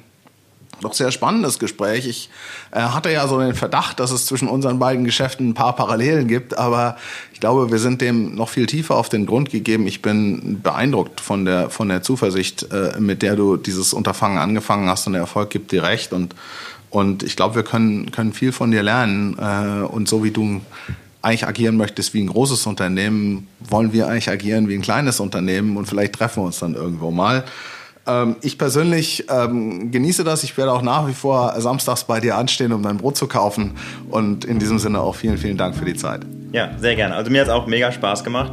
doch 0.80 0.92
sehr 0.92 1.10
spannendes 1.10 1.58
Gespräch. 1.58 2.06
Ich 2.06 2.30
äh, 2.70 2.80
hatte 2.80 3.10
ja 3.10 3.26
so 3.28 3.40
den 3.40 3.54
Verdacht, 3.54 4.00
dass 4.00 4.10
es 4.10 4.26
zwischen 4.26 4.48
unseren 4.48 4.78
beiden 4.78 5.04
Geschäften 5.04 5.50
ein 5.50 5.54
paar 5.54 5.74
Parallelen 5.74 6.28
gibt, 6.28 6.56
aber 6.58 6.96
ich 7.32 7.40
glaube, 7.40 7.70
wir 7.70 7.78
sind 7.78 8.00
dem 8.00 8.34
noch 8.34 8.48
viel 8.48 8.66
tiefer 8.66 8.96
auf 8.96 9.08
den 9.08 9.26
Grund 9.26 9.50
gegeben. 9.50 9.86
Ich 9.86 10.02
bin 10.02 10.60
beeindruckt 10.62 11.20
von 11.20 11.44
der, 11.44 11.70
von 11.70 11.88
der 11.88 12.02
Zuversicht, 12.02 12.70
äh, 12.72 12.98
mit 12.98 13.22
der 13.22 13.36
du 13.36 13.56
dieses 13.56 13.92
Unterfangen 13.92 14.38
angefangen 14.38 14.88
hast 14.88 15.06
und 15.06 15.14
der 15.14 15.22
Erfolg 15.22 15.50
gibt 15.50 15.72
dir 15.72 15.82
recht 15.82 16.12
und, 16.12 16.34
und 16.90 17.22
ich 17.22 17.36
glaube, 17.36 17.54
wir 17.56 17.62
können, 17.62 18.10
können 18.10 18.32
viel 18.32 18.52
von 18.52 18.70
dir 18.70 18.82
lernen 18.82 19.36
äh, 19.38 19.84
und 19.84 20.08
so 20.08 20.24
wie 20.24 20.30
du 20.30 20.60
eigentlich 21.26 21.46
agieren 21.46 21.76
möchtest 21.76 22.14
wie 22.14 22.22
ein 22.22 22.28
großes 22.28 22.66
Unternehmen, 22.66 23.48
wollen 23.58 23.92
wir 23.92 24.06
eigentlich 24.06 24.30
agieren 24.30 24.68
wie 24.68 24.74
ein 24.74 24.82
kleines 24.82 25.18
Unternehmen 25.18 25.76
und 25.76 25.86
vielleicht 25.86 26.14
treffen 26.14 26.42
wir 26.42 26.46
uns 26.46 26.60
dann 26.60 26.74
irgendwo 26.74 27.10
mal. 27.10 27.44
Ähm, 28.06 28.36
ich 28.42 28.58
persönlich 28.58 29.24
ähm, 29.28 29.90
genieße 29.90 30.24
das. 30.24 30.44
Ich 30.44 30.56
werde 30.56 30.72
auch 30.72 30.82
nach 30.82 31.08
wie 31.08 31.14
vor 31.14 31.54
samstags 31.60 32.04
bei 32.04 32.20
dir 32.20 32.36
anstehen, 32.36 32.72
um 32.72 32.82
dein 32.82 32.98
Brot 32.98 33.16
zu 33.16 33.26
kaufen. 33.26 33.72
Und 34.10 34.44
in 34.44 34.58
diesem 34.58 34.78
Sinne 34.78 35.00
auch 35.00 35.14
vielen, 35.14 35.38
vielen 35.38 35.56
Dank 35.56 35.74
für 35.74 35.84
die 35.84 35.94
Zeit. 35.94 36.20
Ja, 36.52 36.70
sehr 36.78 36.96
gerne. 36.96 37.14
Also 37.14 37.30
mir 37.30 37.40
hat 37.40 37.48
es 37.48 37.52
auch 37.52 37.66
mega 37.66 37.90
Spaß 37.90 38.24
gemacht. 38.24 38.52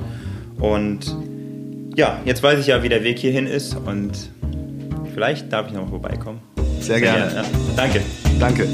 Und 0.59 1.15
ja, 1.95 2.19
jetzt 2.25 2.41
weiß 2.41 2.59
ich 2.59 2.67
ja, 2.67 2.83
wie 2.83 2.89
der 2.89 3.03
Weg 3.03 3.19
hierhin 3.19 3.47
ist. 3.47 3.75
Und 3.75 4.11
vielleicht 5.13 5.51
darf 5.53 5.67
ich 5.67 5.73
noch 5.73 5.89
vorbeikommen. 5.89 6.41
Sehr 6.79 6.99
gerne. 6.99 7.33
Ja, 7.33 7.43
danke. 7.75 8.01
Danke. 8.39 8.67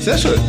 Sehr 0.00 0.18
schön. 0.18 0.40